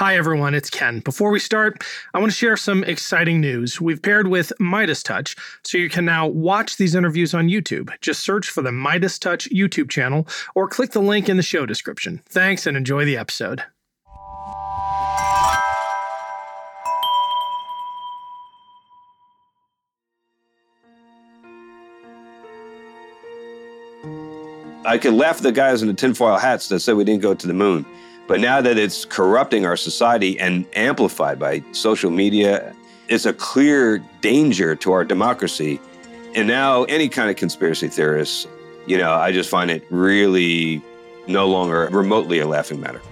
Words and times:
Hi, 0.00 0.16
everyone, 0.16 0.54
it's 0.54 0.70
Ken. 0.70 1.00
Before 1.00 1.30
we 1.30 1.38
start, 1.38 1.84
I 2.14 2.20
want 2.20 2.32
to 2.32 2.34
share 2.34 2.56
some 2.56 2.84
exciting 2.84 3.38
news. 3.38 3.82
We've 3.82 4.00
paired 4.00 4.28
with 4.28 4.50
Midas 4.58 5.02
Touch, 5.02 5.36
so 5.62 5.76
you 5.76 5.90
can 5.90 6.06
now 6.06 6.26
watch 6.26 6.78
these 6.78 6.94
interviews 6.94 7.34
on 7.34 7.48
YouTube. 7.48 7.90
Just 8.00 8.24
search 8.24 8.48
for 8.48 8.62
the 8.62 8.72
Midas 8.72 9.18
Touch 9.18 9.46
YouTube 9.50 9.90
channel 9.90 10.26
or 10.54 10.68
click 10.68 10.92
the 10.92 11.02
link 11.02 11.28
in 11.28 11.36
the 11.36 11.42
show 11.42 11.66
description. 11.66 12.22
Thanks 12.24 12.66
and 12.66 12.78
enjoy 12.78 13.04
the 13.04 13.18
episode. 13.18 13.62
I 24.86 24.96
could 24.96 25.12
laugh 25.12 25.36
at 25.36 25.42
the 25.42 25.52
guys 25.52 25.82
in 25.82 25.88
the 25.88 25.94
tinfoil 25.94 26.38
hats 26.38 26.68
that 26.68 26.80
said 26.80 26.96
we 26.96 27.04
didn't 27.04 27.20
go 27.20 27.34
to 27.34 27.46
the 27.46 27.52
moon. 27.52 27.84
But 28.30 28.38
now 28.38 28.60
that 28.60 28.78
it's 28.78 29.04
corrupting 29.04 29.66
our 29.66 29.76
society 29.76 30.38
and 30.38 30.64
amplified 30.76 31.40
by 31.40 31.64
social 31.72 32.12
media, 32.12 32.72
it's 33.08 33.26
a 33.26 33.32
clear 33.32 33.98
danger 34.20 34.76
to 34.76 34.92
our 34.92 35.04
democracy. 35.04 35.80
And 36.36 36.46
now, 36.46 36.84
any 36.84 37.08
kind 37.08 37.28
of 37.28 37.34
conspiracy 37.34 37.88
theorists, 37.88 38.46
you 38.86 38.98
know, 38.98 39.14
I 39.14 39.32
just 39.32 39.50
find 39.50 39.68
it 39.68 39.84
really 39.90 40.80
no 41.26 41.48
longer 41.48 41.88
remotely 41.90 42.38
a 42.38 42.46
laughing 42.46 42.78
matter. 42.78 43.02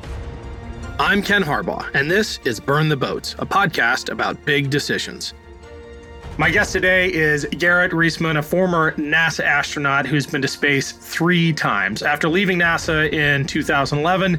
I'm 1.01 1.21
Ken 1.21 1.43
Harbaugh, 1.43 1.91
and 1.95 2.09
this 2.09 2.39
is 2.45 2.61
Burn 2.61 2.89
the 2.89 2.97
Boats, 2.97 3.35
a 3.41 3.45
podcast 3.45 4.13
about 4.13 4.45
big 4.45 4.71
decisions. 4.71 5.35
My 6.39 6.53
guest 6.53 6.73
today 6.73 7.13
is 7.13 7.45
Garrett 7.47 7.91
Reisman, 7.91 8.39
a 8.39 8.43
former 8.43 8.93
NASA 8.93 9.43
astronaut 9.43 10.07
who's 10.07 10.25
been 10.25 10.41
to 10.41 10.47
space 10.47 10.93
three 10.93 11.53
times. 11.53 12.01
After 12.01 12.29
leaving 12.29 12.61
NASA 12.61 13.13
in 13.13 13.45
2011, 13.45 14.39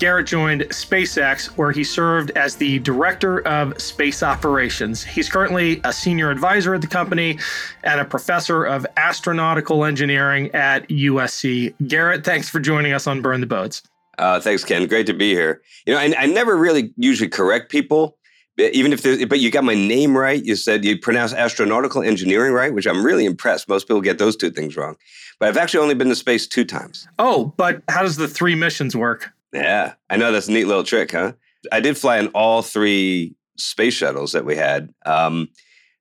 Garrett 0.00 0.26
joined 0.26 0.62
SpaceX, 0.62 1.46
where 1.56 1.70
he 1.70 1.84
served 1.84 2.32
as 2.32 2.56
the 2.56 2.80
director 2.80 3.46
of 3.46 3.80
space 3.80 4.24
operations. 4.24 5.04
He's 5.04 5.28
currently 5.28 5.80
a 5.84 5.92
senior 5.92 6.32
advisor 6.32 6.74
at 6.74 6.80
the 6.80 6.88
company 6.88 7.38
and 7.84 8.00
a 8.00 8.04
professor 8.04 8.64
of 8.64 8.84
astronautical 8.96 9.86
engineering 9.86 10.50
at 10.52 10.88
USC. 10.88 11.74
Garrett, 11.86 12.24
thanks 12.24 12.48
for 12.48 12.58
joining 12.58 12.92
us 12.92 13.06
on 13.06 13.22
Burn 13.22 13.40
the 13.40 13.46
Boats. 13.46 13.84
Uh, 14.18 14.40
thanks, 14.40 14.64
Ken. 14.64 14.84
Great 14.88 15.06
to 15.06 15.14
be 15.14 15.30
here. 15.30 15.62
You 15.86 15.94
know, 15.94 16.00
I, 16.00 16.12
I 16.18 16.26
never 16.26 16.56
really 16.56 16.92
usually 16.96 17.28
correct 17.28 17.70
people, 17.70 18.18
even 18.58 18.92
if 18.92 19.28
but 19.28 19.40
you 19.40 19.50
got 19.50 19.64
my 19.64 19.74
name 19.74 20.16
right. 20.16 20.42
You 20.44 20.56
said 20.56 20.84
you 20.84 20.98
pronounce 20.98 21.32
astronautical 21.32 22.06
engineering 22.06 22.52
right, 22.52 22.72
which 22.72 22.86
I'm 22.86 23.04
really 23.04 23.24
impressed. 23.24 23.68
Most 23.68 23.86
people 23.86 24.00
get 24.00 24.18
those 24.18 24.36
two 24.36 24.50
things 24.50 24.76
wrong. 24.76 24.96
But 25.38 25.48
I've 25.48 25.56
actually 25.56 25.80
only 25.80 25.94
been 25.94 26.08
to 26.08 26.14
space 26.14 26.46
two 26.46 26.64
times. 26.64 27.06
Oh, 27.18 27.52
but 27.56 27.82
how 27.88 28.02
does 28.02 28.16
the 28.16 28.28
three 28.28 28.54
missions 28.54 28.96
work? 28.96 29.30
Yeah, 29.52 29.94
I 30.08 30.16
know 30.16 30.32
that's 30.32 30.48
a 30.48 30.52
neat 30.52 30.64
little 30.64 30.84
trick, 30.84 31.12
huh? 31.12 31.32
I 31.70 31.80
did 31.80 31.98
fly 31.98 32.18
in 32.18 32.28
all 32.28 32.62
three 32.62 33.34
space 33.58 33.94
shuttles 33.94 34.32
that 34.32 34.44
we 34.44 34.56
had. 34.56 34.92
Um, 35.04 35.48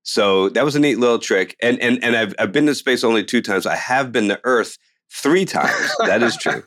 so 0.04 0.50
that 0.50 0.64
was 0.64 0.76
a 0.76 0.80
neat 0.80 1.00
little 1.00 1.20
trick. 1.20 1.58
And 1.62 1.80
and 1.82 2.04
and 2.04 2.16
I've 2.16 2.34
I've 2.40 2.52
been 2.52 2.68
to 2.68 2.76
space 2.76 3.04
only 3.04 3.24
two 3.24 3.42
times. 3.42 3.66
I 3.66 3.76
have 3.76 4.12
been 4.12 4.28
to 4.30 4.40
Earth 4.44 4.78
three 5.12 5.46
times. 5.46 5.96
That 6.00 6.22
is 6.24 6.38
true. 6.38 6.64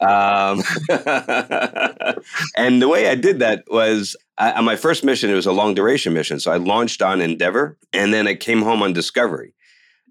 um, 0.00 0.62
and 2.56 2.82
the 2.82 2.88
way 2.88 3.08
I 3.08 3.14
did 3.14 3.38
that 3.38 3.64
was 3.68 4.16
I, 4.36 4.52
on 4.52 4.64
my 4.64 4.76
first 4.76 5.04
mission. 5.04 5.30
It 5.30 5.34
was 5.34 5.46
a 5.46 5.52
long 5.52 5.74
duration 5.74 6.12
mission, 6.12 6.40
so 6.40 6.52
I 6.52 6.56
launched 6.56 7.02
on 7.02 7.20
Endeavour, 7.20 7.78
and 7.92 8.12
then 8.12 8.26
I 8.26 8.34
came 8.34 8.62
home 8.62 8.82
on 8.82 8.92
Discovery, 8.92 9.54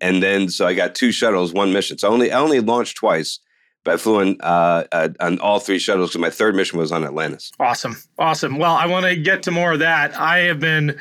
and 0.01 0.21
then 0.21 0.49
so 0.49 0.65
I 0.65 0.73
got 0.73 0.95
two 0.95 1.11
shuttles, 1.11 1.53
one 1.53 1.73
mission. 1.73 1.97
So 1.97 2.09
I 2.09 2.11
only 2.11 2.31
I 2.31 2.39
only 2.39 2.59
launched 2.59 2.97
twice. 2.97 3.39
But 3.83 3.93
I 3.93 3.97
flew 3.97 4.19
in 4.19 4.37
uh, 4.41 4.83
uh, 4.91 5.09
on 5.21 5.39
all 5.39 5.61
three 5.61 5.79
shuttles 5.79 6.09
because 6.09 6.19
my 6.19 6.29
third 6.29 6.55
mission 6.55 6.77
was 6.77 6.91
on 6.91 7.05
Atlantis. 7.05 7.53
Awesome. 7.57 7.95
Awesome. 8.19 8.57
Well, 8.57 8.73
I 8.73 8.85
want 8.85 9.05
to 9.05 9.15
get 9.15 9.43
to 9.43 9.51
more 9.51 9.71
of 9.71 9.79
that. 9.79 10.13
I 10.19 10.39
have 10.39 10.59
been 10.59 10.99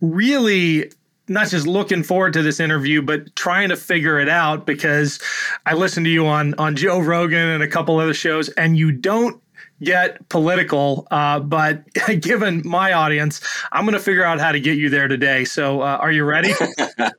really 0.00 0.90
not 1.28 1.48
just 1.48 1.66
looking 1.66 2.02
forward 2.02 2.32
to 2.34 2.42
this 2.42 2.60
interview, 2.60 3.02
but 3.02 3.34
trying 3.36 3.68
to 3.70 3.76
figure 3.76 4.18
it 4.18 4.28
out 4.28 4.66
because 4.66 5.20
I 5.64 5.74
listened 5.74 6.06
to 6.06 6.10
you 6.10 6.26
on 6.26 6.54
on 6.54 6.76
Joe 6.76 7.00
Rogan 7.00 7.48
and 7.48 7.62
a 7.62 7.68
couple 7.68 7.98
other 7.98 8.14
shows, 8.14 8.48
and 8.50 8.76
you 8.76 8.92
don't 8.92 9.40
get 9.82 10.28
political. 10.28 11.06
Uh, 11.10 11.40
but 11.40 11.82
given 12.20 12.62
my 12.64 12.92
audience, 12.92 13.40
I'm 13.72 13.84
going 13.84 13.94
to 13.94 14.00
figure 14.00 14.24
out 14.24 14.40
how 14.40 14.52
to 14.52 14.60
get 14.60 14.78
you 14.78 14.88
there 14.88 15.08
today. 15.08 15.44
So, 15.44 15.82
uh, 15.82 15.98
are 16.00 16.12
you 16.12 16.24
ready? 16.24 16.52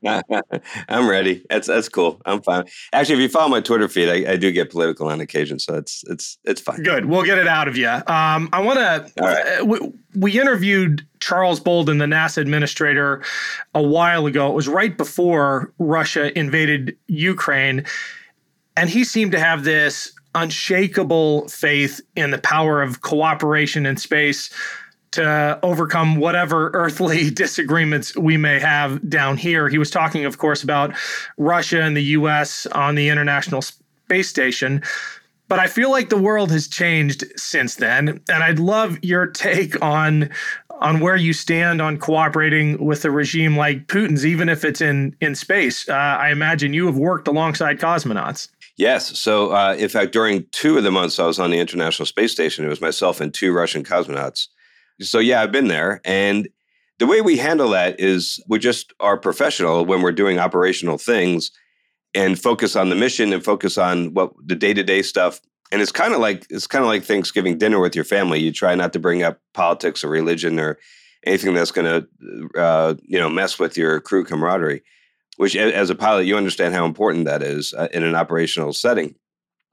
I'm 0.89 1.07
ready. 1.07 1.45
That's 1.49 1.67
that's 1.67 1.89
cool. 1.89 2.21
I'm 2.25 2.41
fine. 2.41 2.65
Actually, 2.93 3.15
if 3.15 3.21
you 3.21 3.29
follow 3.29 3.49
my 3.49 3.61
Twitter 3.61 3.87
feed, 3.87 4.09
I, 4.09 4.33
I 4.33 4.35
do 4.37 4.51
get 4.51 4.69
political 4.69 5.07
on 5.07 5.21
occasion, 5.21 5.59
so 5.59 5.75
it's 5.75 6.03
it's 6.07 6.37
it's 6.43 6.61
fine. 6.61 6.83
Good. 6.83 7.05
We'll 7.05 7.23
get 7.23 7.37
it 7.37 7.47
out 7.47 7.67
of 7.67 7.77
you. 7.77 7.89
Um, 7.89 8.49
I 8.53 8.61
want 8.61 8.79
to. 8.79 9.11
Right. 9.21 9.59
Uh, 9.59 9.65
we, 9.65 9.79
we 10.15 10.39
interviewed 10.39 11.05
Charles 11.19 11.59
Bolden, 11.59 11.99
the 11.99 12.05
NASA 12.05 12.39
administrator, 12.39 13.23
a 13.75 13.81
while 13.81 14.25
ago. 14.25 14.49
It 14.49 14.55
was 14.55 14.67
right 14.67 14.97
before 14.97 15.73
Russia 15.77 16.37
invaded 16.37 16.97
Ukraine. 17.07 17.85
And 18.75 18.89
he 18.89 19.03
seemed 19.03 19.31
to 19.31 19.39
have 19.39 19.63
this 19.63 20.13
unshakable 20.37 21.47
faith 21.47 21.99
in 22.15 22.31
the 22.31 22.37
power 22.37 22.81
of 22.81 23.01
cooperation 23.01 23.85
in 23.85 23.97
space 23.97 24.49
to 25.11 25.59
overcome 25.63 26.17
whatever 26.17 26.69
earthly 26.73 27.29
disagreements 27.31 28.15
we 28.15 28.37
may 28.37 28.59
have 28.59 29.09
down 29.09 29.37
here. 29.37 29.67
He 29.67 29.77
was 29.77 29.89
talking, 29.89 30.25
of 30.25 30.37
course, 30.37 30.63
about 30.63 30.95
Russia 31.37 31.81
and 31.81 31.97
the 31.97 32.03
US 32.03 32.67
on 32.67 32.95
the 32.95 33.09
International 33.09 33.61
Space 33.61 34.29
Station. 34.29 34.83
But 35.49 35.59
I 35.59 35.67
feel 35.67 35.89
like 35.89 36.09
the 36.09 36.21
world 36.21 36.51
has 36.51 36.67
changed 36.67 37.23
since 37.37 37.75
then. 37.75 38.21
And 38.29 38.43
I'd 38.43 38.59
love 38.59 38.99
your 39.01 39.27
take 39.27 39.81
on 39.81 40.29
on 40.79 40.99
where 40.99 41.15
you 41.15 41.33
stand 41.33 41.81
on 41.81 41.97
cooperating 41.97 42.83
with 42.85 43.03
a 43.03 43.09
regime 43.09 43.57
like 43.57 43.87
Putin's, 43.87 44.25
even 44.25 44.49
if 44.49 44.63
it's 44.63 44.81
in 44.81 45.15
in 45.21 45.35
space. 45.35 45.87
Uh, 45.89 45.93
I 45.93 46.29
imagine 46.29 46.73
you 46.73 46.85
have 46.85 46.97
worked 46.97 47.27
alongside 47.27 47.79
cosmonauts. 47.79 48.49
Yes. 48.77 49.19
So, 49.19 49.51
uh, 49.51 49.75
in 49.77 49.89
fact, 49.89 50.13
during 50.13 50.45
two 50.51 50.77
of 50.77 50.83
the 50.83 50.91
months 50.91 51.19
I 51.19 51.25
was 51.25 51.39
on 51.39 51.49
the 51.49 51.59
International 51.59 52.05
Space 52.05 52.31
Station, 52.31 52.63
it 52.63 52.69
was 52.69 52.81
myself 52.81 53.19
and 53.19 53.33
two 53.33 53.51
Russian 53.51 53.83
cosmonauts. 53.83 54.47
So, 55.01 55.17
yeah, 55.17 55.41
I've 55.41 55.51
been 55.51 55.67
there. 55.67 55.99
And 56.05 56.47
the 56.99 57.07
way 57.07 57.21
we 57.21 57.37
handle 57.37 57.69
that 57.69 57.99
is 57.99 58.43
we 58.47 58.59
just 58.59 58.93
are 58.99 59.17
professional 59.17 59.83
when 59.85 60.01
we're 60.01 60.11
doing 60.11 60.37
operational 60.37 60.99
things 60.99 61.51
and 62.13 62.39
focus 62.39 62.75
on 62.75 62.89
the 62.89 62.95
mission 62.95 63.33
and 63.33 63.43
focus 63.43 63.77
on 63.77 64.13
what 64.13 64.31
the 64.45 64.55
day 64.55 64.73
to 64.73 64.83
day 64.83 65.01
stuff. 65.01 65.41
And 65.71 65.81
it's 65.81 65.91
kind 65.91 66.13
of 66.13 66.19
like 66.19 66.45
it's 66.49 66.67
kind 66.67 66.83
of 66.83 66.87
like 66.87 67.03
Thanksgiving 67.03 67.57
dinner 67.57 67.79
with 67.79 67.95
your 67.95 68.05
family. 68.05 68.39
You 68.39 68.51
try 68.51 68.73
not 68.75 68.93
to 68.93 68.99
bring 68.99 69.21
up 69.23 69.39
politics 69.53 70.03
or 70.03 70.09
religion 70.09 70.59
or 70.59 70.77
anything 71.25 71.53
that's 71.53 71.71
going 71.71 71.85
to 71.85 72.59
uh, 72.59 72.95
you 73.03 73.19
know 73.19 73.29
mess 73.29 73.59
with 73.59 73.77
your 73.77 73.99
crew 73.99 74.23
camaraderie 74.23 74.81
which 75.37 75.55
as 75.55 75.89
a 75.89 75.95
pilot 75.95 76.25
you 76.25 76.35
understand 76.35 76.73
how 76.73 76.85
important 76.85 77.25
that 77.25 77.41
is 77.41 77.73
uh, 77.73 77.87
in 77.93 78.03
an 78.03 78.15
operational 78.15 78.73
setting. 78.73 79.15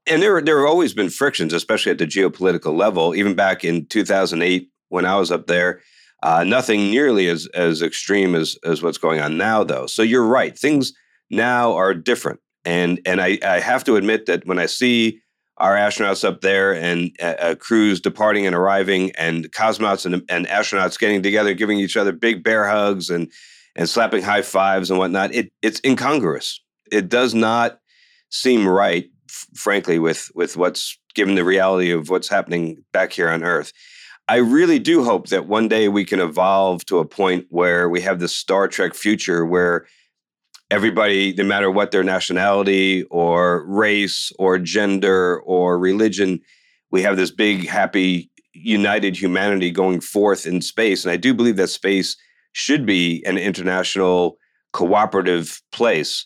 And 0.07 0.21
there 0.21 0.41
there 0.41 0.59
have 0.59 0.69
always 0.69 0.93
been 0.93 1.09
frictions 1.09 1.53
especially 1.53 1.91
at 1.91 1.97
the 1.97 2.07
geopolitical 2.07 2.75
level. 2.75 3.13
Even 3.13 3.35
back 3.35 3.63
in 3.65 3.85
2008 3.87 4.69
when 4.89 5.05
i 5.05 5.15
was 5.15 5.31
up 5.31 5.47
there 5.47 5.81
uh, 6.23 6.43
nothing 6.43 6.89
nearly 6.89 7.27
as 7.27 7.47
as 7.53 7.81
extreme 7.81 8.35
as 8.35 8.57
as 8.63 8.81
what's 8.81 8.97
going 8.97 9.19
on 9.19 9.37
now 9.37 9.63
though. 9.63 9.85
So 9.85 10.01
you're 10.01 10.25
right 10.25 10.57
things 10.57 10.93
now 11.29 11.73
are 11.73 11.93
different. 11.93 12.39
And 12.63 12.99
and 13.05 13.21
i 13.21 13.37
i 13.45 13.59
have 13.59 13.83
to 13.83 13.95
admit 13.95 14.25
that 14.27 14.45
when 14.45 14.59
i 14.59 14.65
see 14.65 15.21
our 15.57 15.75
astronauts 15.75 16.25
up 16.25 16.41
there 16.41 16.75
and 16.75 17.15
uh, 17.21 17.55
crews 17.57 18.01
departing 18.01 18.45
and 18.45 18.55
arriving 18.55 19.11
and 19.11 19.49
cosmonauts 19.53 20.05
and, 20.05 20.21
and 20.29 20.47
astronauts 20.47 20.99
getting 20.99 21.23
together 21.23 21.53
giving 21.53 21.79
each 21.79 21.95
other 21.95 22.11
big 22.11 22.43
bear 22.43 22.67
hugs 22.67 23.09
and 23.09 23.31
and 23.75 23.89
slapping 23.89 24.23
high 24.23 24.41
fives 24.41 24.89
and 24.89 24.99
whatnot, 24.99 25.33
it, 25.33 25.51
it's 25.61 25.81
incongruous. 25.85 26.61
It 26.91 27.09
does 27.09 27.33
not 27.33 27.79
seem 28.29 28.67
right, 28.67 29.05
f- 29.29 29.47
frankly, 29.55 29.99
with 29.99 30.29
with 30.35 30.57
what's 30.57 30.97
given 31.13 31.35
the 31.35 31.43
reality 31.43 31.91
of 31.91 32.09
what's 32.09 32.27
happening 32.27 32.83
back 32.91 33.13
here 33.13 33.29
on 33.29 33.43
Earth. 33.43 33.71
I 34.27 34.37
really 34.37 34.79
do 34.79 35.03
hope 35.03 35.27
that 35.29 35.47
one 35.47 35.67
day 35.67 35.87
we 35.87 36.03
can 36.03 36.19
evolve 36.19 36.85
to 36.85 36.99
a 36.99 37.05
point 37.05 37.45
where 37.49 37.89
we 37.89 38.01
have 38.01 38.19
this 38.19 38.35
Star 38.35 38.67
Trek 38.67 38.95
future 38.95 39.45
where 39.45 39.85
everybody, 40.71 41.33
no 41.37 41.43
matter 41.43 41.69
what 41.69 41.91
their 41.91 42.03
nationality 42.03 43.03
or 43.11 43.65
race 43.67 44.31
or 44.39 44.57
gender 44.57 45.39
or 45.41 45.77
religion, 45.77 46.39
we 46.91 47.03
have 47.03 47.17
this 47.17 47.31
big, 47.31 47.67
happy 47.67 48.31
united 48.53 49.15
humanity 49.15 49.69
going 49.69 49.99
forth 50.01 50.47
in 50.47 50.61
space. 50.61 51.03
And 51.03 51.11
I 51.11 51.17
do 51.17 51.33
believe 51.33 51.57
that 51.57 51.67
space 51.67 52.17
should 52.55 52.85
be 52.85 53.21
an 53.25 53.37
international 53.37 54.37
cooperative 54.71 55.61
place. 55.73 56.25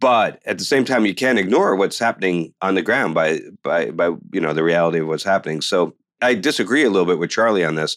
But 0.00 0.40
at 0.46 0.58
the 0.58 0.64
same 0.64 0.84
time, 0.84 1.06
you 1.06 1.14
can't 1.14 1.38
ignore 1.38 1.76
what's 1.76 1.98
happening 1.98 2.52
on 2.60 2.74
the 2.74 2.82
ground 2.82 3.14
by 3.14 3.38
by 3.62 3.92
by 3.92 4.06
you 4.32 4.40
know 4.40 4.52
the 4.52 4.64
reality 4.64 4.98
of 4.98 5.06
what's 5.06 5.22
happening. 5.22 5.60
So 5.60 5.94
I 6.20 6.34
disagree 6.34 6.82
a 6.82 6.90
little 6.90 7.06
bit 7.06 7.20
with 7.20 7.30
Charlie 7.30 7.64
on 7.64 7.76
this. 7.76 7.96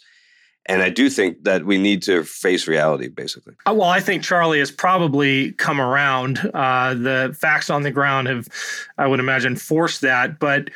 And 0.68 0.84
I 0.84 0.90
do 0.90 1.10
think 1.10 1.46
that 1.46 1.66
we 1.66 1.78
need 1.78 2.04
to 2.04 2.24
face 2.24 2.68
reality, 2.68 3.08
basically. 3.08 3.56
Uh, 3.66 3.74
well, 3.74 3.90
I 3.90 4.02
think 4.02 4.22
Charlie 4.22 4.60
has 4.60 4.70
probably 4.70 5.54
come 5.54 5.80
around. 5.80 6.40
Uh, 6.54 6.94
the 6.94 7.36
facts 7.40 7.70
on 7.70 7.84
the 7.84 7.92
ground 7.92 8.28
have, 8.28 8.50
I 8.98 9.08
would 9.08 9.22
imagine, 9.22 9.56
forced 9.56 10.02
that. 10.02 10.40
But 10.40 10.70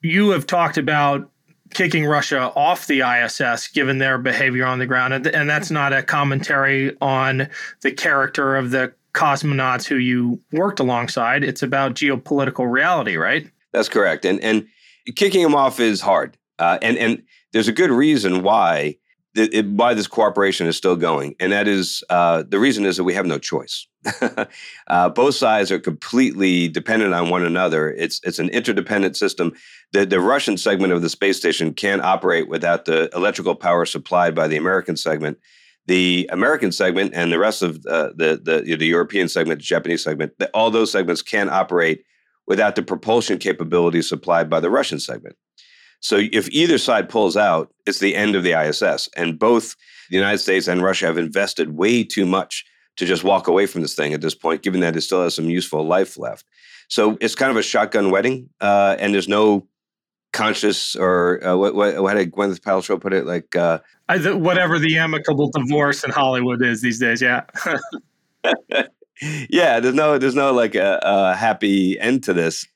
you 0.00 0.30
have 0.30 0.46
talked 0.46 0.78
about 0.78 1.28
kicking 1.74 2.04
Russia 2.04 2.52
off 2.54 2.86
the 2.86 3.00
ISS 3.00 3.68
given 3.68 3.98
their 3.98 4.18
behavior 4.18 4.66
on 4.66 4.78
the 4.78 4.86
ground. 4.86 5.26
And, 5.26 5.48
that's 5.50 5.70
not 5.70 5.92
a 5.92 6.02
commentary 6.02 6.96
on 7.00 7.48
the 7.82 7.92
character 7.92 8.56
of 8.56 8.70
the 8.70 8.92
cosmonauts 9.14 9.86
who 9.86 9.96
you 9.96 10.40
worked 10.52 10.80
alongside. 10.80 11.44
It's 11.44 11.62
about 11.62 11.94
geopolitical 11.94 12.70
reality, 12.70 13.16
right? 13.16 13.50
That's 13.72 13.88
correct. 13.88 14.24
And, 14.24 14.40
and 14.40 14.66
kicking 15.14 15.42
them 15.42 15.54
off 15.54 15.80
is 15.80 16.00
hard. 16.00 16.36
Uh, 16.58 16.78
and, 16.82 16.96
and 16.98 17.22
there's 17.52 17.68
a 17.68 17.72
good 17.72 17.90
reason 17.90 18.42
why 18.42 18.96
it, 19.36 19.66
why 19.66 19.94
this 19.94 20.06
cooperation 20.06 20.66
is 20.66 20.76
still 20.76 20.96
going, 20.96 21.34
and 21.40 21.52
that 21.52 21.68
is 21.68 22.02
uh, 22.10 22.42
the 22.48 22.58
reason 22.58 22.84
is 22.84 22.96
that 22.96 23.04
we 23.04 23.14
have 23.14 23.26
no 23.26 23.38
choice. 23.38 23.86
uh, 24.86 25.08
both 25.10 25.34
sides 25.34 25.70
are 25.72 25.78
completely 25.78 26.68
dependent 26.68 27.14
on 27.14 27.30
one 27.30 27.44
another. 27.44 27.90
It's 27.92 28.20
it's 28.24 28.38
an 28.38 28.48
interdependent 28.50 29.16
system. 29.16 29.52
The 29.92 30.06
the 30.06 30.20
Russian 30.20 30.56
segment 30.56 30.92
of 30.92 31.02
the 31.02 31.08
space 31.08 31.36
station 31.36 31.74
can't 31.74 32.02
operate 32.02 32.48
without 32.48 32.84
the 32.84 33.10
electrical 33.14 33.54
power 33.54 33.84
supplied 33.84 34.34
by 34.34 34.48
the 34.48 34.56
American 34.56 34.96
segment. 34.96 35.38
The 35.86 36.28
American 36.32 36.72
segment 36.72 37.12
and 37.14 37.32
the 37.32 37.38
rest 37.38 37.62
of 37.62 37.84
uh, 37.86 38.10
the 38.16 38.40
the 38.42 38.76
the 38.76 38.86
European 38.86 39.28
segment, 39.28 39.60
the 39.60 39.64
Japanese 39.64 40.02
segment, 40.02 40.32
all 40.54 40.70
those 40.70 40.90
segments 40.90 41.22
can't 41.22 41.50
operate 41.50 42.04
without 42.46 42.76
the 42.76 42.82
propulsion 42.82 43.38
capability 43.38 44.02
supplied 44.02 44.48
by 44.48 44.60
the 44.60 44.70
Russian 44.70 45.00
segment. 45.00 45.36
So 46.00 46.20
if 46.32 46.48
either 46.50 46.78
side 46.78 47.08
pulls 47.08 47.36
out, 47.36 47.72
it's 47.86 47.98
the 47.98 48.14
end 48.14 48.36
of 48.36 48.42
the 48.42 48.52
ISS. 48.52 49.08
And 49.16 49.38
both 49.38 49.74
the 50.10 50.16
United 50.16 50.38
States 50.38 50.68
and 50.68 50.82
Russia 50.82 51.06
have 51.06 51.18
invested 51.18 51.76
way 51.76 52.04
too 52.04 52.26
much 52.26 52.64
to 52.96 53.06
just 53.06 53.24
walk 53.24 53.46
away 53.48 53.66
from 53.66 53.82
this 53.82 53.94
thing 53.94 54.14
at 54.14 54.20
this 54.20 54.34
point, 54.34 54.62
given 54.62 54.80
that 54.80 54.96
it 54.96 55.02
still 55.02 55.22
has 55.22 55.34
some 55.34 55.50
useful 55.50 55.86
life 55.86 56.18
left. 56.18 56.44
So 56.88 57.18
it's 57.20 57.34
kind 57.34 57.50
of 57.50 57.56
a 57.56 57.62
shotgun 57.62 58.10
wedding, 58.10 58.48
uh, 58.60 58.96
and 58.98 59.12
there's 59.12 59.28
no 59.28 59.66
conscious 60.32 60.94
or 60.94 61.44
uh, 61.44 61.56
what, 61.56 61.74
what, 61.74 61.94
how 61.94 62.14
did 62.14 62.30
Gwyneth 62.30 62.60
Paltrow 62.60 63.00
put 63.00 63.12
it? 63.12 63.26
Like 63.26 63.56
uh, 63.56 63.80
I, 64.08 64.18
whatever 64.32 64.78
the 64.78 64.98
amicable 64.98 65.50
divorce 65.50 66.04
in 66.04 66.10
Hollywood 66.10 66.62
is 66.62 66.82
these 66.82 67.00
days. 67.00 67.20
Yeah. 67.20 67.44
yeah, 69.50 69.80
there's 69.80 69.94
no 69.94 70.18
there's 70.18 70.34
no 70.34 70.52
like 70.52 70.74
a, 70.74 71.00
a 71.02 71.34
happy 71.34 71.98
end 71.98 72.22
to 72.24 72.32
this. 72.32 72.66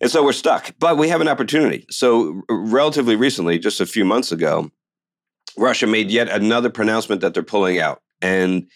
And 0.00 0.10
so 0.10 0.24
we're 0.24 0.32
stuck, 0.32 0.74
but 0.78 0.98
we 0.98 1.08
have 1.08 1.20
an 1.20 1.28
opportunity. 1.28 1.86
So, 1.90 2.42
relatively 2.48 3.16
recently, 3.16 3.58
just 3.58 3.80
a 3.80 3.86
few 3.86 4.04
months 4.04 4.32
ago, 4.32 4.70
Russia 5.56 5.86
made 5.86 6.10
yet 6.10 6.28
another 6.28 6.70
pronouncement 6.70 7.20
that 7.20 7.34
they're 7.34 7.42
pulling 7.42 7.78
out. 7.78 8.02
And 8.20 8.66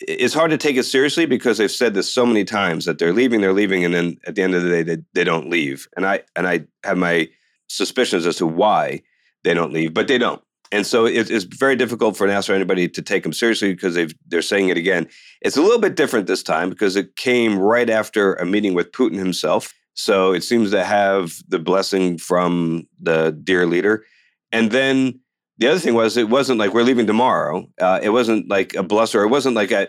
it's 0.00 0.34
hard 0.34 0.50
to 0.50 0.58
take 0.58 0.76
it 0.76 0.84
seriously 0.84 1.26
because 1.26 1.58
they've 1.58 1.70
said 1.70 1.94
this 1.94 2.12
so 2.12 2.24
many 2.24 2.44
times 2.44 2.84
that 2.84 2.98
they're 2.98 3.12
leaving, 3.12 3.40
they're 3.40 3.52
leaving, 3.52 3.84
and 3.84 3.94
then 3.94 4.16
at 4.26 4.34
the 4.34 4.42
end 4.42 4.54
of 4.54 4.62
the 4.62 4.70
day, 4.70 4.82
they, 4.82 4.98
they 5.14 5.24
don't 5.24 5.50
leave. 5.50 5.88
And 5.96 6.06
I 6.06 6.22
and 6.36 6.46
I 6.46 6.64
have 6.84 6.98
my 6.98 7.28
suspicions 7.68 8.26
as 8.26 8.36
to 8.36 8.46
why 8.46 9.02
they 9.44 9.54
don't 9.54 9.72
leave, 9.72 9.94
but 9.94 10.08
they 10.08 10.18
don't. 10.18 10.42
And 10.72 10.86
so 10.86 11.04
it, 11.04 11.30
it's 11.30 11.44
very 11.44 11.74
difficult 11.74 12.16
for 12.16 12.28
NASA 12.28 12.50
or 12.50 12.54
anybody 12.54 12.88
to 12.88 13.02
take 13.02 13.24
them 13.24 13.32
seriously 13.32 13.72
because 13.72 13.94
they've, 13.94 14.14
they're 14.28 14.42
saying 14.42 14.68
it 14.68 14.76
again. 14.76 15.08
It's 15.40 15.56
a 15.56 15.62
little 15.62 15.80
bit 15.80 15.96
different 15.96 16.26
this 16.26 16.44
time 16.44 16.70
because 16.70 16.94
it 16.94 17.16
came 17.16 17.58
right 17.58 17.90
after 17.90 18.34
a 18.34 18.46
meeting 18.46 18.74
with 18.74 18.92
Putin 18.92 19.16
himself. 19.16 19.74
So 20.00 20.32
it 20.32 20.42
seems 20.42 20.70
to 20.70 20.84
have 20.84 21.42
the 21.48 21.58
blessing 21.58 22.16
from 22.18 22.86
the 23.00 23.38
dear 23.44 23.66
leader. 23.66 24.04
And 24.50 24.70
then 24.70 25.20
the 25.58 25.68
other 25.68 25.78
thing 25.78 25.94
was, 25.94 26.16
it 26.16 26.30
wasn't 26.30 26.58
like 26.58 26.72
we're 26.72 26.82
leaving 26.82 27.06
tomorrow. 27.06 27.68
Uh, 27.78 28.00
it 28.02 28.10
wasn't 28.10 28.48
like 28.48 28.74
a 28.74 28.82
bluster. 28.82 29.22
It 29.22 29.28
wasn't 29.28 29.56
like 29.56 29.70
a 29.70 29.88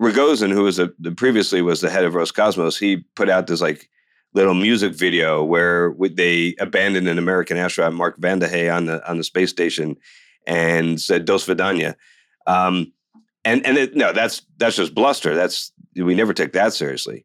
Rogozin, 0.00 0.52
who 0.52 0.64
was 0.64 0.78
a, 0.78 0.88
previously 1.16 1.62
was 1.62 1.80
the 1.80 1.90
head 1.90 2.04
of 2.04 2.12
Roscosmos. 2.14 2.78
He 2.78 3.04
put 3.16 3.30
out 3.30 3.46
this 3.46 3.60
like 3.60 3.88
little 4.34 4.54
music 4.54 4.94
video 4.94 5.42
where 5.42 5.94
they 6.10 6.54
abandoned 6.58 7.08
an 7.08 7.18
American 7.18 7.56
astronaut, 7.56 7.94
Mark 7.94 8.20
Vande 8.20 8.48
Hei, 8.48 8.68
on 8.68 8.86
the 8.86 9.08
on 9.08 9.18
the 9.18 9.24
space 9.24 9.50
station, 9.50 9.96
and 10.46 11.00
said 11.00 11.24
"Dos 11.24 11.46
Vidania." 11.46 11.94
Um, 12.46 12.92
and 13.44 13.64
and 13.66 13.78
it, 13.78 13.94
no, 13.94 14.12
that's 14.12 14.42
that's 14.56 14.76
just 14.76 14.94
bluster. 14.94 15.34
That's 15.34 15.72
we 15.94 16.14
never 16.14 16.34
take 16.34 16.52
that 16.52 16.72
seriously. 16.72 17.24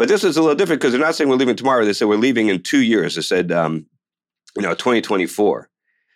But 0.00 0.08
this 0.08 0.24
is 0.24 0.38
a 0.38 0.40
little 0.40 0.56
different 0.56 0.80
because 0.80 0.92
they're 0.92 1.00
not 1.00 1.14
saying 1.14 1.28
we're 1.28 1.36
leaving 1.36 1.56
tomorrow. 1.56 1.84
They 1.84 1.92
said 1.92 2.08
we're 2.08 2.16
leaving 2.16 2.48
in 2.48 2.62
two 2.62 2.80
years. 2.80 3.16
They 3.16 3.20
said, 3.20 3.52
um, 3.52 3.84
you 4.56 4.62
know, 4.62 4.72
2024. 4.72 5.68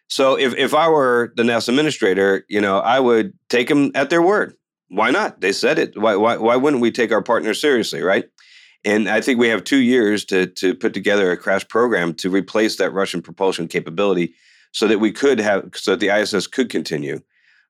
So 0.08 0.38
if, 0.38 0.54
if 0.54 0.72
I 0.72 0.88
were 0.88 1.34
the 1.36 1.42
NASA 1.42 1.69
administrator, 1.69 2.46
you 2.48 2.62
know, 2.62 2.78
I 2.78 2.98
would 2.98 3.34
take 3.50 3.69
them 3.69 3.90
at 3.94 4.08
their 4.08 4.22
word. 4.22 4.54
Why 4.88 5.10
not? 5.10 5.42
They 5.42 5.52
said 5.52 5.78
it. 5.78 6.00
Why, 6.00 6.16
why, 6.16 6.38
why 6.38 6.56
wouldn't 6.56 6.81
we 6.81 6.92
take 6.92 7.12
our 7.12 7.22
partners 7.22 7.60
seriously, 7.60 8.00
right? 8.00 8.25
And 8.86 9.06
I 9.06 9.20
think 9.20 9.38
we 9.38 9.48
have 9.48 9.64
two 9.64 9.82
years 9.82 10.25
to, 10.26 10.46
to 10.46 10.75
put 10.75 10.94
together 10.94 11.30
a 11.30 11.37
crash 11.37 11.69
program 11.69 12.14
to 12.14 12.30
replace 12.30 12.76
that 12.76 12.94
Russian 12.94 13.20
propulsion 13.20 13.69
capability 13.69 14.32
so 14.72 14.88
that 14.88 14.98
we 14.98 15.12
could 15.12 15.38
have, 15.40 15.72
so 15.75 15.90
that 15.90 16.00
the 16.00 16.08
ISS 16.08 16.46
could 16.46 16.70
continue 16.70 17.20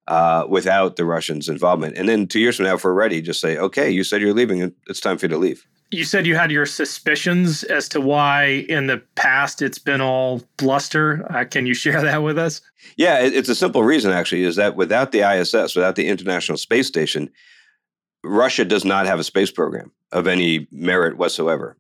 uh, 0.07 0.47
without 0.49 0.95
the 0.95 1.05
Russians' 1.05 1.49
involvement. 1.49 1.97
And 1.97 2.09
then 2.09 2.29
two 2.29 2.39
years 2.39 2.55
from 2.55 2.67
now, 2.67 2.75
if 2.75 2.85
we're 2.85 2.95
ready, 2.95 3.21
just 3.21 3.41
say, 3.41 3.59
okay, 3.59 3.91
you 3.91 4.05
said 4.05 4.21
you're 4.21 4.33
leaving. 4.33 4.73
It's 4.87 5.01
time 5.01 5.19
for 5.19 5.25
you 5.27 5.31
to 5.31 5.39
leave 5.39 5.67
you 5.95 6.05
said 6.05 6.27
you 6.27 6.37
had 6.37 6.51
your 6.51 6.67
suspicions 6.67 7.63
as 7.65 7.89
to 7.91 8.01
why 8.01 8.67
in 8.69 8.87
the 8.87 8.99
past 9.15 9.63
it's 9.63 9.79
been 9.79 10.01
all 10.01 10.43
bluster. 10.57 11.27
Uh, 11.31 11.45
can 11.45 11.67
you 11.67 11.75
share 11.75 12.01
that 12.03 12.23
with 12.23 12.39
us? 12.39 12.61
Yeah, 12.97 13.21
it's 13.21 13.49
a 13.49 13.55
simple 13.55 13.83
reason 13.83 14.13
actually 14.13 14.43
is 14.43 14.57
that 14.57 14.77
without 14.77 15.13
the 15.13 15.21
ISS, 15.21 15.75
without 15.75 15.97
the 15.97 16.07
International 16.07 16.59
Space 16.59 16.87
Station, 16.87 17.31
Russia 18.25 18.65
does 18.65 18.85
not 18.85 19.07
have 19.07 19.19
a 19.19 19.25
space 19.25 19.51
program 19.51 19.93
of 20.13 20.27
any 20.27 20.67
merit 20.71 21.17
whatsoever. 21.17 21.77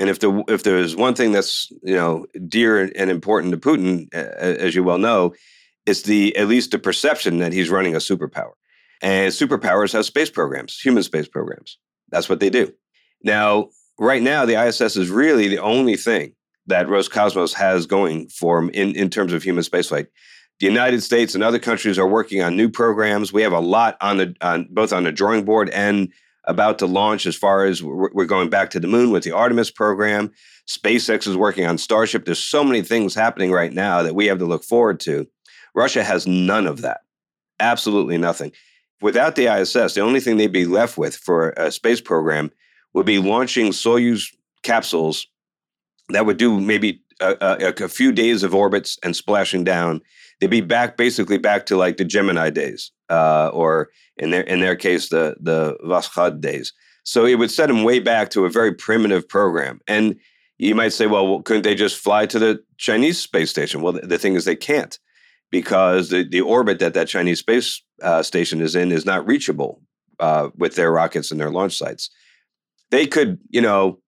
And 0.00 0.08
if 0.08 0.20
the 0.20 0.44
if 0.48 0.62
there's 0.62 0.94
one 0.94 1.14
thing 1.14 1.32
that's 1.32 1.70
you 1.82 1.94
know 1.94 2.26
dear 2.46 2.90
and 2.94 3.10
important 3.10 3.52
to 3.52 3.58
Putin, 3.58 4.12
as 4.14 4.74
you 4.74 4.84
well 4.84 4.98
know, 4.98 5.34
it's 5.86 6.02
the 6.02 6.36
at 6.36 6.48
least 6.48 6.70
the 6.70 6.78
perception 6.78 7.38
that 7.38 7.52
he's 7.52 7.70
running 7.70 7.94
a 7.94 7.98
superpower. 7.98 8.52
And 9.00 9.32
superpowers 9.32 9.92
have 9.92 10.04
space 10.04 10.30
programs, 10.30 10.78
human 10.78 11.02
space 11.02 11.28
programs. 11.28 11.78
That's 12.10 12.28
what 12.28 12.40
they 12.40 12.50
do. 12.50 12.72
Now, 13.22 13.68
right 13.98 14.22
now, 14.22 14.44
the 14.44 14.62
ISS 14.62 14.96
is 14.96 15.10
really 15.10 15.48
the 15.48 15.58
only 15.58 15.96
thing 15.96 16.34
that 16.66 16.86
Roscosmos 16.86 17.54
has 17.54 17.86
going 17.86 18.28
for 18.28 18.60
them 18.60 18.70
in, 18.70 18.94
in 18.94 19.10
terms 19.10 19.32
of 19.32 19.42
human 19.42 19.64
spaceflight. 19.64 20.06
The 20.60 20.66
United 20.66 21.02
States 21.02 21.34
and 21.34 21.44
other 21.44 21.58
countries 21.58 21.98
are 21.98 22.08
working 22.08 22.42
on 22.42 22.56
new 22.56 22.68
programs. 22.68 23.32
We 23.32 23.42
have 23.42 23.52
a 23.52 23.60
lot 23.60 23.96
on 24.00 24.18
the 24.18 24.34
on 24.40 24.66
both 24.70 24.92
on 24.92 25.04
the 25.04 25.12
drawing 25.12 25.44
board 25.44 25.70
and 25.70 26.12
about 26.44 26.78
to 26.80 26.86
launch 26.86 27.26
as 27.26 27.36
far 27.36 27.64
as 27.64 27.82
we're 27.82 28.24
going 28.24 28.50
back 28.50 28.70
to 28.70 28.80
the 28.80 28.88
moon 28.88 29.10
with 29.10 29.22
the 29.22 29.32
Artemis 29.32 29.70
program. 29.70 30.32
SpaceX 30.66 31.26
is 31.26 31.36
working 31.36 31.64
on 31.64 31.78
Starship. 31.78 32.24
There's 32.24 32.38
so 32.42 32.64
many 32.64 32.82
things 32.82 33.14
happening 33.14 33.52
right 33.52 33.72
now 33.72 34.02
that 34.02 34.14
we 34.14 34.26
have 34.26 34.38
to 34.38 34.46
look 34.46 34.64
forward 34.64 34.98
to. 35.00 35.28
Russia 35.74 36.02
has 36.02 36.26
none 36.26 36.66
of 36.66 36.80
that. 36.82 37.02
Absolutely 37.60 38.18
nothing. 38.18 38.52
Without 39.00 39.36
the 39.36 39.46
ISS, 39.46 39.94
the 39.94 40.00
only 40.00 40.20
thing 40.20 40.36
they'd 40.38 40.48
be 40.48 40.66
left 40.66 40.98
with 40.98 41.16
for 41.16 41.50
a 41.50 41.70
space 41.70 42.00
program 42.00 42.50
would 42.98 43.06
be 43.06 43.20
launching 43.20 43.68
Soyuz 43.68 44.24
capsules 44.64 45.28
that 46.08 46.26
would 46.26 46.36
do 46.36 46.60
maybe 46.60 47.00
a, 47.20 47.36
a, 47.40 47.84
a, 47.84 47.88
few 47.88 48.10
days 48.10 48.42
of 48.42 48.56
orbits 48.56 48.98
and 49.04 49.14
splashing 49.14 49.62
down. 49.62 50.00
They'd 50.40 50.50
be 50.50 50.60
back 50.60 50.96
basically 50.96 51.38
back 51.38 51.64
to 51.66 51.76
like 51.76 51.96
the 51.96 52.04
Gemini 52.04 52.50
days, 52.50 52.90
uh, 53.08 53.50
or 53.52 53.90
in 54.16 54.30
their 54.30 54.42
in 54.42 54.58
their 54.58 54.74
case 54.74 55.10
the 55.10 55.36
the 55.40 55.76
Voskhod 55.84 56.40
days. 56.40 56.72
So 57.04 57.24
it 57.24 57.36
would 57.36 57.52
set 57.52 57.68
them 57.68 57.84
way 57.84 58.00
back 58.00 58.30
to 58.30 58.44
a 58.44 58.50
very 58.50 58.74
primitive 58.74 59.28
program. 59.28 59.80
And 59.86 60.16
you 60.58 60.74
might 60.74 60.92
say, 60.92 61.06
well, 61.06 61.40
couldn't 61.42 61.62
they 61.62 61.76
just 61.76 61.98
fly 61.98 62.26
to 62.26 62.38
the 62.40 62.64
Chinese 62.78 63.20
space 63.20 63.48
station? 63.48 63.80
Well, 63.80 63.92
the, 63.92 64.00
the 64.00 64.18
thing 64.18 64.34
is, 64.34 64.44
they 64.44 64.56
can't 64.56 64.98
because 65.52 66.10
the, 66.10 66.24
the 66.24 66.40
orbit 66.40 66.80
that 66.80 66.94
that 66.94 67.06
Chinese 67.06 67.38
space 67.38 67.80
uh, 68.02 68.24
station 68.24 68.60
is 68.60 68.74
in 68.74 68.90
is 68.90 69.06
not 69.06 69.24
reachable 69.24 69.82
uh, 70.18 70.48
with 70.56 70.74
their 70.74 70.90
rockets 70.90 71.30
and 71.30 71.40
their 71.40 71.50
launch 71.50 71.78
sites 71.78 72.10
they 72.90 73.06
could, 73.06 73.38
you 73.50 73.60
know, 73.60 74.00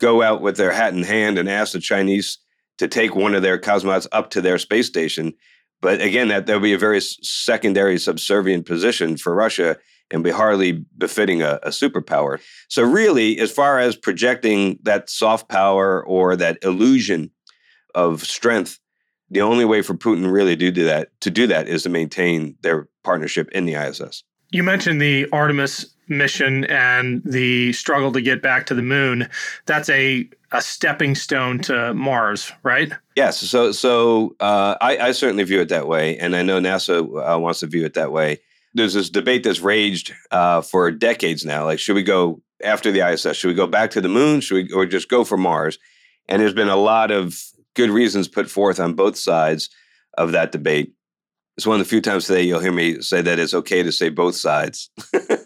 go 0.00 0.22
out 0.22 0.42
with 0.42 0.56
their 0.56 0.72
hat 0.72 0.94
in 0.94 1.02
hand 1.02 1.38
and 1.38 1.48
ask 1.48 1.72
the 1.72 1.80
Chinese 1.80 2.38
to 2.78 2.88
take 2.88 3.14
one 3.14 3.34
of 3.34 3.42
their 3.42 3.58
cosmonauts 3.58 4.06
up 4.12 4.30
to 4.30 4.40
their 4.40 4.58
space 4.58 4.86
station. 4.86 5.32
But 5.80 6.00
again, 6.00 6.28
that 6.28 6.46
would 6.48 6.62
be 6.62 6.72
a 6.72 6.78
very 6.78 7.00
secondary, 7.00 7.98
subservient 7.98 8.66
position 8.66 9.16
for 9.16 9.34
Russia 9.34 9.76
and 10.10 10.22
be 10.22 10.30
hardly 10.30 10.84
befitting 10.96 11.42
a, 11.42 11.58
a, 11.62 11.70
superpower. 11.70 12.40
So, 12.68 12.82
really, 12.82 13.38
as 13.38 13.50
far 13.50 13.80
as 13.80 13.96
projecting 13.96 14.78
that 14.82 15.10
soft 15.10 15.48
power 15.48 16.04
or 16.06 16.36
that 16.36 16.58
illusion 16.62 17.30
of 17.94 18.22
strength, 18.22 18.78
the 19.30 19.40
only 19.40 19.64
way 19.64 19.82
for 19.82 19.94
Putin 19.94 20.30
really 20.30 20.56
to 20.56 20.70
do 20.70 20.84
that 20.84 21.08
to 21.20 21.30
do 21.30 21.46
that 21.48 21.66
is 21.66 21.82
to 21.82 21.88
maintain 21.88 22.56
their 22.62 22.88
partnership 23.02 23.48
in 23.50 23.66
the 23.66 23.74
ISS. 23.74 24.22
You 24.50 24.62
mentioned 24.62 25.00
the 25.00 25.28
Artemis 25.32 25.95
mission 26.08 26.64
and 26.64 27.22
the 27.24 27.72
struggle 27.72 28.12
to 28.12 28.20
get 28.20 28.42
back 28.42 28.66
to 28.66 28.74
the 28.74 28.82
moon. 28.82 29.28
That's 29.66 29.88
a 29.88 30.28
a 30.52 30.62
stepping 30.62 31.14
stone 31.14 31.58
to 31.60 31.92
Mars, 31.94 32.52
right? 32.62 32.92
Yes. 33.16 33.38
So 33.38 33.72
so 33.72 34.36
uh, 34.40 34.76
I, 34.80 34.98
I, 34.98 35.12
certainly 35.12 35.44
view 35.44 35.60
it 35.60 35.68
that 35.70 35.88
way, 35.88 36.16
and 36.18 36.36
I 36.36 36.42
know 36.42 36.60
NASA 36.60 37.00
uh, 37.00 37.38
wants 37.38 37.60
to 37.60 37.66
view 37.66 37.84
it 37.84 37.94
that 37.94 38.12
way. 38.12 38.38
There's 38.74 38.94
this 38.94 39.10
debate 39.10 39.42
that's 39.42 39.60
raged 39.60 40.14
uh, 40.30 40.60
for 40.60 40.90
decades 40.90 41.44
now. 41.44 41.64
Like, 41.64 41.78
should 41.78 41.96
we 41.96 42.02
go 42.02 42.40
after 42.62 42.92
the 42.92 43.00
ISS? 43.00 43.36
Should 43.36 43.48
we 43.48 43.54
go 43.54 43.66
back 43.66 43.90
to 43.92 44.00
the 44.00 44.08
moon? 44.08 44.40
Should 44.40 44.54
we 44.54 44.72
or 44.72 44.86
just 44.86 45.08
go 45.08 45.24
for 45.24 45.36
Mars? 45.36 45.78
And 46.28 46.40
there's 46.40 46.54
been 46.54 46.68
a 46.68 46.76
lot 46.76 47.10
of 47.10 47.40
good 47.74 47.90
reasons 47.90 48.28
put 48.28 48.50
forth 48.50 48.80
on 48.80 48.94
both 48.94 49.16
sides 49.16 49.70
of 50.16 50.32
that 50.32 50.52
debate. 50.52 50.92
It's 51.56 51.66
one 51.66 51.80
of 51.80 51.86
the 51.86 51.88
few 51.88 52.00
times 52.00 52.26
today 52.26 52.42
you'll 52.42 52.60
hear 52.60 52.72
me 52.72 53.00
say 53.00 53.22
that 53.22 53.38
it's 53.38 53.54
okay 53.54 53.82
to 53.82 53.92
say 53.92 54.08
both 54.10 54.36
sides. 54.36 54.90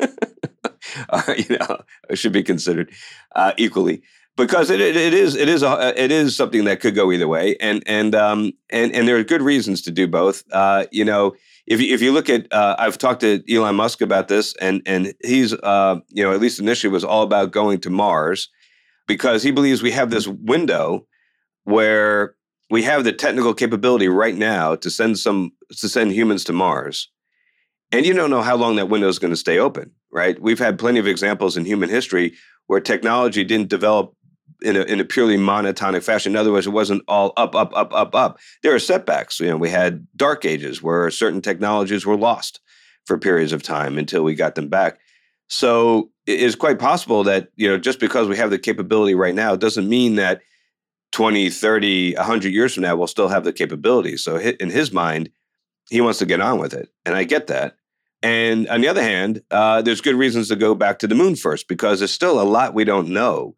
uh, 1.11 1.35
you 1.37 1.57
know, 1.59 1.81
should 2.15 2.33
be 2.33 2.43
considered 2.43 2.91
uh, 3.35 3.53
equally 3.57 4.03
because 4.37 4.71
it, 4.71 4.81
it, 4.81 4.97
it 4.97 5.15
is 5.15 5.35
it 5.35 5.49
is 5.49 5.63
a, 5.63 5.93
it 6.03 6.11
is 6.11 6.37
something 6.37 6.65
that 6.65 6.81
could 6.81 6.95
go 6.95 7.13
either 7.13 7.29
way, 7.29 7.57
and 7.61 7.83
and 7.87 8.15
um 8.15 8.53
and 8.71 8.93
and 8.93 9.07
there 9.07 9.17
are 9.17 9.25
good 9.25 9.43
reasons 9.43 9.83
to 9.83 9.91
do 9.91 10.09
both. 10.09 10.43
Uh, 10.53 10.87
you 10.91 11.05
know, 11.05 11.35
if 11.67 11.81
you, 11.81 11.95
if 11.95 12.01
you 12.03 12.13
look 12.13 12.29
at, 12.29 12.53
uh, 12.53 12.77
I've 12.79 12.99
talked 12.99 13.21
to 13.21 13.43
Elon 13.53 13.77
Musk 13.77 14.01
about 14.01 14.29
this, 14.29 14.55
and 14.57 14.83
and 14.87 15.15
he's 15.23 15.53
uh, 15.53 16.01
you 16.09 16.25
know 16.25 16.33
at 16.33 16.41
least 16.41 16.59
initially 16.59 16.93
was 16.93 17.05
all 17.05 17.23
about 17.23 17.53
going 17.53 17.81
to 17.81 17.91
Mars 17.91 18.49
because 19.07 19.43
he 19.43 19.51
believes 19.51 19.83
we 19.83 19.91
have 19.91 20.11
this 20.11 20.27
window 20.27 21.07
where 21.65 22.35
we 22.71 22.83
have 22.83 23.05
the 23.05 23.13
technical 23.13 23.53
capability 23.53 24.09
right 24.09 24.37
now 24.37 24.75
to 24.77 24.91
send 24.91 25.19
some 25.19 25.53
to 25.71 25.89
send 25.89 26.13
humans 26.13 26.45
to 26.45 26.53
Mars. 26.53 27.11
And 27.93 28.07
you 28.07 28.15
don't 28.15 28.31
know 28.31 28.43
how 28.43 28.57
long 28.57 28.77
that 28.77 28.89
window 28.89 29.09
is 29.09 29.19
going 29.19 29.33
to 29.33 29.37
stay 29.37 29.59
open, 29.59 29.91
right? 30.13 30.41
We've 30.41 30.59
had 30.59 30.79
plenty 30.79 30.99
of 30.99 31.07
examples 31.07 31.57
in 31.57 31.65
human 31.65 31.89
history 31.89 32.35
where 32.67 32.81
technology 32.81 33.45
didn't 33.45 33.69
develop 33.69 34.15
in 34.63 34.77
a, 34.77 34.83
in 34.83 35.01
a 35.01 35.05
purely 35.05 35.37
monotonic 35.37 36.03
fashion. 36.03 36.33
In 36.33 36.37
other 36.37 36.53
words, 36.53 36.67
it 36.67 36.71
wasn't 36.71 37.03
all 37.09 37.33
up, 37.37 37.55
up, 37.55 37.73
up, 37.75 37.93
up, 37.95 38.15
up. 38.15 38.39
There 38.63 38.75
are 38.75 38.79
setbacks. 38.79 39.41
You 39.41 39.49
know, 39.49 39.57
we 39.57 39.71
had 39.71 40.07
dark 40.17 40.45
ages 40.45 40.83
where 40.83 41.11
certain 41.11 41.41
technologies 41.41 42.05
were 42.05 42.17
lost 42.17 42.61
for 43.07 43.19
periods 43.19 43.53
of 43.53 43.63
time 43.63 43.99
until 43.99 44.23
we 44.23 44.35
got 44.35 44.55
them 44.55 44.69
back. 44.69 44.99
So 45.49 46.11
it 46.27 46.41
is 46.41 46.55
quite 46.55 46.79
possible 46.79 47.25
that, 47.25 47.49
you 47.57 47.69
know, 47.69 47.79
just 47.79 47.99
because 47.99 48.29
we 48.29 48.37
have 48.37 48.51
the 48.51 48.59
capability 48.59 49.15
right 49.15 49.35
now 49.35 49.57
doesn't 49.57 49.89
mean 49.89 50.17
that 50.17 50.43
20, 51.13 51.51
30, 51.51 52.15
100 52.15 52.53
years 52.53 52.75
from 52.75 52.85
now, 52.85 52.95
we'll 52.95 53.09
still 53.09 53.29
have 53.29 53.45
the 53.45 53.53
capability. 53.53 54.17
So 54.17 54.37
in 54.37 54.71
his 54.71 54.93
mind, 54.93 55.31
he 55.89 56.01
wants 56.01 56.21
to 56.21 56.27
get 56.27 56.41
on 56.41 56.61
with 56.61 56.73
it. 56.73 56.89
And 57.05 57.17
I 57.17 57.25
get 57.25 57.49
that. 57.49 57.75
And 58.23 58.69
on 58.69 58.81
the 58.81 58.89
other 58.89 59.03
hand, 59.03 59.43
uh, 59.51 59.83
there's 59.83 60.01
good 60.01 60.17
reasons 60.17 60.49
to 60.49 60.57
go 60.57 60.75
back 60.75 60.99
to 60.99 61.07
the 61.07 61.15
moon 61.15 61.37
first 61.37 61.69
because 61.69 62.01
there's 62.01 62.11
still 62.11 62.41
a 62.41 62.45
lot 62.45 62.75
we 62.75 62.85
don't 62.85 63.09
know 63.09 63.57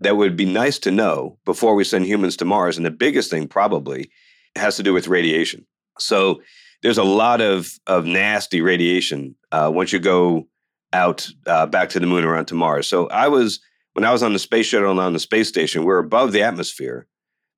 that 0.00 0.16
would 0.16 0.36
be 0.36 0.44
nice 0.44 0.78
to 0.80 0.90
know 0.90 1.38
before 1.44 1.74
we 1.74 1.82
send 1.82 2.06
humans 2.06 2.36
to 2.36 2.44
Mars. 2.44 2.76
And 2.76 2.86
the 2.86 2.90
biggest 2.90 3.30
thing 3.30 3.48
probably 3.48 4.10
has 4.54 4.76
to 4.76 4.82
do 4.82 4.92
with 4.92 5.08
radiation. 5.08 5.66
So 5.98 6.40
there's 6.82 6.98
a 6.98 7.04
lot 7.04 7.40
of, 7.40 7.70
of 7.86 8.04
nasty 8.04 8.60
radiation 8.60 9.34
uh, 9.50 9.70
once 9.74 9.92
you 9.92 9.98
go 9.98 10.46
out 10.92 11.28
uh, 11.46 11.66
back 11.66 11.88
to 11.90 12.00
the 12.00 12.06
moon 12.06 12.24
or 12.24 12.36
onto 12.36 12.54
Mars. 12.54 12.86
So 12.86 13.08
I 13.08 13.28
was 13.28 13.60
when 13.94 14.04
I 14.04 14.12
was 14.12 14.22
on 14.22 14.34
the 14.34 14.38
space 14.38 14.66
shuttle 14.66 14.90
and 14.90 15.00
on 15.00 15.14
the 15.14 15.18
space 15.18 15.48
station, 15.48 15.84
we're 15.84 15.98
above 15.98 16.32
the 16.32 16.42
atmosphere, 16.42 17.06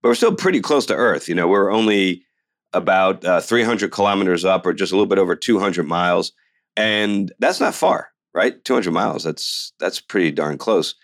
but 0.01 0.09
we're 0.09 0.15
still 0.15 0.35
pretty 0.35 0.61
close 0.61 0.87
to 0.87 0.95
Earth. 0.95 1.29
You 1.29 1.35
know, 1.35 1.49
we're 1.49 1.73
only 1.73 2.25
about 2.73 3.25
uh, 3.25 3.41
300 3.41 3.91
kilometers 3.91 4.45
up, 4.45 4.67
or 4.67 4.73
just 4.73 4.93
a 4.93 4.95
little 4.95 5.07
bit 5.07 5.19
over 5.19 5.35
200 5.35 5.87
miles, 5.87 6.33
and 6.77 7.33
that's 7.39 7.61
not 7.61 7.75
far, 7.75 8.09
right? 8.35 8.63
200 8.65 8.91
miles. 8.93 9.25
That's 9.25 9.73
that's 9.79 10.01
pretty 10.01 10.31
darn 10.31 10.59
close. 10.59 10.95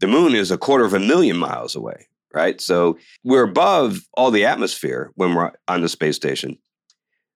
The 0.00 0.06
moon 0.06 0.34
is 0.34 0.50
a 0.50 0.58
quarter 0.58 0.84
of 0.84 0.94
a 0.94 1.00
million 1.00 1.36
miles 1.38 1.74
away, 1.74 2.08
right? 2.34 2.60
So 2.60 2.98
we're 3.24 3.44
above 3.44 4.00
all 4.14 4.30
the 4.30 4.44
atmosphere 4.44 5.10
when 5.14 5.34
we're 5.34 5.52
on 5.68 5.80
the 5.80 5.88
space 5.88 6.16
station, 6.16 6.58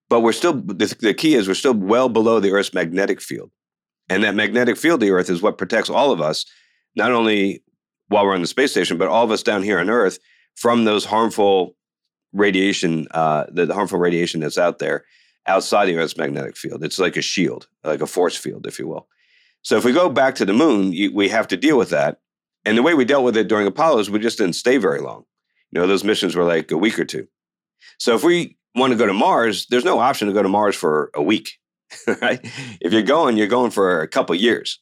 but 0.09 0.21
we're 0.21 0.33
still 0.33 0.55
the, 0.55 0.95
the 1.01 1.15
key 1.15 1.35
is 1.35 1.49
we're 1.49 1.55
still 1.55 1.75
well 1.75 2.09
below 2.09 2.41
the 2.41 2.53
Earth's 2.53 2.75
magnetic 2.75 3.21
field, 3.21 3.51
and 4.09 4.25
that 4.25 4.35
magnetic 4.35 4.77
field 4.77 5.01
the 5.01 5.11
Earth 5.11 5.31
is 5.31 5.43
what 5.43 5.59
protects 5.59 5.91
all 5.91 6.13
of 6.13 6.21
us 6.21 6.45
not 6.97 7.13
only 7.13 7.63
while 8.09 8.27
we're 8.27 8.35
on 8.35 8.41
the 8.41 8.47
space 8.47 8.73
station, 8.73 8.99
but 8.99 9.09
all 9.09 9.25
of 9.25 9.31
us 9.31 9.43
down 9.43 9.63
here 9.63 9.79
on 9.79 9.89
Earth 9.89 10.19
from 10.57 10.85
those 10.85 11.05
harmful 11.05 11.77
radiation, 12.33 13.07
uh, 13.13 13.47
the, 13.51 13.73
harmful 13.73 13.99
radiation 13.99 14.41
that's 14.41 14.59
out 14.59 14.79
there 14.79 15.05
outside 15.47 15.87
the 15.87 15.97
Earth's 15.97 16.17
magnetic 16.17 16.57
field. 16.57 16.85
It's 16.85 16.99
like 16.99 17.17
a 17.17 17.23
shield, 17.23 17.69
like 17.83 18.01
a 18.01 18.07
force 18.07 18.37
field, 18.37 18.67
if 18.67 18.79
you 18.79 18.87
will. 18.87 19.09
So 19.63 19.77
if 19.77 19.85
we 19.85 19.93
go 19.93 20.09
back 20.09 20.35
to 20.37 20.45
the 20.45 20.53
moon, 20.53 20.93
you, 20.93 21.13
we 21.15 21.29
have 21.29 21.49
to 21.49 21.57
deal 21.57 21.77
with 21.77 21.91
that. 21.91 22.21
And 22.65 22.77
the 22.77 22.83
way 22.83 22.95
we 22.95 23.05
dealt 23.05 23.25
with 23.25 23.37
it 23.37 23.49
during 23.49 23.67
Apollo 23.67 24.01
is 24.01 24.11
we 24.11 24.19
just 24.19 24.39
didn't 24.39 24.55
stay 24.55 24.77
very 24.77 25.01
long. 25.01 25.25
You 25.71 25.81
know, 25.81 25.87
those 25.87 26.05
missions 26.05 26.35
were 26.35 26.45
like 26.45 26.71
a 26.71 26.77
week 26.77 26.99
or 26.99 27.05
two. 27.05 27.27
So 27.99 28.15
if 28.15 28.25
we 28.25 28.59
want 28.75 28.93
to 28.93 28.99
go 28.99 29.07
to 29.07 29.13
Mars, 29.13 29.67
there's 29.71 29.85
no 29.85 29.99
option 29.99 30.29
to 30.29 30.35
go 30.35 30.43
to 30.43 30.49
Mars 30.49 30.77
for 30.77 31.11
a 31.15 31.23
week, 31.23 31.59
right? 32.21 32.41
If 32.81 32.93
you're 32.93 33.03
going, 33.03 33.37
you're 33.37 33.47
going 33.47 33.71
for 33.71 34.03
a 34.03 34.09
couple 34.09 34.35
years. 34.35 34.79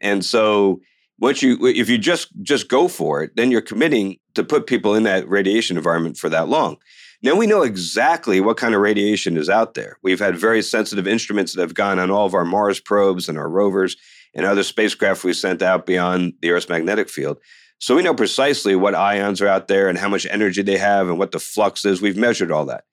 And 0.00 0.24
so 0.24 0.80
once 1.18 1.42
you 1.42 1.66
if 1.66 1.88
you 1.88 1.98
just 1.98 2.28
just 2.42 2.68
go 2.68 2.88
for 2.88 3.22
it, 3.22 3.32
then 3.36 3.50
you're 3.50 3.60
committing 3.60 4.16
to 4.34 4.42
put 4.42 4.66
people 4.66 4.94
in 4.94 5.02
that 5.04 5.28
radiation 5.28 5.76
environment 5.76 6.16
for 6.16 6.28
that 6.28 6.48
long. 6.48 6.76
Now 7.22 7.36
we 7.36 7.46
know 7.46 7.62
exactly 7.62 8.40
what 8.40 8.56
kind 8.56 8.74
of 8.74 8.80
radiation 8.80 9.36
is 9.36 9.48
out 9.48 9.74
there. 9.74 9.98
We've 10.02 10.18
had 10.18 10.36
very 10.36 10.62
sensitive 10.62 11.06
instruments 11.06 11.52
that 11.54 11.62
have 11.62 11.74
gone 11.74 11.98
on 11.98 12.10
all 12.10 12.26
of 12.26 12.34
our 12.34 12.44
Mars 12.44 12.80
probes 12.80 13.28
and 13.28 13.38
our 13.38 13.48
rovers 13.48 13.96
and 14.34 14.44
other 14.44 14.62
spacecraft 14.62 15.22
we 15.22 15.32
sent 15.32 15.62
out 15.62 15.86
beyond 15.86 16.34
the 16.40 16.50
Earth's 16.50 16.68
magnetic 16.68 17.08
field. 17.08 17.38
So 17.78 17.96
we 17.96 18.02
know 18.02 18.14
precisely 18.14 18.74
what 18.74 18.94
ions 18.94 19.40
are 19.40 19.48
out 19.48 19.68
there 19.68 19.88
and 19.88 19.98
how 19.98 20.08
much 20.08 20.26
energy 20.26 20.62
they 20.62 20.78
have 20.78 21.08
and 21.08 21.18
what 21.18 21.32
the 21.32 21.38
flux 21.38 21.84
is. 21.84 22.00
We've 22.00 22.16
measured 22.16 22.52
all 22.52 22.64
that. 22.66 22.84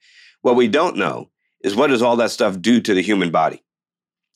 What 0.42 0.56
we 0.56 0.68
don't 0.68 0.98
know 0.98 1.30
is 1.64 1.76
what 1.76 1.88
does 1.88 2.02
all 2.02 2.16
that 2.18 2.32
stuff 2.32 2.60
do 2.60 2.82
to 2.82 2.94
the 2.94 3.02
human 3.02 3.32
body? 3.32 3.64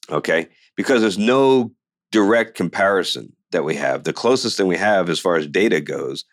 Okay? 0.09 0.49
Because 0.75 1.01
there's 1.01 1.17
no 1.17 1.71
direct 2.11 2.55
comparison 2.55 3.33
that 3.53 3.63
we 3.63 3.75
have. 3.75 4.03
The 4.03 4.13
closest 4.13 4.57
thing 4.57 4.67
we 4.67 4.77
have 4.77 5.09
as 5.09 5.19
far 5.19 5.35
as 5.35 5.47
data 5.47 5.81
goes 5.81 6.25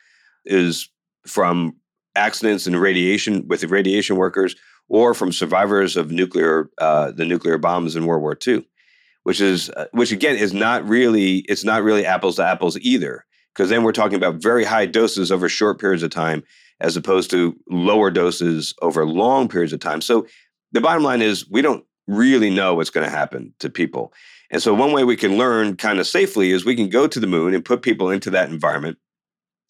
is 0.45 0.89
from 1.27 1.77
accidents 2.17 2.67
and 2.67 2.81
radiation 2.81 3.47
with 3.49 3.61
the 3.61 3.69
radiation 3.69 4.17
workers 4.17 4.57
or 4.89 5.15
from 5.15 5.33
survivors 5.33 5.97
of 5.97 6.11
nuclear 6.11 6.69
uh, 6.79 7.13
the 7.13 7.25
nuclear 7.25 7.57
bombs 7.57 7.97
in 7.97 8.07
World 8.07 8.23
War 8.23 8.37
II, 8.47 8.67
which 9.23 9.41
is 9.41 9.71
uh, 9.71 9.87
which 9.93 10.13
again 10.13 10.37
is 10.37 10.53
not 10.53 10.87
really 10.87 11.39
it's 11.49 11.65
not 11.65 11.83
really 11.83 12.05
apples 12.05 12.37
to 12.37 12.45
apples 12.45 12.77
either 12.81 13.25
because 13.55 13.71
then 13.71 13.83
we're 13.83 13.93
talking 13.93 14.17
about 14.17 14.43
very 14.43 14.65
high 14.65 14.87
doses 14.87 15.31
over 15.31 15.49
short 15.49 15.81
periods 15.81 16.03
of 16.03 16.11
time 16.11 16.43
as 16.81 16.97
opposed 16.97 17.31
to 17.31 17.57
lower 17.69 18.11
doses 18.11 18.75
over 18.83 19.07
long 19.07 19.49
periods 19.49 19.73
of 19.73 19.81
time. 19.81 20.01
So 20.01 20.27
the 20.73 20.81
bottom 20.81 21.03
line 21.03 21.23
is 21.23 21.49
we 21.49 21.63
don't 21.63 21.85
really 22.07 22.51
know 22.51 22.75
what's 22.75 22.91
going 22.91 23.05
to 23.09 23.15
happen 23.15 23.55
to 23.61 23.71
people. 23.71 24.13
And 24.51 24.63
so, 24.63 24.75
one 24.75 24.93
way 24.93 25.05
we 25.05 25.17
can 25.17 25.39
learn 25.39 25.77
kind 25.77 26.01
of 26.01 26.07
safely 26.07 26.51
is 26.51 26.65
we 26.65 26.77
can 26.77 26.89
go 26.89 27.07
to 27.07 27.21
the 27.21 27.27
moon 27.27 27.55
and 27.55 27.65
put 27.65 27.83
people 27.83 28.11
into 28.11 28.31
that 28.31 28.51
environment 28.51 28.99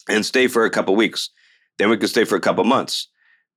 and 0.09 0.25
stay 0.25 0.47
for 0.47 0.65
a 0.65 0.69
couple 0.69 0.95
weeks. 0.95 1.29
Then 1.77 1.89
we 1.89 1.97
could 1.97 2.09
stay 2.09 2.25
for 2.25 2.35
a 2.35 2.41
couple 2.41 2.63
months. 2.63 3.07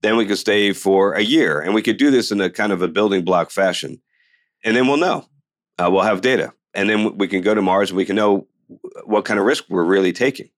Then 0.02 0.16
we 0.16 0.26
could 0.26 0.38
stay 0.38 0.72
for 0.72 1.14
a 1.14 1.22
year. 1.22 1.60
And 1.60 1.74
we 1.74 1.82
could 1.82 1.96
do 1.96 2.10
this 2.10 2.30
in 2.30 2.40
a 2.40 2.50
kind 2.50 2.72
of 2.72 2.82
a 2.82 2.88
building 2.88 3.24
block 3.24 3.50
fashion. 3.50 4.02
And 4.62 4.76
then 4.76 4.86
we'll 4.86 4.98
know. 4.98 5.26
Uh, 5.78 5.88
we'll 5.90 6.02
have 6.02 6.20
data. 6.20 6.52
And 6.74 6.88
then 6.88 7.16
we 7.16 7.28
can 7.28 7.40
go 7.40 7.54
to 7.54 7.62
Mars 7.62 7.90
and 7.90 7.96
we 7.96 8.04
can 8.04 8.16
know 8.16 8.46
what 9.04 9.24
kind 9.24 9.40
of 9.40 9.46
risk 9.46 9.64
we're 9.68 9.84
really 9.84 10.12
taking. 10.12 10.50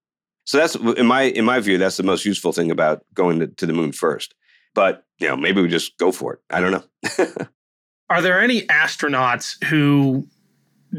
So 0.44 0.58
that's 0.58 0.74
in 0.74 1.06
my 1.06 1.22
in 1.22 1.44
my 1.44 1.58
view, 1.60 1.76
that's 1.76 1.96
the 1.96 2.04
most 2.04 2.24
useful 2.24 2.52
thing 2.52 2.70
about 2.70 3.04
going 3.14 3.40
to, 3.40 3.48
to 3.48 3.66
the 3.66 3.72
moon 3.72 3.92
first. 3.92 4.34
But 4.74 5.04
you 5.18 5.28
know, 5.28 5.36
maybe 5.36 5.60
we 5.60 5.68
just 5.68 5.98
go 5.98 6.12
for 6.12 6.34
it. 6.34 6.40
I 6.50 6.60
don't 6.60 6.70
know. 6.70 7.46
Are 8.10 8.22
there 8.22 8.40
any 8.40 8.62
astronauts 8.62 9.62
who 9.64 10.28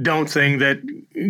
don't 0.02 0.30
think 0.30 0.60
that 0.60 0.82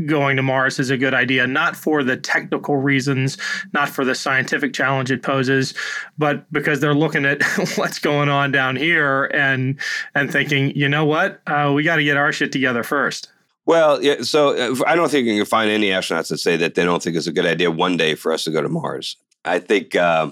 going 0.07 0.35
to 0.37 0.43
Mars 0.43 0.79
is 0.79 0.89
a 0.89 0.97
good 0.97 1.13
idea, 1.13 1.47
not 1.47 1.75
for 1.75 2.03
the 2.03 2.17
technical 2.17 2.77
reasons, 2.77 3.37
not 3.73 3.89
for 3.89 4.03
the 4.03 4.15
scientific 4.15 4.73
challenge 4.73 5.11
it 5.11 5.23
poses, 5.23 5.73
but 6.17 6.51
because 6.51 6.79
they're 6.79 6.93
looking 6.95 7.25
at 7.25 7.43
what's 7.75 7.99
going 7.99 8.29
on 8.29 8.51
down 8.51 8.75
here 8.75 9.25
and 9.25 9.79
and 10.15 10.31
thinking, 10.31 10.75
you 10.75 10.89
know 10.89 11.05
what, 11.05 11.41
uh, 11.47 11.71
we 11.73 11.83
got 11.83 11.97
to 11.97 12.03
get 12.03 12.17
our 12.17 12.31
shit 12.31 12.51
together 12.51 12.83
first. 12.83 13.31
Well, 13.65 14.01
yeah, 14.01 14.21
so 14.21 14.55
uh, 14.55 14.75
I 14.87 14.95
don't 14.95 15.11
think 15.11 15.27
you 15.27 15.35
can 15.35 15.45
find 15.45 15.69
any 15.69 15.89
astronauts 15.89 16.29
that 16.29 16.37
say 16.37 16.55
that 16.55 16.75
they 16.75 16.85
don't 16.85 17.03
think 17.03 17.17
it's 17.17 17.27
a 17.27 17.33
good 17.33 17.45
idea 17.45 17.69
one 17.69 17.97
day 17.97 18.15
for 18.15 18.31
us 18.31 18.45
to 18.45 18.51
go 18.51 18.61
to 18.61 18.69
Mars. 18.69 19.17
I 19.43 19.59
think 19.59 19.95
uh, 19.95 20.31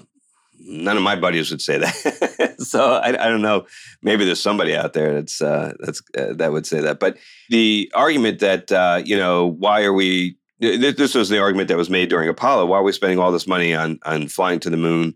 none 0.60 0.96
of 0.96 1.02
my 1.02 1.16
buddies 1.16 1.50
would 1.50 1.60
say 1.60 1.78
that. 1.78 2.56
so 2.58 2.94
I, 2.94 3.08
I, 3.08 3.28
don't 3.28 3.42
know. 3.42 3.66
Maybe 4.02 4.24
there's 4.24 4.42
somebody 4.42 4.74
out 4.74 4.92
there 4.92 5.14
that's 5.14 5.40
uh, 5.40 5.72
that's 5.80 6.02
uh, 6.18 6.32
that 6.34 6.52
would 6.52 6.66
say 6.66 6.80
that. 6.80 6.98
But 7.00 7.18
the 7.50 7.90
argument 7.94 8.40
that 8.40 8.72
uh, 8.72 9.02
you 9.04 9.16
know 9.16 9.46
why 9.46 9.84
are 9.84 9.92
we? 9.92 10.36
This 10.58 11.14
was 11.14 11.28
the 11.28 11.38
argument 11.38 11.68
that 11.68 11.76
was 11.76 11.90
made 11.90 12.08
during 12.08 12.30
Apollo. 12.30 12.66
Why 12.66 12.78
are 12.78 12.82
we 12.82 12.92
spending 12.92 13.18
all 13.18 13.32
this 13.32 13.46
money 13.46 13.74
on 13.74 13.98
on 14.04 14.28
flying 14.28 14.60
to 14.60 14.70
the 14.70 14.76
moon 14.76 15.14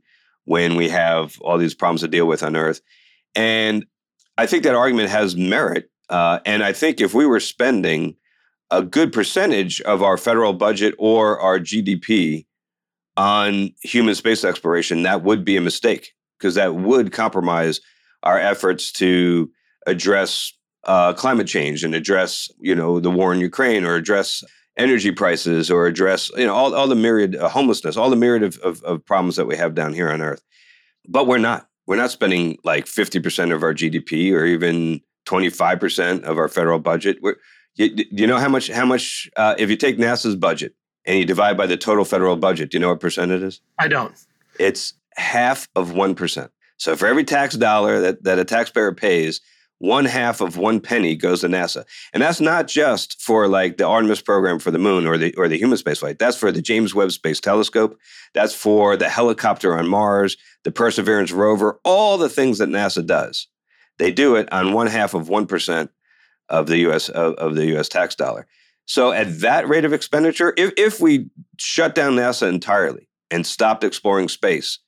when 0.50 0.74
we 0.74 0.88
have 0.88 1.40
all 1.42 1.58
these 1.58 1.74
problems 1.74 2.00
to 2.00 2.08
deal 2.08 2.26
with 2.26 2.42
on 2.42 2.56
Earth. 2.56 2.80
And 3.34 3.86
I 4.36 4.46
think 4.46 4.64
that 4.64 4.74
argument 4.74 5.10
has 5.10 5.36
merit. 5.36 5.90
Uh, 6.08 6.40
and 6.44 6.64
I 6.64 6.72
think 6.72 7.00
if 7.00 7.14
we 7.14 7.24
were 7.24 7.38
spending 7.38 8.16
a 8.70 8.82
good 8.82 9.12
percentage 9.12 9.80
of 9.82 10.02
our 10.02 10.16
federal 10.16 10.52
budget 10.52 10.94
or 10.98 11.38
our 11.38 11.60
GDP 11.60 12.46
on 13.20 13.70
human 13.82 14.14
space 14.14 14.44
exploration, 14.44 15.02
that 15.02 15.22
would 15.22 15.44
be 15.44 15.54
a 15.58 15.60
mistake 15.60 16.14
because 16.38 16.54
that 16.54 16.74
would 16.74 17.12
compromise 17.12 17.78
our 18.22 18.38
efforts 18.38 18.90
to 18.92 19.50
address 19.86 20.54
uh, 20.84 21.12
climate 21.12 21.46
change 21.46 21.84
and 21.84 21.94
address, 21.94 22.48
you 22.60 22.74
know, 22.74 22.98
the 22.98 23.10
war 23.10 23.34
in 23.34 23.38
Ukraine 23.38 23.84
or 23.84 23.94
address 23.94 24.42
energy 24.78 25.12
prices 25.12 25.70
or 25.70 25.86
address, 25.86 26.30
you 26.34 26.46
know, 26.46 26.54
all, 26.54 26.74
all 26.74 26.88
the 26.88 26.94
myriad 26.94 27.36
uh, 27.36 27.50
homelessness, 27.50 27.94
all 27.94 28.08
the 28.08 28.16
myriad 28.16 28.42
of, 28.42 28.56
of, 28.60 28.82
of 28.84 29.04
problems 29.04 29.36
that 29.36 29.44
we 29.44 29.54
have 29.54 29.74
down 29.74 29.92
here 29.92 30.10
on 30.10 30.22
Earth. 30.22 30.42
But 31.06 31.26
we're 31.26 31.36
not. 31.36 31.66
We're 31.86 31.96
not 31.96 32.10
spending 32.10 32.56
like 32.64 32.86
50% 32.86 33.54
of 33.54 33.62
our 33.62 33.74
GDP 33.74 34.32
or 34.32 34.46
even 34.46 35.02
25% 35.26 36.22
of 36.22 36.38
our 36.38 36.48
federal 36.48 36.78
budget. 36.78 37.18
We're, 37.20 37.36
you, 37.74 38.06
you 38.12 38.26
know 38.26 38.38
how 38.38 38.48
much, 38.48 38.70
how 38.70 38.86
much, 38.86 39.28
uh, 39.36 39.56
if 39.58 39.68
you 39.68 39.76
take 39.76 39.98
NASA's 39.98 40.36
budget 40.36 40.72
and 41.06 41.18
you 41.18 41.24
divide 41.24 41.56
by 41.56 41.66
the 41.66 41.76
total 41.76 42.04
federal 42.04 42.36
budget, 42.36 42.70
do 42.70 42.76
you 42.76 42.80
know 42.80 42.90
what 42.90 43.00
percent 43.00 43.32
it 43.32 43.42
is? 43.42 43.60
I 43.78 43.88
don't. 43.88 44.14
It's 44.58 44.94
half 45.16 45.68
of 45.74 45.90
1%. 45.90 46.50
So 46.76 46.96
for 46.96 47.06
every 47.06 47.24
tax 47.24 47.56
dollar 47.56 48.00
that, 48.00 48.24
that 48.24 48.38
a 48.38 48.44
taxpayer 48.44 48.92
pays, 48.92 49.40
one 49.80 50.04
half 50.04 50.42
of 50.42 50.58
one 50.58 50.78
penny 50.78 51.16
goes 51.16 51.40
to 51.40 51.48
NASA. 51.48 51.84
And 52.12 52.22
that's 52.22 52.40
not 52.40 52.68
just 52.68 53.20
for 53.20 53.48
like 53.48 53.78
the 53.78 53.86
Artemis 53.86 54.20
program 54.20 54.58
for 54.58 54.70
the 54.70 54.78
moon 54.78 55.06
or 55.06 55.16
the 55.16 55.34
or 55.36 55.48
the 55.48 55.56
human 55.56 55.78
spaceflight. 55.78 56.18
That's 56.18 56.36
for 56.36 56.52
the 56.52 56.60
James 56.60 56.94
Webb 56.94 57.12
Space 57.12 57.40
Telescope. 57.40 57.98
That's 58.34 58.54
for 58.54 58.96
the 58.96 59.08
helicopter 59.08 59.76
on 59.76 59.88
Mars, 59.88 60.36
the 60.64 60.70
Perseverance 60.70 61.32
rover, 61.32 61.80
all 61.82 62.18
the 62.18 62.28
things 62.28 62.58
that 62.58 62.68
NASA 62.68 63.04
does. 63.04 63.48
They 63.98 64.12
do 64.12 64.36
it 64.36 64.52
on 64.52 64.74
one 64.74 64.86
half 64.86 65.14
of 65.14 65.30
one 65.30 65.46
percent 65.46 65.90
of 66.50 66.66
the 66.66 66.78
US 66.90 67.08
of, 67.08 67.34
of 67.34 67.54
the 67.54 67.76
US 67.78 67.88
tax 67.88 68.14
dollar. 68.14 68.46
So 68.90 69.12
at 69.12 69.38
that 69.42 69.68
rate 69.68 69.84
of 69.84 69.92
expenditure, 69.92 70.52
if, 70.56 70.72
if 70.76 71.00
we 71.00 71.30
shut 71.58 71.94
down 71.94 72.16
NASA 72.16 72.48
entirely 72.48 73.06
and 73.30 73.46
stopped 73.46 73.84
exploring 73.84 74.28
space, 74.28 74.80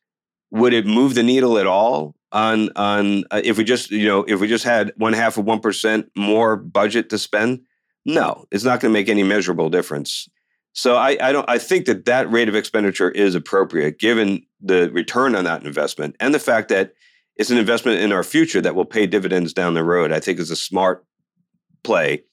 would 0.51 0.73
it 0.73 0.87
move 0.87 1.15
the 1.15 1.23
needle 1.23 1.57
at 1.57 1.69
all 1.69 2.17
on 2.33 2.71
on 2.75 3.23
uh, 3.31 3.41
if 3.45 3.59
we 3.59 3.63
just 3.63 3.93
you 3.93 4.09
know 4.09 4.25
if 4.27 4.41
we 4.41 4.49
just 4.49 4.65
had 4.65 4.93
one 4.97 5.13
half 5.13 5.39
of 5.39 5.45
one 5.45 5.61
percent 5.61 6.11
more 6.17 6.57
budget 6.57 7.11
to 7.11 7.19
spend? 7.19 7.61
No, 8.05 8.45
it's 8.51 8.65
not 8.65 8.81
going 8.81 8.93
to 8.93 8.99
make 8.99 9.09
any 9.09 9.23
measurable 9.23 9.71
difference. 9.71 10.29
So 10.73 10.97
I, 10.97 11.17
I 11.21 11.31
don't 11.31 11.49
I 11.49 11.59
think 11.59 11.87
that 11.87 12.05
that 12.07 12.29
rate 12.29 12.49
of 12.49 12.57
expenditure 12.57 13.13
is 13.13 13.37
appropriate 13.37 14.01
given 14.01 14.45
the 14.61 14.91
return 14.91 15.37
on 15.37 15.45
that 15.45 15.63
investment 15.63 16.17
and 16.19 16.35
the 16.35 16.41
fact 16.41 16.71
that 16.71 16.95
it's 17.37 17.51
an 17.51 17.57
investment 17.57 18.01
in 18.01 18.11
our 18.11 18.25
future 18.25 18.61
that 18.63 18.75
will 18.75 18.85
pay 18.85 19.07
dividends 19.07 19.53
down 19.53 19.75
the 19.75 19.85
road. 19.85 20.11
I 20.11 20.19
think 20.19 20.41
is 20.41 20.51
a 20.51 20.57
smart 20.57 21.07
play. 21.85 22.25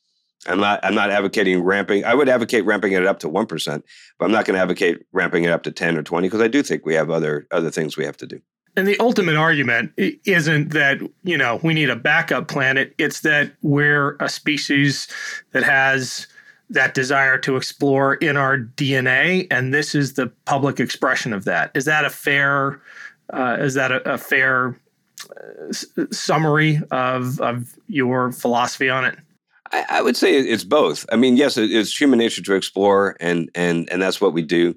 I'm 0.47 0.59
not 0.59 0.79
I'm 0.83 0.95
not 0.95 1.09
advocating 1.09 1.61
ramping. 1.61 2.05
I 2.05 2.13
would 2.13 2.29
advocate 2.29 2.65
ramping 2.65 2.93
it 2.93 3.05
up 3.05 3.19
to 3.19 3.29
1%, 3.29 3.83
but 4.17 4.25
I'm 4.25 4.31
not 4.31 4.45
going 4.45 4.55
to 4.55 4.61
advocate 4.61 5.05
ramping 5.11 5.43
it 5.43 5.51
up 5.51 5.63
to 5.63 5.71
10 5.71 5.97
or 5.97 6.03
20 6.03 6.27
because 6.27 6.41
I 6.41 6.47
do 6.47 6.63
think 6.63 6.85
we 6.85 6.93
have 6.95 7.09
other 7.09 7.47
other 7.51 7.69
things 7.69 7.97
we 7.97 8.05
have 8.05 8.17
to 8.17 8.27
do. 8.27 8.41
And 8.75 8.87
the 8.87 8.99
ultimate 8.99 9.35
argument 9.35 9.91
isn't 9.97 10.69
that, 10.69 10.99
you 11.23 11.37
know, 11.37 11.59
we 11.63 11.73
need 11.73 11.89
a 11.89 11.95
backup 11.95 12.47
planet. 12.47 12.93
It's 12.97 13.21
that 13.21 13.51
we're 13.61 14.15
a 14.19 14.29
species 14.29 15.07
that 15.51 15.63
has 15.63 16.27
that 16.69 16.93
desire 16.93 17.37
to 17.39 17.57
explore 17.57 18.15
in 18.15 18.37
our 18.37 18.57
DNA, 18.57 19.47
and 19.49 19.73
this 19.73 19.95
is 19.95 20.13
the 20.13 20.27
public 20.45 20.79
expression 20.79 21.33
of 21.33 21.45
that. 21.45 21.71
Is 21.73 21.85
that 21.85 22.05
a 22.05 22.09
fair? 22.09 22.81
Uh, 23.33 23.57
is 23.59 23.73
that 23.73 23.91
a, 23.91 24.13
a 24.13 24.17
fair 24.17 24.79
uh, 25.29 25.73
summary 26.11 26.79
of 26.91 27.41
of 27.41 27.77
your 27.87 28.31
philosophy 28.31 28.89
on 28.89 29.03
it? 29.03 29.17
I, 29.71 29.85
I, 29.89 30.01
would 30.01 30.17
say 30.17 30.37
it's 30.37 30.63
both. 30.63 31.05
I 31.11 31.15
mean, 31.15 31.37
yes, 31.37 31.57
it's 31.57 31.99
human 31.99 32.19
nature 32.19 32.41
to 32.41 32.53
explore, 32.55 33.15
and 33.19 33.49
and 33.55 33.89
and 33.91 34.01
that's 34.01 34.19
what 34.19 34.33
we 34.33 34.41
do. 34.41 34.75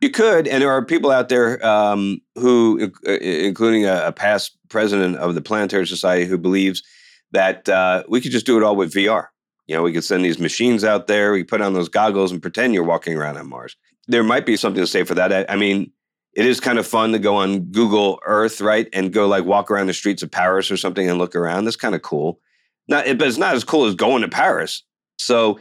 You 0.00 0.10
could, 0.10 0.48
and 0.48 0.60
there 0.60 0.70
are 0.70 0.84
people 0.84 1.12
out 1.12 1.28
there 1.28 1.64
um, 1.64 2.20
who, 2.34 2.90
uh, 3.06 3.12
including 3.12 3.86
a, 3.86 4.08
a, 4.08 4.12
past 4.12 4.58
president 4.68 5.16
of 5.18 5.36
the 5.36 5.40
Planetary 5.40 5.86
Society, 5.86 6.24
who 6.24 6.36
believes 6.38 6.82
that 7.30 7.68
uh, 7.68 8.02
we 8.08 8.20
could 8.20 8.32
just 8.32 8.44
do 8.44 8.56
it 8.56 8.64
all 8.64 8.74
with 8.74 8.92
VR. 8.92 9.28
You 9.68 9.76
know, 9.76 9.82
we 9.82 9.92
could 9.92 10.02
send 10.02 10.24
these 10.24 10.40
machines 10.40 10.82
out 10.82 11.06
there, 11.06 11.32
we 11.32 11.44
put 11.44 11.60
on 11.60 11.72
those 11.72 11.88
goggles 11.88 12.32
and 12.32 12.42
pretend 12.42 12.74
you're 12.74 12.82
walking 12.82 13.16
around 13.16 13.36
on 13.36 13.48
Mars. 13.48 13.76
There 14.08 14.24
might 14.24 14.44
be 14.44 14.56
something 14.56 14.82
to 14.82 14.88
say 14.88 15.04
for 15.04 15.14
that. 15.14 15.32
I, 15.32 15.52
I 15.52 15.56
mean, 15.56 15.92
it 16.34 16.46
is 16.46 16.58
kind 16.58 16.78
of 16.78 16.86
fun 16.86 17.12
to 17.12 17.18
go 17.18 17.36
on 17.36 17.60
Google 17.66 18.18
Earth, 18.26 18.60
right, 18.60 18.88
and 18.92 19.12
go 19.12 19.28
like 19.28 19.44
walk 19.44 19.70
around 19.70 19.86
the 19.86 19.94
streets 19.94 20.22
of 20.22 20.30
Paris 20.30 20.70
or 20.70 20.76
something 20.76 21.08
and 21.08 21.18
look 21.18 21.36
around. 21.36 21.64
That's 21.64 21.76
kind 21.76 21.94
of 21.94 22.02
cool. 22.02 22.40
Not, 22.88 23.04
but 23.18 23.28
it's 23.28 23.38
not 23.38 23.54
as 23.54 23.64
cool 23.64 23.86
as 23.86 23.94
going 23.94 24.22
to 24.22 24.28
Paris. 24.28 24.82
So 25.18 25.60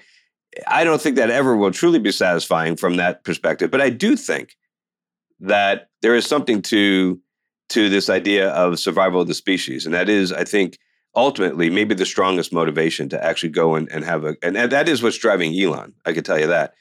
I 0.68 0.84
don't 0.84 1.02
think 1.02 1.16
that 1.16 1.30
ever 1.30 1.56
will 1.56 1.72
truly 1.72 2.00
be 2.00 2.12
satisfying 2.12 2.76
from 2.76 2.98
that 2.98 3.24
perspective. 3.24 3.72
But 3.72 3.82
I 3.82 3.90
do 3.90 4.16
think 4.16 4.58
that 5.40 5.90
there 6.02 6.16
is 6.16 6.26
something 6.26 6.62
to 6.64 7.20
to 7.70 7.90
this 7.90 8.10
idea 8.10 8.50
of 8.50 8.80
survival 8.80 9.22
of 9.22 9.28
the 9.28 9.34
species, 9.34 9.86
and 9.86 9.96
that 9.96 10.10
is, 10.10 10.34
I 10.34 10.44
think, 10.44 10.78
ultimately 11.16 11.70
maybe 11.70 11.96
the 11.96 12.06
strongest 12.06 12.52
motivation 12.52 13.08
to 13.10 13.24
actually 13.24 13.50
go 13.50 13.76
and, 13.76 13.90
and 13.92 14.04
have 14.04 14.26
a 14.26 14.36
and, 14.44 14.56
that 14.56 14.90
is 14.90 15.02
what's 15.02 15.18
driving 15.18 15.58
Elon. 15.58 15.94
I 16.06 16.14
can 16.14 16.24
tell 16.24 16.40
you 16.40 16.48
that. 16.48 16.74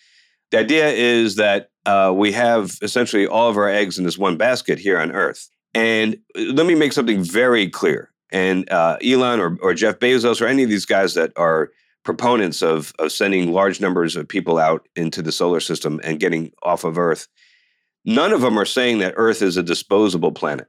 The 0.50 0.59
idea 0.59 0.88
is 0.88 1.37
that 1.37 1.70
uh, 1.87 2.12
we 2.14 2.33
have 2.33 2.76
essentially 2.83 3.26
all 3.26 3.48
of 3.48 3.57
our 3.57 3.68
eggs 3.68 3.98
in 3.98 4.05
this 4.05 4.18
one 4.18 4.37
basket 4.37 4.79
here 4.79 4.98
on 4.98 5.12
Earth. 5.12 5.48
And 5.74 6.16
uh, 6.37 6.42
let 6.53 6.66
me 6.66 6.74
make 6.74 6.92
something 6.92 7.22
very 7.22 7.68
clear. 7.68 8.10
And 8.33 8.71
uh, 8.71 8.97
Elon 9.05 9.40
or, 9.40 9.59
or 9.61 9.75
Jeff 9.75 9.99
Bezos 9.99 10.40
or 10.40 10.47
any 10.47 10.62
of 10.62 10.71
these 10.71 10.87
guys 10.87 11.14
that 11.14 11.33
are 11.37 11.71
proponents 12.05 12.62
of 12.62 12.93
of 12.99 13.12
sending 13.12 13.53
large 13.53 13.81
numbers 13.81 14.16
of 14.16 14.27
people 14.27 14.59
out 14.59 14.88
into 14.97 15.23
the 15.23 15.33
solar 15.33 15.61
system 15.61 16.01
and 16.03 16.21
getting 16.21 16.53
off 16.62 16.85
of 16.85 16.99
Earth, 16.99 17.29
none 18.05 18.33
of 18.33 18.40
them 18.40 18.59
are 18.59 18.64
saying 18.64 18.99
that 18.99 19.14
Earth 19.16 19.43
is 19.43 19.57
a 19.57 19.62
disposable 19.62 20.33
planet. 20.33 20.66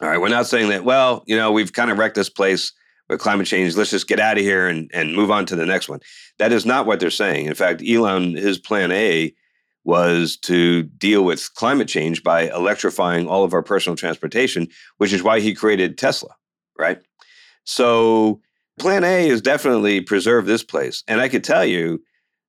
All 0.00 0.08
right, 0.08 0.20
we're 0.20 0.28
not 0.28 0.46
saying 0.46 0.70
that. 0.70 0.84
Well, 0.84 1.24
you 1.26 1.36
know, 1.36 1.50
we've 1.50 1.72
kind 1.72 1.90
of 1.90 1.98
wrecked 1.98 2.14
this 2.14 2.30
place 2.30 2.72
with 3.08 3.20
climate 3.20 3.46
change. 3.46 3.76
Let's 3.76 3.90
just 3.90 4.08
get 4.08 4.20
out 4.20 4.38
of 4.38 4.44
here 4.44 4.68
and 4.68 4.90
and 4.94 5.14
move 5.14 5.30
on 5.30 5.44
to 5.46 5.56
the 5.56 5.66
next 5.66 5.88
one. 5.88 6.00
That 6.38 6.52
is 6.52 6.64
not 6.64 6.86
what 6.86 7.00
they're 7.00 7.10
saying. 7.10 7.46
In 7.46 7.54
fact, 7.54 7.82
Elon, 7.86 8.34
his 8.34 8.58
plan 8.58 8.92
A 8.92 9.34
was 9.88 10.36
to 10.36 10.82
deal 10.82 11.24
with 11.24 11.54
climate 11.54 11.88
change 11.88 12.22
by 12.22 12.42
electrifying 12.50 13.26
all 13.26 13.42
of 13.42 13.54
our 13.54 13.62
personal 13.62 13.96
transportation, 13.96 14.68
which 14.98 15.14
is 15.14 15.22
why 15.22 15.40
he 15.40 15.54
created 15.54 15.96
Tesla, 15.96 16.28
right? 16.78 16.98
So 17.64 18.42
Plan 18.78 19.02
A 19.02 19.26
is 19.26 19.40
definitely 19.40 20.02
preserve 20.02 20.44
this 20.44 20.62
place. 20.62 21.02
And 21.08 21.22
I 21.22 21.30
could 21.30 21.42
tell 21.42 21.64
you, 21.64 22.02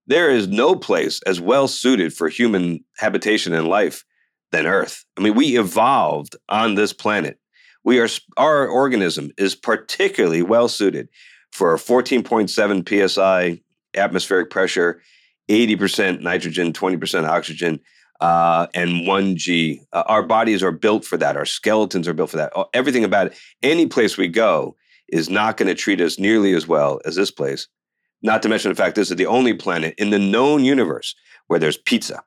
there 0.06 0.30
is 0.30 0.50
no 0.50 0.76
place 0.76 1.22
as 1.26 1.40
well 1.40 1.70
suited 1.70 2.12
for 2.12 2.28
human 2.28 2.84
habitation 2.98 3.54
and 3.54 3.70
life 3.70 4.04
than 4.52 4.66
Earth. 4.66 5.06
I 5.18 5.22
mean, 5.22 5.36
we 5.36 5.58
evolved 5.58 6.36
on 6.50 6.76
this 6.76 6.92
planet. 6.92 7.40
We 7.86 8.02
are 8.02 8.10
our 8.36 8.68
organism 8.68 9.32
is 9.38 9.56
particularly 9.56 10.42
well 10.42 10.68
suited 10.68 11.08
for 11.54 11.74
a 11.74 11.78
14.7 11.78 13.10
psi 13.10 13.62
atmospheric 13.96 14.50
pressure, 14.50 15.02
80% 15.50 16.22
nitrogen, 16.22 16.74
20% 16.74 17.28
oxygen, 17.28 17.80
uh, 18.22 18.68
and 18.74 19.08
1G. 19.08 19.82
Uh, 19.94 20.04
our 20.06 20.24
bodies 20.24 20.62
are 20.62 20.72
built 20.72 21.06
for 21.06 21.18
that. 21.18 21.38
Our 21.38 21.46
skeletons 21.46 22.08
are 22.08 22.14
built 22.14 22.30
for 22.30 22.38
that. 22.38 22.54
Everything 22.74 23.04
about 23.04 23.28
it. 23.28 23.40
Any 23.64 23.88
place 23.88 24.18
we 24.18 24.28
go, 24.28 24.76
is 25.12 25.30
not 25.30 25.58
going 25.58 25.68
to 25.68 25.76
treat 25.76 26.02
us 26.02 26.20
nearly 26.20 26.54
as 26.54 26.68
well 26.68 27.00
as 27.06 27.16
this 27.16 27.32
place. 27.32 27.68
Not 28.22 28.42
to 28.44 28.50
mention 28.50 28.70
the 28.70 28.76
fact 28.76 28.96
this 28.96 29.12
is 29.12 29.18
the 29.18 29.26
only 29.26 29.54
planet 29.54 29.96
in 29.98 30.10
the 30.10 30.20
known 30.20 30.64
universe 30.64 31.16
where 31.48 31.60
there's 31.60 31.78
pizza. 31.78 32.22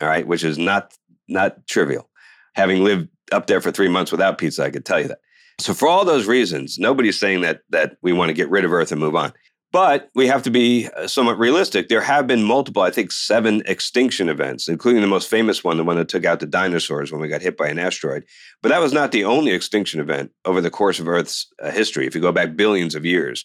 All 0.00 0.08
right, 0.08 0.26
which 0.26 0.44
is 0.44 0.58
not 0.58 0.94
not 1.28 1.66
trivial. 1.66 2.08
Having 2.54 2.84
lived 2.84 3.08
up 3.32 3.46
there 3.46 3.60
for 3.60 3.70
three 3.70 3.88
months 3.88 4.12
without 4.12 4.38
pizza, 4.38 4.64
I 4.64 4.70
could 4.70 4.84
tell 4.84 5.00
you 5.00 5.08
that. 5.08 5.18
So 5.58 5.72
for 5.72 5.88
all 5.88 6.04
those 6.04 6.26
reasons, 6.26 6.78
nobody's 6.78 7.18
saying 7.18 7.40
that 7.42 7.62
that 7.70 7.96
we 8.02 8.12
want 8.12 8.28
to 8.28 8.34
get 8.34 8.50
rid 8.50 8.64
of 8.64 8.72
Earth 8.72 8.92
and 8.92 9.00
move 9.00 9.16
on. 9.16 9.32
But 9.72 10.10
we 10.14 10.26
have 10.28 10.42
to 10.44 10.50
be 10.50 10.88
uh, 10.96 11.06
somewhat 11.06 11.38
realistic. 11.38 11.88
There 11.88 12.00
have 12.00 12.26
been 12.26 12.44
multiple, 12.44 12.82
I 12.82 12.90
think, 12.90 13.10
seven 13.10 13.62
extinction 13.66 14.28
events, 14.28 14.68
including 14.68 15.02
the 15.02 15.08
most 15.08 15.28
famous 15.28 15.64
one, 15.64 15.76
the 15.76 15.84
one 15.84 15.96
that 15.96 16.08
took 16.08 16.24
out 16.24 16.40
the 16.40 16.46
dinosaurs 16.46 17.10
when 17.10 17.20
we 17.20 17.28
got 17.28 17.42
hit 17.42 17.56
by 17.56 17.68
an 17.68 17.78
asteroid. 17.78 18.24
But 18.62 18.70
that 18.70 18.80
was 18.80 18.92
not 18.92 19.12
the 19.12 19.24
only 19.24 19.52
extinction 19.52 20.00
event 20.00 20.30
over 20.44 20.60
the 20.60 20.70
course 20.70 21.00
of 21.00 21.08
Earth's 21.08 21.52
uh, 21.60 21.70
history. 21.70 22.06
If 22.06 22.14
you 22.14 22.20
go 22.20 22.32
back 22.32 22.56
billions 22.56 22.94
of 22.94 23.04
years, 23.04 23.44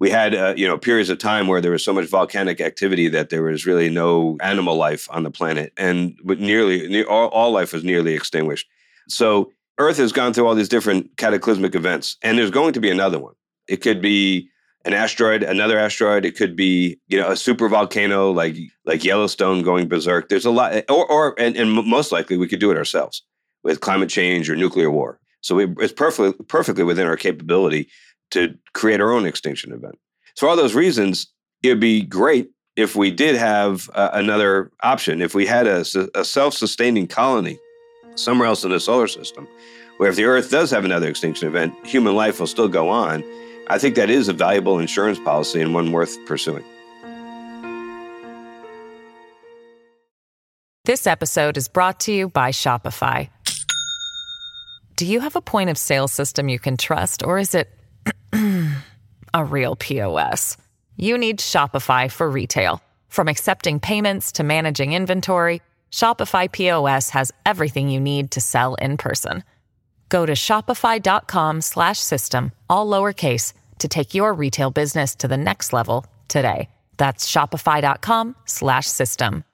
we 0.00 0.10
had 0.10 0.34
uh, 0.34 0.54
you 0.56 0.66
know 0.66 0.76
periods 0.76 1.08
of 1.08 1.18
time 1.18 1.46
where 1.46 1.60
there 1.60 1.70
was 1.70 1.84
so 1.84 1.92
much 1.92 2.08
volcanic 2.08 2.60
activity 2.60 3.08
that 3.08 3.30
there 3.30 3.44
was 3.44 3.64
really 3.64 3.88
no 3.88 4.36
animal 4.40 4.76
life 4.76 5.08
on 5.10 5.22
the 5.22 5.30
planet, 5.30 5.72
and 5.76 6.18
nearly 6.24 7.04
all, 7.04 7.28
all 7.28 7.52
life 7.52 7.72
was 7.72 7.84
nearly 7.84 8.14
extinguished. 8.14 8.66
So 9.08 9.52
Earth 9.78 9.96
has 9.98 10.12
gone 10.12 10.32
through 10.32 10.46
all 10.46 10.54
these 10.54 10.68
different 10.68 11.16
cataclysmic 11.16 11.74
events, 11.74 12.16
and 12.22 12.36
there's 12.36 12.50
going 12.50 12.72
to 12.74 12.80
be 12.80 12.90
another 12.90 13.18
one. 13.18 13.34
It 13.68 13.78
could 13.78 14.02
be 14.02 14.50
an 14.84 14.92
asteroid, 14.92 15.42
another 15.42 15.78
asteroid. 15.78 16.24
It 16.24 16.36
could 16.36 16.54
be 16.56 16.98
you 17.08 17.18
know 17.20 17.30
a 17.30 17.36
super 17.36 17.68
volcano 17.68 18.30
like 18.30 18.56
like 18.84 19.04
Yellowstone 19.04 19.62
going 19.62 19.88
berserk. 19.88 20.28
There's 20.28 20.46
a 20.46 20.50
lot, 20.50 20.74
or 20.88 21.06
or 21.10 21.34
and, 21.38 21.56
and 21.56 21.72
most 21.72 22.12
likely 22.12 22.36
we 22.36 22.48
could 22.48 22.60
do 22.60 22.70
it 22.70 22.76
ourselves. 22.76 23.22
with 23.64 23.80
climate 23.80 24.10
change 24.10 24.48
or 24.48 24.54
nuclear 24.54 24.90
war. 24.90 25.18
So 25.40 25.56
we, 25.56 25.66
it's 25.78 25.92
perfectly 25.92 26.32
perfectly 26.46 26.84
within 26.84 27.06
our 27.06 27.16
capability 27.16 27.88
to 28.30 28.54
create 28.74 29.00
our 29.00 29.10
own 29.10 29.26
extinction 29.26 29.72
event. 29.72 29.98
So 30.36 30.46
for 30.46 30.50
all 30.50 30.56
those 30.56 30.74
reasons, 30.74 31.26
it 31.62 31.70
would 31.70 31.80
be 31.80 32.02
great 32.02 32.50
if 32.76 32.94
we 32.94 33.10
did 33.10 33.36
have 33.36 33.90
uh, 33.94 34.10
another 34.12 34.70
option. 34.82 35.22
If 35.22 35.34
we 35.34 35.46
had 35.46 35.66
a, 35.66 35.84
a 36.14 36.24
self-sustaining 36.24 37.06
colony 37.08 37.58
somewhere 38.16 38.48
else 38.48 38.64
in 38.64 38.70
the 38.70 38.80
solar 38.80 39.08
system, 39.08 39.48
where 39.98 40.10
if 40.10 40.16
the 40.16 40.24
Earth 40.24 40.50
does 40.50 40.70
have 40.70 40.84
another 40.84 41.08
extinction 41.08 41.48
event, 41.48 41.74
human 41.86 42.14
life 42.14 42.40
will 42.40 42.46
still 42.46 42.68
go 42.68 42.88
on. 42.88 43.22
I 43.68 43.78
think 43.78 43.96
that 43.96 44.10
is 44.10 44.28
a 44.28 44.32
valuable 44.32 44.78
insurance 44.78 45.18
policy 45.18 45.60
and 45.60 45.74
one 45.74 45.90
worth 45.92 46.18
pursuing. 46.26 46.64
This 50.84 51.06
episode 51.06 51.56
is 51.56 51.66
brought 51.66 52.00
to 52.00 52.12
you 52.12 52.28
by 52.28 52.50
Shopify. 52.50 53.30
Do 54.96 55.06
you 55.06 55.20
have 55.20 55.34
a 55.34 55.40
point 55.40 55.70
of 55.70 55.78
sale 55.78 56.08
system 56.08 56.50
you 56.50 56.58
can 56.58 56.76
trust, 56.76 57.22
or 57.22 57.38
is 57.38 57.54
it 57.54 57.68
a 59.34 59.44
real 59.44 59.76
POS? 59.76 60.58
You 60.96 61.16
need 61.16 61.38
Shopify 61.38 62.10
for 62.10 62.30
retail. 62.30 62.82
From 63.08 63.28
accepting 63.28 63.80
payments 63.80 64.32
to 64.32 64.44
managing 64.44 64.92
inventory, 64.92 65.62
Shopify 65.90 66.52
POS 66.52 67.10
has 67.10 67.32
everything 67.46 67.88
you 67.88 67.98
need 67.98 68.32
to 68.32 68.42
sell 68.42 68.74
in 68.74 68.98
person. 68.98 69.42
Go 70.08 70.26
to 70.26 70.32
shopify.com 70.32 71.60
slash 71.60 71.98
system, 71.98 72.52
all 72.70 72.86
lowercase 72.86 73.52
to 73.78 73.88
take 73.88 74.14
your 74.14 74.32
retail 74.32 74.70
business 74.70 75.14
to 75.16 75.28
the 75.28 75.36
next 75.36 75.72
level 75.72 76.06
today. 76.28 76.68
That's 76.96 77.30
shopify.com 77.30 78.36
slash 78.44 78.86
system. 78.86 79.44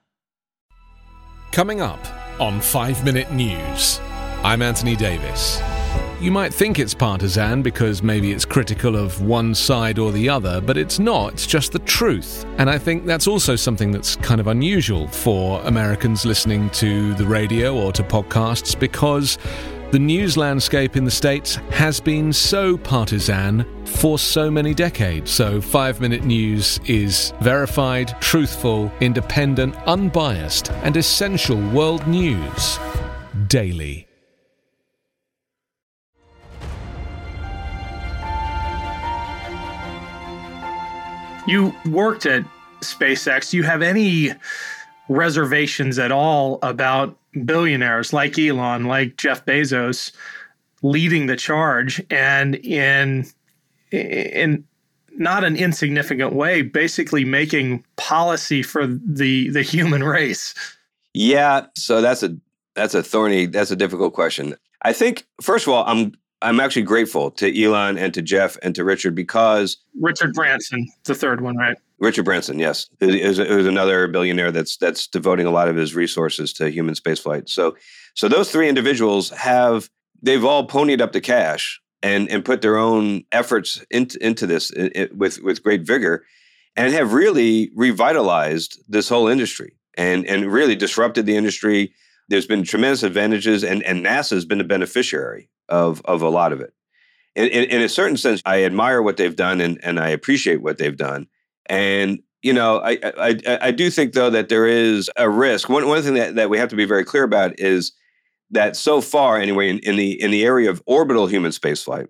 Coming 1.51 1.81
up 1.81 1.99
on 2.39 2.61
5 2.61 3.03
Minute 3.03 3.31
News. 3.31 3.99
I'm 4.43 4.61
Anthony 4.61 4.95
Davis. 4.95 5.61
You 6.21 6.31
might 6.31 6.53
think 6.53 6.79
it's 6.79 6.93
partisan 6.93 7.61
because 7.63 8.03
maybe 8.03 8.31
it's 8.31 8.45
critical 8.45 8.95
of 8.95 9.21
one 9.21 9.55
side 9.55 9.97
or 9.97 10.11
the 10.11 10.29
other, 10.29 10.61
but 10.61 10.77
it's 10.77 10.99
not. 10.99 11.33
It's 11.33 11.47
just 11.47 11.71
the 11.71 11.79
truth. 11.79 12.45
And 12.57 12.69
I 12.69 12.77
think 12.77 13.05
that's 13.05 13.27
also 13.27 13.55
something 13.55 13.91
that's 13.91 14.15
kind 14.17 14.39
of 14.39 14.47
unusual 14.47 15.07
for 15.07 15.59
Americans 15.63 16.23
listening 16.23 16.69
to 16.71 17.15
the 17.15 17.25
radio 17.25 17.75
or 17.75 17.91
to 17.93 18.03
podcasts 18.03 18.79
because 18.79 19.39
the 19.91 19.99
news 19.99 20.37
landscape 20.37 20.95
in 20.95 21.03
the 21.03 21.11
States 21.11 21.55
has 21.71 21.99
been 21.99 22.31
so 22.31 22.77
partisan 22.77 23.65
for 23.85 24.17
so 24.17 24.49
many 24.49 24.73
decades. 24.73 25.29
So, 25.29 25.59
Five 25.59 25.99
Minute 25.99 26.23
News 26.23 26.79
is 26.85 27.33
verified, 27.41 28.15
truthful, 28.21 28.89
independent, 29.01 29.75
unbiased, 29.87 30.71
and 30.83 30.95
essential 30.95 31.57
world 31.71 32.07
news 32.07 32.79
daily. 33.47 34.07
You 41.47 41.75
worked 41.89 42.25
at 42.25 42.45
SpaceX. 42.79 43.51
Do 43.51 43.57
you 43.57 43.63
have 43.63 43.81
any 43.81 44.31
reservations 45.09 45.99
at 45.99 46.13
all 46.13 46.59
about 46.61 47.17
billionaires 47.45 48.13
like 48.13 48.37
Elon, 48.37 48.85
like 48.85 49.17
Jeff 49.17 49.45
Bezos, 49.45 50.11
leading 50.81 51.27
the 51.27 51.35
charge 51.35 52.03
and 52.09 52.55
in 52.55 53.25
in 53.91 54.63
not 55.17 55.43
an 55.43 55.55
insignificant 55.55 56.33
way, 56.33 56.61
basically 56.61 57.25
making 57.25 57.85
policy 57.97 58.63
for 58.63 58.87
the 58.87 59.49
the 59.49 59.61
human 59.61 60.03
race. 60.03 60.53
Yeah, 61.13 61.65
so 61.75 62.01
that's 62.01 62.23
a 62.23 62.35
that's 62.75 62.93
a 62.95 63.03
thorny, 63.03 63.45
that's 63.45 63.71
a 63.71 63.75
difficult 63.75 64.13
question. 64.13 64.55
I 64.83 64.93
think 64.93 65.25
first 65.41 65.67
of 65.67 65.73
all, 65.73 65.83
I'm 65.85 66.13
I'm 66.41 66.59
actually 66.59 66.83
grateful 66.83 67.31
to 67.31 67.63
Elon 67.63 67.97
and 67.97 68.13
to 68.13 68.21
Jeff 68.21 68.57
and 68.63 68.73
to 68.75 68.83
Richard 68.83 69.15
because 69.15 69.77
Richard 69.99 70.33
Branson, 70.33 70.87
the 71.03 71.15
third 71.15 71.41
one, 71.41 71.57
right? 71.57 71.77
Richard 71.99 72.23
Branson, 72.23 72.57
yes, 72.57 72.89
is, 72.99 73.37
is 73.37 73.67
another 73.67 74.07
billionaire 74.07 74.51
that's 74.51 74.77
that's 74.77 75.07
devoting 75.07 75.45
a 75.45 75.51
lot 75.51 75.67
of 75.67 75.75
his 75.75 75.93
resources 75.93 76.51
to 76.53 76.69
human 76.69 76.95
spaceflight. 76.95 77.47
So, 77.47 77.77
so 78.15 78.27
those 78.27 78.51
three 78.51 78.67
individuals 78.67 79.29
have 79.29 79.89
they've 80.21 80.43
all 80.43 80.67
ponied 80.67 80.99
up 80.99 81.11
the 81.11 81.21
cash 81.21 81.79
and 82.01 82.29
and 82.29 82.43
put 82.43 82.61
their 82.61 82.77
own 82.77 83.23
efforts 83.31 83.83
into 83.91 84.23
into 84.25 84.47
this 84.47 84.71
with 85.13 85.41
with 85.41 85.63
great 85.63 85.85
vigor, 85.85 86.25
and 86.75 86.91
have 86.93 87.13
really 87.13 87.69
revitalized 87.75 88.81
this 88.89 89.07
whole 89.07 89.27
industry 89.27 89.73
and 89.95 90.25
and 90.25 90.51
really 90.51 90.75
disrupted 90.75 91.25
the 91.25 91.37
industry. 91.37 91.93
There's 92.31 92.47
been 92.47 92.63
tremendous 92.63 93.03
advantages, 93.03 93.63
and 93.63 93.83
and 93.83 94.03
NASA 94.03 94.31
has 94.31 94.45
been 94.45 94.61
a 94.61 94.65
beneficiary 94.65 95.49
of 95.69 96.01
of 96.05 96.21
a 96.21 96.29
lot 96.29 96.51
of 96.51 96.61
it. 96.61 96.73
In, 97.35 97.47
in, 97.47 97.63
in 97.69 97.81
a 97.81 97.87
certain 97.87 98.17
sense, 98.17 98.41
I 98.45 98.63
admire 98.63 99.01
what 99.01 99.17
they've 99.17 99.35
done, 99.35 99.61
and 99.61 99.79
and 99.83 99.99
I 99.99 100.09
appreciate 100.09 100.61
what 100.61 100.77
they've 100.77 100.97
done 100.97 101.27
and 101.71 102.19
you 102.43 102.53
know, 102.53 102.79
I, 102.79 102.97
I 103.03 103.57
I 103.61 103.71
do 103.71 103.89
think 103.89 104.13
though 104.13 104.31
that 104.31 104.49
there 104.49 104.65
is 104.65 105.09
a 105.15 105.29
risk. 105.29 105.69
One 105.69 105.87
one 105.87 106.01
thing 106.01 106.15
that, 106.15 106.35
that 106.35 106.49
we 106.49 106.57
have 106.57 106.69
to 106.69 106.75
be 106.75 106.85
very 106.85 107.05
clear 107.05 107.23
about 107.23 107.59
is 107.59 107.93
that 108.49 108.75
so 108.75 108.99
far, 108.99 109.39
anyway, 109.39 109.69
in, 109.69 109.79
in 109.79 109.95
the 109.95 110.19
in 110.21 110.31
the 110.31 110.43
area 110.43 110.69
of 110.69 110.81
orbital 110.85 111.27
human 111.27 111.51
spaceflight, 111.51 112.07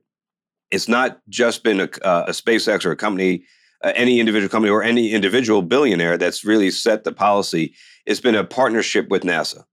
it's 0.71 0.87
not 0.87 1.19
just 1.27 1.63
been 1.63 1.81
a, 1.81 1.89
uh, 2.03 2.25
a 2.27 2.31
SpaceX 2.31 2.85
or 2.85 2.91
a 2.91 2.95
company, 2.95 3.43
uh, 3.83 3.91
any 3.93 4.19
individual 4.19 4.49
company 4.49 4.71
or 4.71 4.81
any 4.81 5.11
individual 5.11 5.61
billionaire 5.61 6.17
that's 6.17 6.45
really 6.45 6.71
set 6.71 7.03
the 7.03 7.11
policy. 7.11 7.75
It's 8.05 8.21
been 8.21 8.35
a 8.35 8.45
partnership 8.45 9.09
with 9.09 9.23
NASA. 9.23 9.65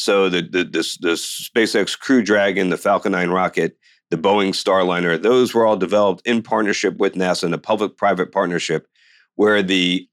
So 0.00 0.30
the 0.30 0.40
the 0.40 0.64
the, 0.64 0.96
the 1.00 1.12
SpaceX 1.12 1.98
Crew 1.98 2.22
Dragon, 2.22 2.70
the 2.70 2.78
Falcon 2.78 3.12
9 3.12 3.28
rocket, 3.28 3.76
the 4.10 4.16
Boeing 4.16 4.54
Starliner, 4.54 5.22
those 5.22 5.52
were 5.52 5.66
all 5.66 5.76
developed 5.76 6.26
in 6.26 6.40
partnership 6.40 6.96
with 6.96 7.12
NASA 7.12 7.44
in 7.44 7.52
a 7.52 7.58
public-private 7.58 8.32
partnership 8.32 8.86
where 9.34 9.62
the 9.62 10.08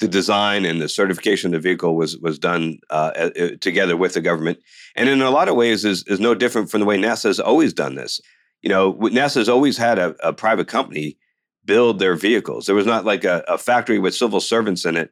the 0.00 0.08
design 0.08 0.64
and 0.64 0.80
the 0.80 0.88
certification 0.88 1.54
of 1.54 1.62
the 1.62 1.68
vehicle 1.68 1.96
was 1.96 2.16
was 2.18 2.38
done 2.38 2.78
uh, 2.88 3.12
uh, 3.14 3.30
together 3.60 3.94
with 3.94 4.14
the 4.14 4.22
government, 4.22 4.58
and 4.94 5.10
in 5.10 5.20
a 5.20 5.30
lot 5.30 5.50
of 5.50 5.54
ways 5.56 5.84
is 5.84 6.02
is 6.06 6.18
no 6.18 6.34
different 6.34 6.70
from 6.70 6.80
the 6.80 6.86
way 6.86 6.96
NASA 6.96 7.24
has 7.24 7.38
always 7.38 7.74
done 7.74 7.94
this. 7.94 8.20
You 8.62 8.70
know, 8.70 8.94
NASA 8.94 9.36
has 9.36 9.50
always 9.50 9.76
had 9.76 9.98
a, 9.98 10.14
a 10.26 10.32
private 10.32 10.66
company 10.66 11.18
build 11.66 11.98
their 11.98 12.14
vehicles. 12.14 12.64
There 12.64 12.74
was 12.74 12.86
not 12.86 13.04
like 13.04 13.24
a, 13.24 13.44
a, 13.48 13.58
factory 13.58 13.98
with 13.98 14.14
civil 14.14 14.40
servants 14.40 14.86
in 14.86 14.96
it 14.96 15.10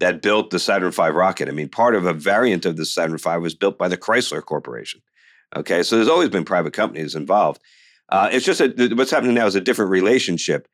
that 0.00 0.22
built 0.22 0.50
the 0.50 0.58
Saturn 0.58 0.90
V 0.90 1.08
rocket. 1.08 1.48
I 1.48 1.52
mean, 1.52 1.68
part 1.68 1.94
of 1.94 2.06
a 2.06 2.12
variant 2.12 2.66
of 2.66 2.76
the 2.76 2.84
Saturn 2.84 3.18
V 3.18 3.38
was 3.38 3.54
built 3.54 3.78
by 3.78 3.88
the 3.88 3.96
Chrysler 3.96 4.44
Corporation. 4.44 5.00
Okay, 5.54 5.82
so 5.82 5.96
there's 5.96 6.08
always 6.08 6.28
been 6.28 6.44
private 6.44 6.72
companies 6.72 7.14
involved. 7.14 7.60
Uh, 8.08 8.28
it's 8.30 8.44
just 8.44 8.60
a, 8.60 8.94
what's 8.94 9.10
happening 9.10 9.34
now 9.34 9.46
is 9.46 9.54
a 9.54 9.60
different 9.60 9.90
relationship, 9.90 10.68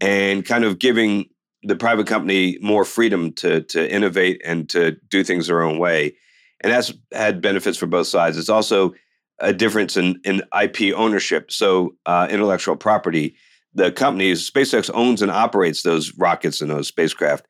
and 0.00 0.44
kind 0.44 0.64
of 0.64 0.78
giving 0.78 1.26
the 1.62 1.76
private 1.76 2.06
company 2.06 2.58
more 2.60 2.84
freedom 2.84 3.32
to 3.32 3.62
to 3.62 3.92
innovate 3.92 4.40
and 4.44 4.68
to 4.70 4.92
do 5.08 5.24
things 5.24 5.46
their 5.46 5.62
own 5.62 5.78
way, 5.78 6.16
and 6.60 6.72
that's 6.72 6.92
had 7.12 7.40
benefits 7.40 7.78
for 7.78 7.86
both 7.86 8.06
sides. 8.06 8.36
It's 8.36 8.48
also 8.48 8.94
a 9.38 9.52
difference 9.52 9.96
in 9.96 10.20
in 10.24 10.42
IP 10.60 10.94
ownership, 10.94 11.50
so 11.50 11.94
uh, 12.06 12.28
intellectual 12.30 12.76
property. 12.76 13.36
The 13.74 13.92
companies 13.92 14.50
SpaceX 14.50 14.90
owns 14.94 15.20
and 15.20 15.30
operates 15.30 15.82
those 15.82 16.14
rockets 16.16 16.62
and 16.62 16.70
those 16.70 16.88
spacecraft, 16.88 17.46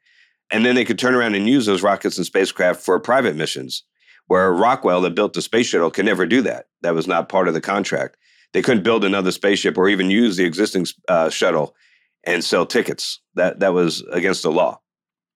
and 0.51 0.65
then 0.65 0.75
they 0.75 0.85
could 0.85 0.99
turn 0.99 1.15
around 1.15 1.35
and 1.35 1.49
use 1.49 1.67
those 1.67 1.83
rockets 1.83 2.17
and 2.17 2.27
spacecraft 2.27 2.81
for 2.81 2.99
private 3.01 3.37
missions. 3.37 3.83
Where 4.29 4.53
Rockwell, 4.53 5.03
that 5.03 5.15
built 5.15 5.35
the 5.35 5.43
space 5.43 5.69
shuttle, 5.69 5.91
can 5.91 6.07
never 6.07 6.27
do 6.27 6.43
that. 6.43 6.67
That 6.83 6.95
was 6.95 7.07
not 7.07 7.29
part 7.29 7.47
of 7.47 7.55
the 7.55 7.61
contract. 7.61 8.17
They 8.53 8.63
couldn't 8.63 8.83
build 8.83 9.05
another 9.05 9.31
spaceship 9.31 9.79
or 9.79 9.89
even 9.89 10.11
use 10.11 10.37
the 10.37 10.45
existing 10.45 10.87
uh, 11.09 11.31
shuttle 11.31 11.77
and 12.25 12.43
sell 12.43 12.67
tickets. 12.67 13.21
That 13.35 13.61
that 13.61 13.73
was 13.73 14.03
against 14.11 14.43
the 14.43 14.51
law, 14.51 14.81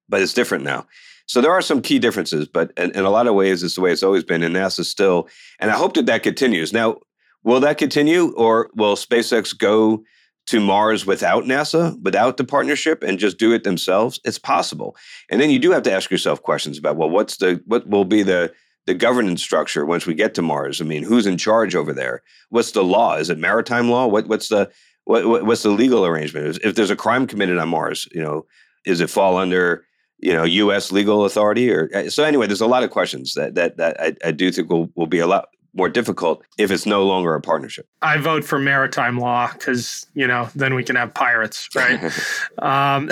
but 0.08 0.22
it's 0.22 0.34
different 0.34 0.64
now. 0.64 0.86
So 1.26 1.40
there 1.40 1.52
are 1.52 1.62
some 1.62 1.82
key 1.82 2.00
differences, 2.00 2.48
but 2.48 2.72
in, 2.76 2.90
in 2.90 3.04
a 3.04 3.10
lot 3.10 3.28
of 3.28 3.36
ways, 3.36 3.62
it's 3.62 3.76
the 3.76 3.80
way 3.80 3.92
it's 3.92 4.02
always 4.02 4.24
been, 4.24 4.42
and 4.42 4.56
NASA 4.56 4.84
still. 4.84 5.28
And 5.60 5.70
I 5.70 5.74
hope 5.74 5.94
that 5.94 6.06
that 6.06 6.24
continues. 6.24 6.72
Now, 6.72 6.96
will 7.44 7.60
that 7.60 7.78
continue, 7.78 8.32
or 8.32 8.70
will 8.74 8.96
SpaceX 8.96 9.56
go 9.56 10.02
to 10.50 10.60
Mars 10.60 11.06
without 11.06 11.44
NASA, 11.44 11.96
without 12.02 12.36
the 12.36 12.44
partnership, 12.44 13.04
and 13.04 13.20
just 13.20 13.38
do 13.38 13.52
it 13.52 13.62
themselves? 13.62 14.18
It's 14.24 14.38
possible. 14.38 14.96
And 15.30 15.40
then 15.40 15.50
you 15.50 15.60
do 15.60 15.70
have 15.70 15.84
to 15.84 15.92
ask 15.92 16.10
yourself 16.10 16.42
questions 16.42 16.76
about 16.76 16.96
well, 16.96 17.08
what's 17.08 17.36
the 17.36 17.62
what 17.66 17.88
will 17.88 18.04
be 18.04 18.24
the 18.24 18.52
the 18.86 18.94
governance 18.94 19.42
structure 19.42 19.86
once 19.86 20.06
we 20.06 20.14
get 20.14 20.34
to 20.34 20.42
Mars? 20.42 20.80
I 20.80 20.84
mean, 20.84 21.04
who's 21.04 21.26
in 21.26 21.38
charge 21.38 21.76
over 21.76 21.92
there? 21.92 22.22
What's 22.48 22.72
the 22.72 22.82
law? 22.82 23.14
Is 23.14 23.30
it 23.30 23.38
maritime 23.38 23.88
law? 23.88 24.08
What 24.08 24.26
what's 24.26 24.48
the 24.48 24.68
what, 25.04 25.26
what, 25.26 25.46
what's 25.46 25.62
the 25.62 25.70
legal 25.70 26.04
arrangement? 26.04 26.58
If 26.64 26.74
there's 26.74 26.90
a 26.90 26.96
crime 26.96 27.28
committed 27.28 27.58
on 27.58 27.68
Mars, 27.68 28.08
you 28.12 28.22
know, 28.22 28.46
does 28.84 29.00
it 29.00 29.10
fall 29.10 29.36
under 29.36 29.84
you 30.18 30.32
know 30.32 30.42
U.S. 30.42 30.90
legal 30.90 31.24
authority? 31.24 31.72
Or 31.72 31.88
uh, 31.94 32.10
so 32.10 32.24
anyway, 32.24 32.48
there's 32.48 32.60
a 32.60 32.66
lot 32.66 32.82
of 32.82 32.90
questions 32.90 33.34
that 33.34 33.54
that 33.54 33.76
that 33.76 34.00
I, 34.00 34.16
I 34.24 34.32
do 34.32 34.50
think 34.50 34.68
will 34.68 34.90
will 34.96 35.06
be 35.06 35.20
a 35.20 35.28
lot 35.28 35.50
more 35.74 35.88
difficult 35.88 36.42
if 36.58 36.70
it's 36.70 36.86
no 36.86 37.04
longer 37.04 37.34
a 37.34 37.40
partnership. 37.40 37.86
I 38.02 38.16
vote 38.18 38.44
for 38.44 38.58
maritime 38.58 39.18
law 39.18 39.50
because 39.52 40.06
you 40.14 40.26
know 40.26 40.48
then 40.54 40.74
we 40.74 40.84
can 40.84 40.96
have 40.96 41.14
pirates, 41.14 41.68
right? 41.74 42.02
um, 42.58 43.10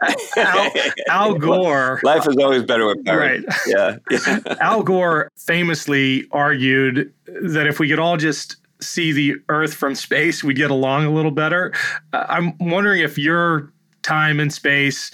Al, 0.36 0.70
Al, 1.08 1.34
Gore. 1.34 2.00
Life 2.04 2.26
is 2.28 2.36
always 2.36 2.62
better 2.62 2.86
with 2.86 3.04
pirates. 3.04 3.46
Right. 3.66 3.98
Yeah. 4.10 4.38
Al 4.60 4.82
Gore 4.82 5.30
famously 5.36 6.26
argued 6.30 7.12
that 7.26 7.66
if 7.66 7.78
we 7.78 7.88
could 7.88 7.98
all 7.98 8.16
just 8.16 8.56
see 8.80 9.12
the 9.12 9.36
Earth 9.48 9.74
from 9.74 9.94
space, 9.94 10.42
we'd 10.42 10.56
get 10.56 10.70
along 10.70 11.04
a 11.04 11.10
little 11.10 11.30
better. 11.30 11.72
Uh, 12.12 12.26
I'm 12.28 12.56
wondering 12.58 13.00
if 13.00 13.18
your 13.18 13.72
time 14.02 14.40
in 14.40 14.50
space 14.50 15.10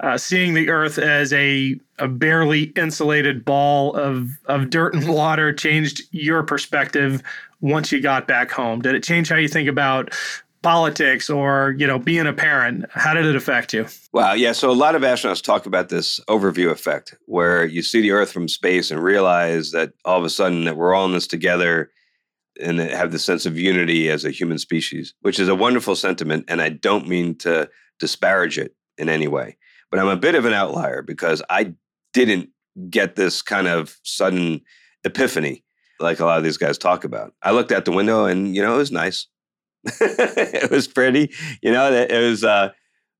uh, 0.00 0.18
seeing 0.18 0.54
the 0.54 0.68
Earth 0.68 0.98
as 0.98 1.32
a, 1.32 1.78
a 1.98 2.08
barely 2.08 2.64
insulated 2.76 3.44
ball 3.44 3.94
of, 3.96 4.28
of 4.46 4.70
dirt 4.70 4.94
and 4.94 5.08
water 5.08 5.52
changed 5.52 6.02
your 6.10 6.42
perspective 6.42 7.22
once 7.60 7.90
you 7.92 8.00
got 8.00 8.28
back 8.28 8.50
home? 8.50 8.80
Did 8.80 8.94
it 8.94 9.02
change 9.02 9.28
how 9.28 9.36
you 9.36 9.48
think 9.48 9.68
about 9.68 10.12
politics 10.62 11.30
or 11.30 11.76
you 11.78 11.86
know 11.86 11.98
being 11.98 12.26
a 12.26 12.32
parent? 12.32 12.84
How 12.90 13.14
did 13.14 13.24
it 13.24 13.36
affect 13.36 13.72
you? 13.72 13.86
Wow, 14.12 14.32
yeah. 14.32 14.52
So 14.52 14.70
a 14.70 14.72
lot 14.72 14.94
of 14.94 15.02
astronauts 15.02 15.42
talk 15.42 15.66
about 15.66 15.88
this 15.88 16.20
overview 16.28 16.70
effect, 16.70 17.14
where 17.26 17.64
you 17.64 17.82
see 17.82 18.00
the 18.00 18.10
Earth 18.10 18.32
from 18.32 18.48
space 18.48 18.90
and 18.90 19.02
realize 19.02 19.70
that 19.70 19.92
all 20.04 20.18
of 20.18 20.24
a 20.24 20.30
sudden 20.30 20.64
that 20.64 20.76
we're 20.76 20.94
all 20.94 21.06
in 21.06 21.12
this 21.12 21.26
together 21.26 21.90
and 22.60 22.78
have 22.78 23.12
the 23.12 23.18
sense 23.18 23.46
of 23.46 23.58
unity 23.58 24.08
as 24.08 24.24
a 24.24 24.30
human 24.30 24.58
species, 24.58 25.14
which 25.20 25.38
is 25.38 25.48
a 25.48 25.54
wonderful 25.54 25.94
sentiment. 25.94 26.44
And 26.48 26.62
I 26.62 26.70
don't 26.70 27.06
mean 27.06 27.36
to 27.38 27.68
disparage 27.98 28.58
it 28.58 28.74
in 28.98 29.08
any 29.08 29.28
way. 29.28 29.56
But 29.90 30.00
I'm 30.00 30.08
a 30.08 30.16
bit 30.16 30.34
of 30.34 30.44
an 30.44 30.52
outlier 30.52 31.02
because 31.02 31.42
I 31.48 31.74
didn't 32.12 32.50
get 32.90 33.16
this 33.16 33.42
kind 33.42 33.66
of 33.66 33.98
sudden 34.02 34.60
epiphany 35.04 35.64
like 36.00 36.20
a 36.20 36.24
lot 36.24 36.38
of 36.38 36.44
these 36.44 36.58
guys 36.58 36.76
talk 36.78 37.04
about. 37.04 37.32
I 37.42 37.52
looked 37.52 37.72
out 37.72 37.84
the 37.84 37.92
window 37.92 38.26
and, 38.26 38.54
you 38.54 38.62
know, 38.62 38.74
it 38.74 38.78
was 38.78 38.92
nice. 38.92 39.26
it 39.84 40.70
was 40.70 40.88
pretty. 40.88 41.32
You 41.62 41.72
know, 41.72 41.90
it 41.92 42.12
was, 42.12 42.44
uh, 42.44 42.70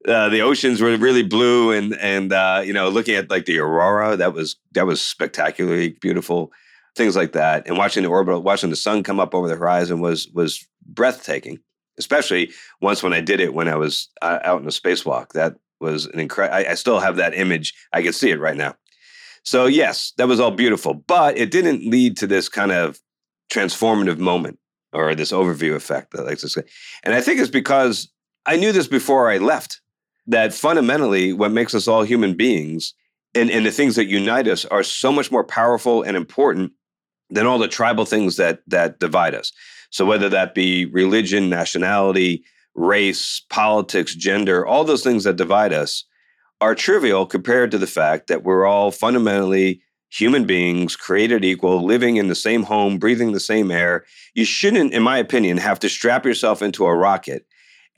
uh, 0.07 0.29
the 0.29 0.41
oceans 0.41 0.81
were 0.81 0.97
really 0.97 1.23
blue 1.23 1.73
and, 1.73 1.97
and, 1.97 2.33
uh, 2.33 2.63
you 2.65 2.73
know, 2.73 2.89
looking 2.89 3.15
at 3.15 3.31
like 3.31 3.47
the 3.47 3.59
aurora, 3.59 4.17
that 4.17 4.35
was, 4.35 4.57
that 4.73 4.87
was 4.87 5.01
spectacularly 5.01 5.91
beautiful. 6.01 6.53
Things 6.97 7.17
like 7.17 7.33
that. 7.33 7.67
And 7.67 7.79
watching 7.79 8.03
the 8.03 8.09
orbital, 8.09 8.43
watching 8.43 8.71
the 8.71 8.77
sun 8.77 9.03
come 9.03 9.21
up 9.21 9.35
over 9.35 9.49
the 9.49 9.57
horizon 9.57 10.01
was, 10.01 10.29
was 10.29 10.67
breathtaking 10.87 11.61
especially 11.99 12.53
once 12.81 13.03
when 13.03 13.13
I 13.13 13.21
did 13.21 13.41
it 13.41 13.55
when 13.55 13.69
I 13.69 13.77
was 13.77 14.09
uh, 14.23 14.39
out 14.43 14.61
in 14.61 14.67
a 14.67 14.71
spacewalk. 14.71 15.33
That 15.33 15.57
was 15.81 16.07
an 16.07 16.21
incredible. 16.21 16.57
I, 16.57 16.73
I 16.73 16.75
still 16.75 17.01
have 17.01 17.17
that 17.17 17.35
image. 17.35 17.75
I 17.93 18.03
can 18.03 18.13
see 18.13 18.31
it 18.31 18.41
right 18.41 18.57
now. 18.57 18.77
So 19.43 19.67
yes, 19.67 20.13
that 20.19 20.29
was 20.29 20.41
all 20.41 20.51
beautiful, 20.51 20.95
but 20.95 21.39
it 21.39 21.51
didn't 21.51 21.89
lead 21.89 22.17
to 22.19 22.27
this 22.27 22.49
kind 22.49 22.73
of 22.73 22.99
transformative 23.53 24.19
moment 24.19 24.59
or 24.93 25.15
this 25.15 25.33
overview 25.33 25.75
effect 25.75 26.13
that 26.13 26.27
like 26.27 26.39
to 26.39 26.49
say. 26.49 26.63
And 27.05 27.15
I 27.15 27.21
think 27.21 27.41
it's 27.41 27.51
because 27.51 28.11
I 28.45 28.57
knew 28.57 28.73
this 28.73 28.89
before 28.89 29.31
I 29.31 29.39
left 29.39 29.81
that 30.27 30.53
fundamentally 30.53 31.33
what 31.33 31.53
makes 31.53 31.75
us 31.75 31.87
all 31.87 32.03
human 32.03 32.35
beings 32.35 32.95
and, 33.35 33.51
and 33.51 33.65
the 33.67 33.71
things 33.71 33.97
that 33.97 34.07
unite 34.07 34.49
us 34.49 34.65
are 34.65 34.83
so 34.83 35.13
much 35.13 35.31
more 35.31 35.45
powerful 35.45 36.03
and 36.03 36.17
important 36.17 36.73
than 37.31 37.47
all 37.47 37.59
the 37.59 37.69
tribal 37.69 38.05
things 38.05 38.37
that 38.37 38.61
that 38.67 38.99
divide 38.99 39.35
us. 39.35 39.53
So 39.91 40.05
whether 40.05 40.29
that 40.29 40.55
be 40.55 40.87
religion, 40.87 41.49
nationality, 41.49 42.45
race, 42.77 43.43
politics, 43.51 44.15
gender, 44.15 44.65
all 44.65 44.85
those 44.85 45.03
things 45.03 45.25
that 45.25 45.37
divide 45.37 45.73
us 45.73 46.05
are 46.61 46.75
trivial 46.75 47.27
compared 47.27 47.71
to 47.71 47.79
the 47.79 47.87
fact 47.87 48.29
that 48.29 48.45
we're 48.45 48.67
all 48.67 48.91
fundamentally 48.91 49.83
human 50.11 50.47
beings, 50.47 50.95
created 50.95 51.45
equal, 51.45 51.85
living 51.85 52.17
in 52.17 52.29
the 52.29 52.35
same 52.35 52.63
home, 52.63 52.99
breathing 52.99 53.33
the 53.33 53.41
same 53.41 53.71
air. 53.71 54.05
You 54.35 54.45
shouldn't, 54.45 54.93
in 54.93 55.03
my 55.03 55.19
opinion, 55.19 55.57
have 55.59 55.79
to 55.81 55.89
strap 55.89 56.25
yourself 56.25 56.63
into 56.63 56.87
a 56.87 56.95
rocket 56.95 57.47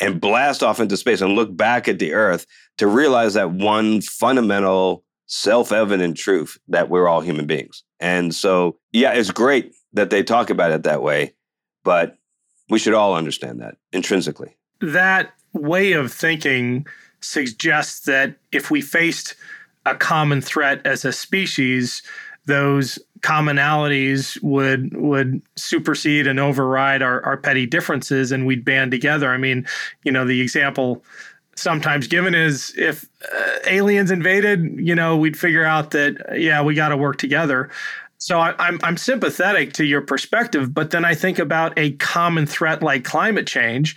and 0.01 0.21
blast 0.21 0.63
off 0.63 0.81
into 0.81 0.97
space 0.97 1.21
and 1.21 1.35
look 1.35 1.57
back 1.57 1.89
at 1.89 1.99
the 1.99 2.15
earth 2.15 2.47
to 2.79 2.87
realize 2.87 3.35
that 3.35 3.53
one 3.53 4.01
fundamental, 4.01 5.05
self 5.27 5.71
evident 5.71 6.17
truth 6.17 6.57
that 6.69 6.89
we're 6.89 7.09
all 7.09 7.21
human 7.21 7.47
beings. 7.47 7.85
And 8.01 8.35
so, 8.35 8.79
yeah, 8.93 9.13
it's 9.13 9.31
great 9.31 9.75
that 9.93 10.11
they 10.11 10.23
talk 10.23 10.51
about 10.51 10.71
it 10.71 10.85
that 10.85 11.03
way, 11.03 11.35
but 11.85 12.17
we 12.71 12.79
should 12.79 12.95
all 12.95 13.15
understand 13.15 13.61
that 13.61 13.77
intrinsically 13.93 14.57
that 14.81 15.33
way 15.53 15.93
of 15.93 16.13
thinking 16.13 16.87
suggests 17.21 18.01
that 18.01 18.37
if 18.53 18.71
we 18.71 18.81
faced 18.81 19.35
a 19.87 19.95
common 19.95 20.41
threat 20.41 20.81
as 20.87 21.05
a 21.05 21.13
species, 21.13 22.03
those 22.47 22.99
commonalities 23.21 24.41
would 24.43 24.97
would 24.97 25.43
supersede 25.57 26.27
and 26.27 26.39
override 26.39 27.03
our, 27.03 27.25
our 27.25 27.37
petty 27.37 27.67
differences 27.67 28.33
and 28.33 28.47
we'd 28.47 28.65
band 28.65 28.91
together. 28.91 29.31
I 29.31 29.37
mean, 29.37 29.67
you 30.05 30.13
know, 30.13 30.25
the 30.25 30.41
example 30.41 31.05
sometimes 31.57 32.07
given 32.07 32.35
is 32.35 32.73
if 32.77 33.07
uh, 33.35 33.51
aliens 33.67 34.11
invaded, 34.11 34.79
you 34.79 34.95
know, 34.95 35.17
we'd 35.17 35.37
figure 35.37 35.65
out 35.65 35.91
that 35.91 36.39
yeah, 36.39 36.63
we 36.63 36.75
got 36.75 36.89
to 36.89 36.97
work 36.97 37.19
together. 37.19 37.71
So 38.19 38.39
I, 38.41 38.55
I'm 38.59 38.79
I'm 38.83 38.97
sympathetic 38.97 39.73
to 39.75 39.85
your 39.85 40.01
perspective, 40.01 40.73
but 40.73 40.91
then 40.91 41.05
I 41.05 41.15
think 41.15 41.39
about 41.39 41.77
a 41.79 41.93
common 41.93 42.47
threat 42.47 42.83
like 42.83 43.05
climate 43.05 43.47
change 43.47 43.97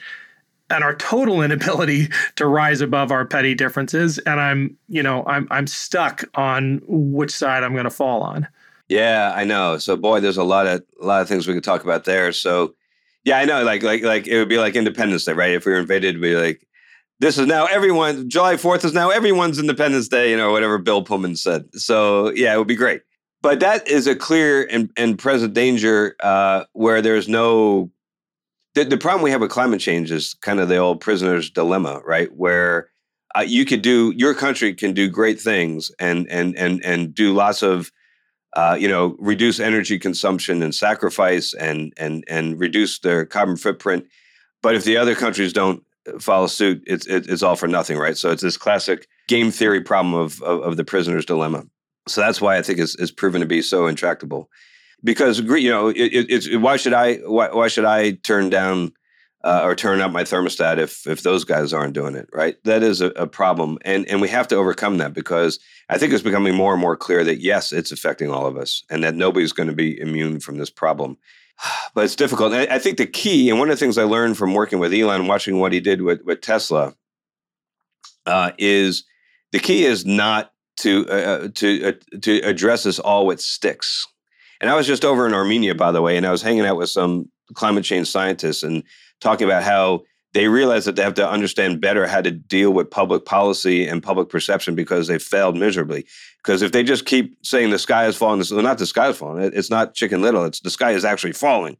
and 0.71 0.83
our 0.83 0.95
total 0.95 1.41
inability 1.41 2.07
to 2.37 2.47
rise 2.47 2.81
above 2.81 3.11
our 3.11 3.25
petty 3.25 3.53
differences. 3.53 4.17
And 4.19 4.39
i'm 4.39 4.77
you 4.87 5.03
know 5.03 5.23
i'm 5.27 5.47
i'm 5.51 5.67
stuck 5.67 6.23
on 6.35 6.81
which 6.87 7.31
side 7.31 7.63
i'm 7.63 7.73
going 7.73 7.83
to 7.83 7.89
fall 7.89 8.21
on. 8.21 8.47
Yeah 8.87 9.33
i 9.35 9.43
know. 9.43 9.77
So 9.77 9.95
boy 9.95 10.19
there's 10.19 10.37
a 10.37 10.43
lot 10.43 10.67
of 10.67 10.81
a 11.01 11.05
lot 11.05 11.21
of 11.21 11.27
things 11.27 11.47
we 11.47 11.53
could 11.53 11.63
talk 11.63 11.83
about 11.83 12.05
there. 12.05 12.31
So 12.31 12.73
yeah 13.23 13.37
i 13.37 13.45
know 13.45 13.63
like 13.63 13.83
like 13.83 14.03
like 14.03 14.27
it 14.27 14.37
would 14.39 14.49
be 14.49 14.57
like 14.57 14.75
independence 14.75 15.25
day 15.25 15.33
right? 15.33 15.51
If 15.51 15.65
we 15.65 15.73
were 15.73 15.79
invaded 15.79 16.15
we'd 16.15 16.29
be 16.29 16.35
like 16.35 16.67
this 17.19 17.37
is 17.37 17.45
now 17.45 17.65
everyone 17.65 18.29
july 18.29 18.55
4th 18.55 18.83
is 18.83 18.93
now 18.93 19.11
everyone's 19.11 19.59
independence 19.59 20.07
day 20.07 20.31
you 20.31 20.37
know 20.37 20.51
whatever 20.51 20.77
bill 20.77 21.03
pullman 21.03 21.35
said. 21.35 21.65
So 21.73 22.31
yeah 22.31 22.53
it 22.53 22.57
would 22.57 22.67
be 22.67 22.75
great. 22.75 23.01
But 23.43 23.59
that 23.61 23.87
is 23.87 24.05
a 24.05 24.15
clear 24.15 24.67
and, 24.69 24.91
and 24.95 25.17
present 25.17 25.55
danger 25.55 26.15
uh, 26.19 26.65
where 26.73 27.01
there's 27.01 27.27
no 27.27 27.89
the, 28.75 28.85
the 28.85 28.97
problem 28.97 29.23
we 29.23 29.31
have 29.31 29.41
with 29.41 29.51
climate 29.51 29.81
change 29.81 30.11
is 30.11 30.33
kind 30.35 30.59
of 30.59 30.69
the 30.69 30.77
old 30.77 31.01
prisoner's 31.01 31.49
dilemma, 31.49 32.01
right? 32.05 32.29
Where 32.35 32.89
uh, 33.35 33.41
you 33.41 33.65
could 33.65 33.81
do 33.81 34.13
your 34.15 34.33
country 34.33 34.73
can 34.73 34.93
do 34.93 35.09
great 35.09 35.39
things 35.39 35.91
and 35.99 36.29
and 36.29 36.55
and 36.57 36.83
and 36.83 37.13
do 37.13 37.33
lots 37.33 37.61
of 37.61 37.91
uh, 38.55 38.77
you 38.79 38.87
know 38.87 39.15
reduce 39.19 39.59
energy 39.59 39.97
consumption 39.97 40.61
and 40.61 40.75
sacrifice 40.75 41.53
and 41.53 41.93
and 41.97 42.23
and 42.27 42.59
reduce 42.59 42.99
their 42.99 43.25
carbon 43.25 43.57
footprint, 43.57 44.05
but 44.61 44.75
if 44.75 44.83
the 44.83 44.97
other 44.97 45.15
countries 45.15 45.53
don't 45.53 45.83
follow 46.19 46.47
suit, 46.47 46.83
it's 46.87 47.05
it's 47.07 47.43
all 47.43 47.55
for 47.55 47.67
nothing, 47.67 47.97
right? 47.97 48.17
So 48.17 48.31
it's 48.31 48.41
this 48.41 48.57
classic 48.57 49.07
game 49.27 49.51
theory 49.51 49.81
problem 49.81 50.13
of 50.13 50.41
of, 50.41 50.61
of 50.61 50.77
the 50.77 50.85
prisoner's 50.85 51.25
dilemma. 51.25 51.63
So 52.07 52.19
that's 52.21 52.41
why 52.41 52.57
I 52.57 52.63
think 52.63 52.79
it's, 52.79 52.95
it's 52.95 53.11
proven 53.11 53.41
to 53.41 53.47
be 53.47 53.61
so 53.61 53.85
intractable 53.85 54.49
because 55.03 55.39
you 55.39 55.69
know 55.69 55.89
it, 55.89 55.95
it's 55.97 56.53
why 56.55 56.77
should 56.77 56.93
I 56.93 57.15
why, 57.17 57.49
why 57.49 57.67
should 57.67 57.85
I 57.85 58.11
turn 58.11 58.49
down 58.49 58.93
uh, 59.43 59.61
or 59.63 59.75
turn 59.75 60.01
up 60.01 60.11
my 60.11 60.23
thermostat 60.23 60.77
if 60.77 61.07
if 61.07 61.23
those 61.23 61.43
guys 61.43 61.73
aren't 61.73 61.93
doing 61.93 62.15
it 62.15 62.29
right? 62.33 62.57
That 62.63 62.83
is 62.83 63.01
a, 63.01 63.07
a, 63.07 63.27
problem, 63.27 63.77
and 63.83 64.07
and 64.07 64.21
we 64.21 64.29
have 64.29 64.47
to 64.49 64.55
overcome 64.55 64.97
that 64.97 65.13
because 65.13 65.59
I 65.89 65.97
think 65.97 66.13
it's 66.13 66.23
becoming 66.23 66.55
more 66.55 66.73
and 66.73 66.81
more 66.81 66.95
clear 66.95 67.23
that 67.23 67.41
yes, 67.41 67.71
it's 67.71 67.91
affecting 67.91 68.29
all 68.29 68.45
of 68.45 68.57
us, 68.57 68.83
and 68.89 69.03
that 69.03 69.15
nobody's 69.15 69.53
going 69.53 69.69
to 69.69 69.75
be 69.75 69.99
immune 69.99 70.39
from 70.39 70.57
this 70.57 70.69
problem. 70.69 71.17
But 71.93 72.05
it's 72.05 72.15
difficult. 72.15 72.53
I, 72.53 72.79
think 72.79 72.97
the 72.97 73.05
key, 73.05 73.49
and 73.49 73.59
one 73.59 73.69
of 73.69 73.77
the 73.77 73.79
things 73.79 73.97
I 73.97 74.03
learned 74.03 74.37
from 74.37 74.53
working 74.53 74.79
with 74.79 74.93
Elon, 74.93 75.27
watching 75.27 75.59
what 75.59 75.73
he 75.73 75.81
did 75.81 76.01
with 76.01 76.21
with 76.23 76.39
Tesla, 76.39 76.95
uh, 78.25 78.51
is 78.57 79.03
the 79.51 79.59
key 79.59 79.83
is 79.83 80.05
not 80.05 80.53
to 80.77 81.05
uh, 81.09 81.13
uh 81.13 81.47
to 81.55 81.89
uh, 81.89 82.19
to 82.21 82.39
address 82.39 82.83
this 82.83 82.97
all 82.97 83.25
with 83.25 83.41
sticks 83.41 84.07
and 84.61 84.69
I 84.69 84.75
was 84.75 84.87
just 84.87 85.03
over 85.03 85.27
in 85.27 85.33
Armenia, 85.33 85.75
by 85.75 85.91
the 85.91 86.01
way, 86.01 86.15
and 86.15 86.25
I 86.25 86.31
was 86.31 86.41
hanging 86.41 86.65
out 86.65 86.77
with 86.77 86.89
some 86.89 87.29
climate 87.55 87.83
change 87.83 88.09
scientists 88.09 88.63
and 88.63 88.83
talking 89.19 89.45
about 89.45 89.63
how 89.63 90.03
they 90.33 90.47
realize 90.47 90.85
that 90.85 90.95
they 90.95 91.01
have 91.01 91.15
to 91.15 91.29
understand 91.29 91.81
better 91.81 92.07
how 92.07 92.21
to 92.21 92.31
deal 92.31 92.71
with 92.71 92.89
public 92.89 93.25
policy 93.25 93.85
and 93.85 94.01
public 94.01 94.29
perception 94.29 94.75
because 94.75 95.07
they 95.07 95.19
failed 95.19 95.57
miserably. 95.57 96.05
Because 96.37 96.61
if 96.61 96.71
they 96.71 96.83
just 96.83 97.05
keep 97.05 97.35
saying 97.45 97.71
the 97.71 97.79
sky 97.79 98.05
is 98.05 98.15
falling, 98.15 98.41
well, 98.49 98.61
not 98.61 98.77
the 98.77 98.85
sky 98.85 99.09
is 99.09 99.17
falling, 99.17 99.51
it's 99.53 99.69
not 99.69 99.93
chicken 99.93 100.21
little, 100.21 100.45
it's 100.45 100.61
the 100.61 100.69
sky 100.69 100.91
is 100.91 101.03
actually 101.03 101.33
falling. 101.33 101.75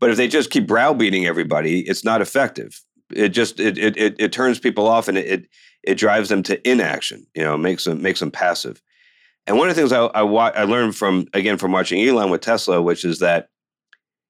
But 0.00 0.10
if 0.10 0.16
they 0.16 0.28
just 0.28 0.50
keep 0.50 0.66
browbeating 0.66 1.26
everybody, 1.26 1.80
it's 1.80 2.04
not 2.04 2.22
effective. 2.22 2.80
It 3.12 3.30
just 3.30 3.60
it 3.60 3.76
it 3.76 3.96
it, 3.96 4.16
it 4.18 4.32
turns 4.32 4.58
people 4.58 4.86
off 4.86 5.08
and 5.08 5.18
it, 5.18 5.26
it 5.26 5.46
it 5.82 5.94
drives 5.96 6.30
them 6.30 6.42
to 6.44 6.68
inaction. 6.68 7.26
You 7.34 7.42
know, 7.42 7.56
makes 7.56 7.84
them 7.84 8.00
makes 8.02 8.20
them 8.20 8.30
passive. 8.30 8.82
And 9.46 9.58
one 9.58 9.68
of 9.68 9.74
the 9.74 9.80
things 9.80 9.92
I, 9.92 10.04
I, 10.06 10.22
I 10.22 10.64
learned 10.64 10.96
from 10.96 11.26
again 11.32 11.58
from 11.58 11.72
watching 11.72 12.06
Elon 12.06 12.30
with 12.30 12.40
Tesla, 12.40 12.80
which 12.80 13.04
is 13.04 13.18
that 13.18 13.48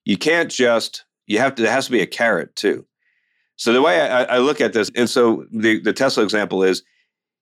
you 0.04 0.16
can't 0.16 0.50
just 0.50 1.04
you 1.26 1.38
have 1.38 1.54
to 1.54 1.62
there 1.62 1.72
has 1.72 1.86
to 1.86 1.92
be 1.92 2.00
a 2.00 2.06
carrot 2.06 2.54
too. 2.56 2.84
So 3.56 3.72
the 3.72 3.82
way 3.82 4.00
I, 4.00 4.24
I 4.24 4.38
look 4.38 4.60
at 4.60 4.72
this, 4.72 4.90
and 4.96 5.08
so 5.08 5.46
the, 5.52 5.78
the 5.78 5.92
Tesla 5.92 6.24
example 6.24 6.64
is 6.64 6.82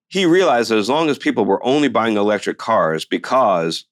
he 0.08 0.26
realized 0.26 0.70
that 0.70 0.78
as 0.78 0.90
long 0.90 1.08
as 1.08 1.16
people 1.16 1.46
were 1.46 1.64
only 1.64 1.88
buying 1.88 2.18
electric 2.18 2.58
cars 2.58 3.06
because 3.06 3.86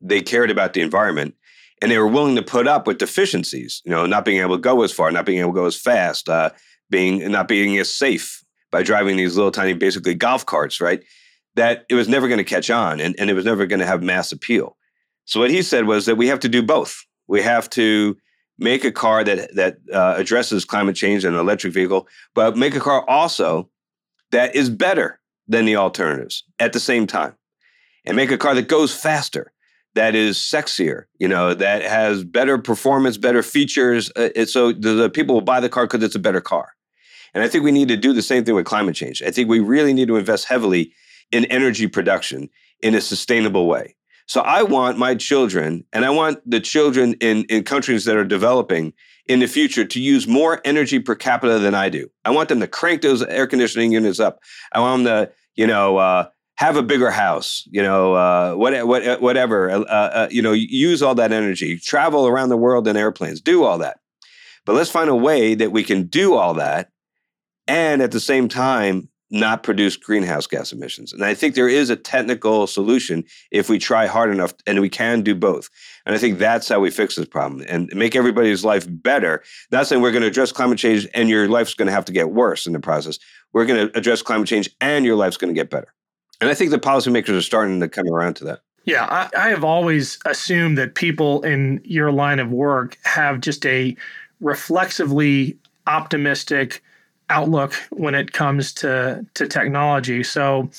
they 0.00 0.22
cared 0.22 0.50
about 0.50 0.74
the 0.74 0.80
environment 0.80 1.34
and 1.82 1.90
they 1.90 1.98
were 1.98 2.06
willing 2.06 2.36
to 2.36 2.42
put 2.42 2.68
up 2.68 2.86
with 2.86 2.98
deficiencies, 2.98 3.82
you 3.84 3.90
know, 3.90 4.06
not 4.06 4.24
being 4.24 4.40
able 4.40 4.56
to 4.56 4.62
go 4.62 4.82
as 4.82 4.92
far, 4.92 5.10
not 5.10 5.26
being 5.26 5.40
able 5.40 5.50
to 5.50 5.56
go 5.56 5.66
as 5.66 5.76
fast, 5.76 6.28
uh, 6.28 6.50
being 6.88 7.28
not 7.30 7.48
being 7.48 7.76
as 7.78 7.92
safe 7.92 8.44
by 8.70 8.82
driving 8.82 9.16
these 9.16 9.36
little 9.36 9.50
tiny, 9.50 9.72
basically 9.72 10.14
golf 10.14 10.46
carts, 10.46 10.80
right? 10.80 11.02
That 11.60 11.84
it 11.88 11.96
was 12.00 12.08
never 12.08 12.26
going 12.28 12.44
to 12.46 12.54
catch 12.54 12.70
on 12.70 13.00
and, 13.00 13.14
and 13.18 13.28
it 13.30 13.34
was 13.34 13.44
never 13.44 13.66
going 13.66 13.80
to 13.84 13.90
have 13.92 14.02
mass 14.02 14.32
appeal. 14.32 14.68
So 15.26 15.40
what 15.40 15.50
he 15.50 15.62
said 15.62 15.84
was 15.84 16.06
that 16.06 16.16
we 16.16 16.28
have 16.28 16.40
to 16.40 16.48
do 16.48 16.62
both. 16.62 16.92
We 17.28 17.42
have 17.42 17.68
to 17.70 18.16
make 18.58 18.84
a 18.84 18.92
car 18.92 19.24
that 19.24 19.54
that 19.54 19.74
uh, 19.92 20.14
addresses 20.22 20.64
climate 20.64 20.96
change 20.96 21.24
and 21.24 21.34
an 21.34 21.40
electric 21.40 21.72
vehicle, 21.74 22.08
but 22.34 22.56
make 22.56 22.74
a 22.76 22.80
car 22.80 23.00
also 23.08 23.68
that 24.30 24.54
is 24.54 24.70
better 24.70 25.20
than 25.48 25.64
the 25.64 25.76
alternatives 25.76 26.44
at 26.58 26.72
the 26.72 26.80
same 26.80 27.06
time, 27.06 27.34
and 28.04 28.16
make 28.16 28.30
a 28.30 28.38
car 28.38 28.54
that 28.54 28.68
goes 28.68 28.94
faster, 28.94 29.52
that 29.94 30.14
is 30.14 30.36
sexier, 30.38 31.04
you 31.18 31.28
know, 31.28 31.54
that 31.54 31.82
has 31.82 32.24
better 32.24 32.58
performance, 32.58 33.16
better 33.18 33.42
features. 33.42 34.10
Uh, 34.16 34.44
so 34.46 34.72
the, 34.72 34.94
the 34.94 35.10
people 35.10 35.34
will 35.34 35.52
buy 35.52 35.60
the 35.60 35.68
car 35.68 35.84
because 35.86 36.04
it's 36.04 36.14
a 36.16 36.26
better 36.28 36.40
car. 36.40 36.68
And 37.34 37.44
I 37.44 37.48
think 37.48 37.64
we 37.64 37.72
need 37.72 37.88
to 37.88 37.96
do 37.96 38.12
the 38.12 38.22
same 38.22 38.44
thing 38.44 38.54
with 38.54 38.66
climate 38.66 38.96
change. 38.96 39.22
I 39.22 39.30
think 39.30 39.48
we 39.48 39.60
really 39.60 39.92
need 39.92 40.08
to 40.08 40.16
invest 40.16 40.46
heavily 40.46 40.92
in 41.32 41.44
energy 41.46 41.86
production 41.86 42.48
in 42.80 42.94
a 42.94 43.00
sustainable 43.00 43.66
way. 43.66 43.96
So 44.26 44.42
I 44.42 44.62
want 44.62 44.96
my 44.96 45.16
children, 45.16 45.84
and 45.92 46.04
I 46.04 46.10
want 46.10 46.38
the 46.48 46.60
children 46.60 47.14
in, 47.14 47.44
in 47.44 47.64
countries 47.64 48.04
that 48.04 48.16
are 48.16 48.24
developing 48.24 48.92
in 49.26 49.40
the 49.40 49.48
future 49.48 49.84
to 49.84 50.00
use 50.00 50.26
more 50.26 50.60
energy 50.64 51.00
per 51.00 51.14
capita 51.14 51.58
than 51.58 51.74
I 51.74 51.88
do. 51.88 52.08
I 52.24 52.30
want 52.30 52.48
them 52.48 52.60
to 52.60 52.68
crank 52.68 53.02
those 53.02 53.22
air 53.22 53.46
conditioning 53.46 53.92
units 53.92 54.20
up. 54.20 54.38
I 54.72 54.80
want 54.80 55.04
them 55.04 55.26
to, 55.26 55.32
you 55.56 55.66
know, 55.66 55.96
uh, 55.96 56.28
have 56.56 56.76
a 56.76 56.82
bigger 56.82 57.10
house, 57.10 57.66
you 57.70 57.82
know, 57.82 58.14
uh, 58.14 58.54
what, 58.54 58.86
what, 58.86 59.20
whatever, 59.20 59.70
uh, 59.70 59.80
uh, 59.82 60.28
you 60.30 60.42
know, 60.42 60.52
use 60.52 61.02
all 61.02 61.14
that 61.16 61.32
energy, 61.32 61.78
travel 61.78 62.26
around 62.26 62.50
the 62.50 62.56
world 62.56 62.86
in 62.86 62.96
airplanes, 62.96 63.40
do 63.40 63.64
all 63.64 63.78
that. 63.78 63.98
But 64.66 64.74
let's 64.74 64.90
find 64.90 65.10
a 65.10 65.16
way 65.16 65.54
that 65.54 65.72
we 65.72 65.82
can 65.82 66.04
do 66.04 66.34
all 66.34 66.54
that 66.54 66.90
and 67.66 68.02
at 68.02 68.10
the 68.10 68.20
same 68.20 68.48
time 68.48 69.08
not 69.30 69.62
produce 69.62 69.96
greenhouse 69.96 70.46
gas 70.46 70.72
emissions. 70.72 71.12
And 71.12 71.24
I 71.24 71.34
think 71.34 71.54
there 71.54 71.68
is 71.68 71.88
a 71.88 71.96
technical 71.96 72.66
solution 72.66 73.24
if 73.50 73.68
we 73.68 73.78
try 73.78 74.06
hard 74.06 74.30
enough 74.30 74.54
and 74.66 74.80
we 74.80 74.88
can 74.88 75.22
do 75.22 75.34
both. 75.34 75.70
And 76.04 76.14
I 76.14 76.18
think 76.18 76.38
that's 76.38 76.68
how 76.68 76.80
we 76.80 76.90
fix 76.90 77.16
this 77.16 77.26
problem 77.26 77.64
and 77.68 77.88
make 77.94 78.16
everybody's 78.16 78.64
life 78.64 78.86
better. 78.88 79.42
Not 79.70 79.86
saying 79.86 80.02
we're 80.02 80.10
going 80.10 80.22
to 80.22 80.28
address 80.28 80.52
climate 80.52 80.78
change 80.78 81.06
and 81.14 81.28
your 81.28 81.48
life's 81.48 81.74
going 81.74 81.86
to 81.86 81.92
have 81.92 82.04
to 82.06 82.12
get 82.12 82.30
worse 82.30 82.66
in 82.66 82.72
the 82.72 82.80
process. 82.80 83.18
We're 83.52 83.66
going 83.66 83.88
to 83.88 83.96
address 83.96 84.22
climate 84.22 84.48
change 84.48 84.68
and 84.80 85.04
your 85.04 85.16
life's 85.16 85.36
going 85.36 85.54
to 85.54 85.58
get 85.58 85.70
better. 85.70 85.92
And 86.40 86.50
I 86.50 86.54
think 86.54 86.70
the 86.70 86.78
policymakers 86.78 87.36
are 87.36 87.42
starting 87.42 87.80
to 87.80 87.88
come 87.88 88.08
around 88.08 88.34
to 88.36 88.44
that. 88.44 88.60
Yeah, 88.84 89.04
I, 89.04 89.46
I 89.46 89.48
have 89.50 89.62
always 89.62 90.18
assumed 90.24 90.78
that 90.78 90.94
people 90.94 91.42
in 91.42 91.80
your 91.84 92.10
line 92.10 92.38
of 92.38 92.50
work 92.50 92.98
have 93.04 93.40
just 93.40 93.64
a 93.66 93.94
reflexively 94.40 95.58
optimistic 95.86 96.82
outlook 97.30 97.72
when 97.90 98.14
it 98.14 98.32
comes 98.32 98.72
to 98.74 99.24
to 99.34 99.46
technology. 99.46 100.22
So 100.22 100.70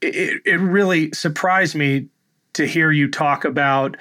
it, 0.00 0.40
it 0.44 0.60
really 0.60 1.10
surprised 1.12 1.74
me 1.74 2.08
to 2.52 2.66
hear 2.66 2.92
you 2.92 3.10
talk 3.10 3.44
about 3.44 3.96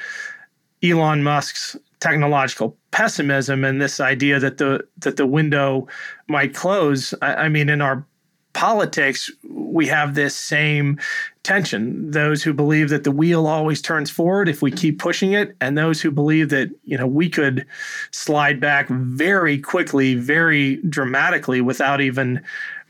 Elon 0.84 1.24
Musk's 1.24 1.78
technological 2.00 2.78
pessimism 2.92 3.64
and 3.64 3.82
this 3.82 4.00
idea 4.00 4.40
that 4.40 4.58
the 4.58 4.86
that 4.98 5.18
the 5.18 5.26
window 5.26 5.88
might 6.28 6.54
close. 6.54 7.14
I, 7.22 7.36
I 7.36 7.50
mean, 7.50 7.70
in 7.70 7.82
our 7.82 8.06
politics, 8.54 9.32
we 9.50 9.88
have 9.88 10.14
this 10.14 10.36
same 10.36 11.00
tension. 11.44 12.12
Those 12.12 12.44
who 12.44 12.54
believe 12.54 12.90
that 12.90 13.04
the 13.04 13.12
wheel 13.12 13.48
always 13.48 13.82
turns 13.82 14.10
forward 14.10 14.48
if 14.48 14.62
we 14.62 14.72
keep 14.72 15.00
pushing 15.00 15.34
it, 15.34 15.56
and 15.60 15.78
those 15.78 16.02
who 16.02 16.12
believe 16.12 16.50
that, 16.50 16.70
you 16.84 16.98
know, 16.98 17.08
we 17.08 17.30
could 17.30 17.66
slide 18.12 18.60
back 18.60 18.88
very 18.90 19.60
quickly, 19.60 20.16
very 20.16 20.78
dramatically 20.88 21.62
without 21.62 22.02
even 22.02 22.42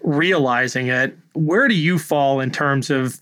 realizing 0.02 0.88
it. 0.88 1.18
Where 1.34 1.68
do 1.68 1.76
you 1.76 1.98
fall 1.98 2.40
in 2.40 2.52
terms 2.52 2.90
of 2.90 3.20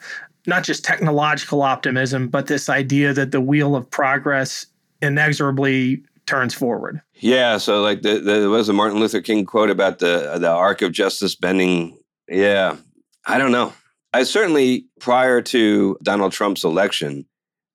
not 0.48 0.63
just 0.63 0.84
technological 0.84 1.62
optimism, 1.62 2.28
but 2.28 2.48
this 2.48 2.70
idea 2.70 3.13
that 3.13 3.32
the 3.32 3.42
wheel 3.42 3.76
of 3.76 3.89
progress 3.89 4.65
inexorably 5.02 6.04
turns 6.26 6.54
forward? 6.54 7.02
Yeah, 7.15 7.58
so 7.58 7.82
like 7.82 8.02
the, 8.02 8.15
the, 8.15 8.39
there 8.39 8.50
was 8.50 8.70
a 8.70 8.74
Martin 8.74 9.00
Luther 9.00 9.22
King 9.22 9.46
quote 9.46 9.70
about 9.70 10.00
the 10.00 10.38
the 10.39 10.50
arc 10.50 10.82
of 10.82 10.92
justice 10.92 11.36
bending 11.36 11.98
yeah, 12.30 12.78
I 13.26 13.38
don't 13.38 13.52
know. 13.52 13.74
I 14.13 14.24
certainly, 14.24 14.88
prior 15.00 15.41
to 15.43 15.98
Donald 16.02 16.32
Trump's 16.32 16.63
election, 16.63 17.26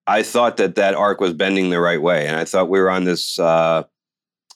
I 0.07 0.21
thought 0.21 0.57
that 0.57 0.75
that 0.75 0.93
arc 0.93 1.19
was 1.19 1.33
bending 1.33 1.69
the 1.69 1.79
right 1.79 2.01
way. 2.01 2.27
And 2.27 2.35
I 2.35 2.45
thought 2.45 2.69
we 2.69 2.79
were 2.79 2.91
on 2.91 3.05
this 3.05 3.39
uh, 3.39 3.83